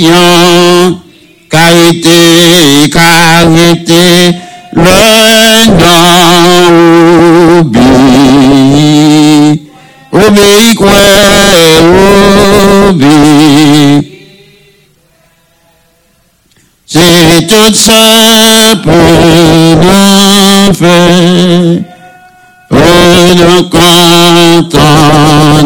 [0.00, 0.98] yon
[1.50, 2.90] carité,
[17.74, 19.88] sa prudent
[20.74, 21.82] fait,
[22.70, 24.78] et le canton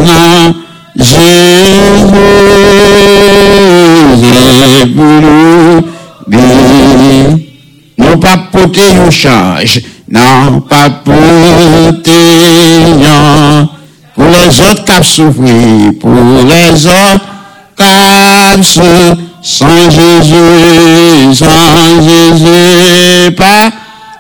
[0.08, 0.52] a
[0.97, 1.16] Jésus
[4.94, 5.82] pour nous
[7.98, 12.22] Non pas porter une charge, non pas porter
[13.00, 13.68] non,
[14.14, 17.26] pour les autres qui souffrent, pour les autres
[17.76, 18.22] qui
[18.62, 23.70] Sans, sans Jésus, sans Jésus, pas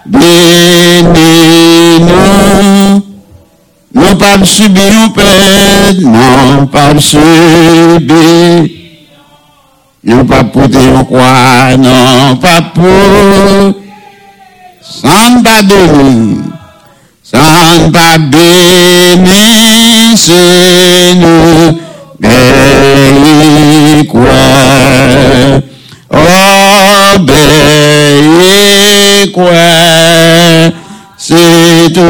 [0.06, 3.02] béni, non.
[3.94, 8.68] Non, pas subir, non, pète, non, pas subir.
[10.04, 13.74] Non, pas poter, non, quoi, non, pas pour.
[14.82, 16.38] Sans pas donner,
[17.22, 19.28] sans pas béni,
[20.16, 21.78] c'est nous,
[22.18, 23.21] béni.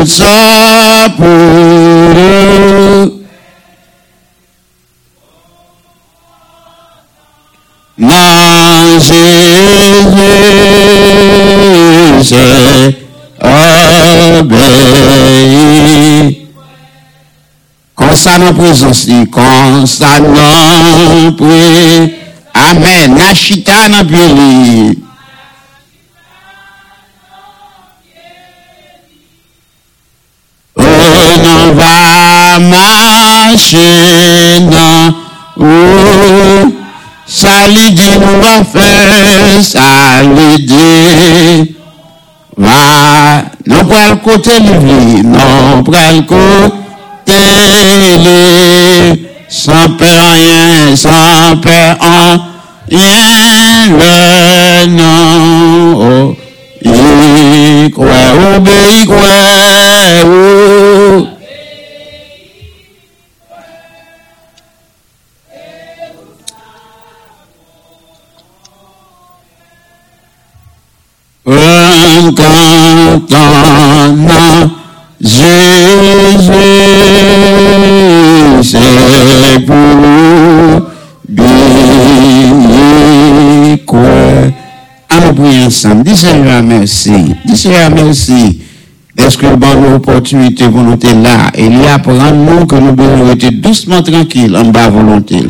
[0.02, 3.24] tout ça pour eux.
[7.98, 9.12] Nan Jésus,
[12.22, 12.96] j'ai
[14.40, 15.58] obéi.
[17.94, 20.06] Constant présence, constant
[21.36, 22.18] pré.
[22.54, 23.14] Amen.
[23.14, 24.06] Nashita nan
[37.26, 39.62] ça lui dit nous va faire,
[40.58, 41.74] dit
[42.56, 46.52] va, non pas le côté lui, non pas le côté
[49.48, 51.96] sans peur rien, sans rien,
[52.90, 56.36] le non, oh,
[58.56, 58.81] obéit,
[85.84, 86.04] ensemble.
[86.04, 87.34] Dis Seigneur merci.
[87.44, 88.60] Dis Seigneur merci.
[89.16, 91.50] Est-ce que bon l'opportunité être là?
[91.54, 95.48] Et lui apprendre nous que nous devons être doucement tranquilles en bas volonté.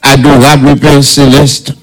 [0.00, 1.74] Adorable Père Céleste,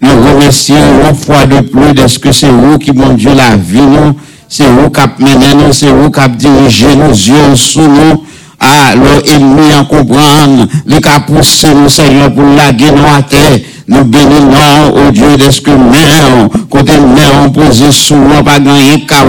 [0.00, 0.74] nous remercions
[1.08, 4.16] une fois de plus de ce que c'est vous qui, mon Dieu, la vie, nous.
[4.48, 8.24] C'est vous qui mené nous, c'est vous qui dirigé nos yeux sous nous.
[8.58, 13.58] Ah, l'ennemi en comprendre, le a poussé nous, Seigneur, pour laguer nous à terre.
[13.88, 18.58] Nous bénissons, oh Dieu, de ce que mère, côté mère, on posé sous nous, pas
[18.58, 19.24] gagner, car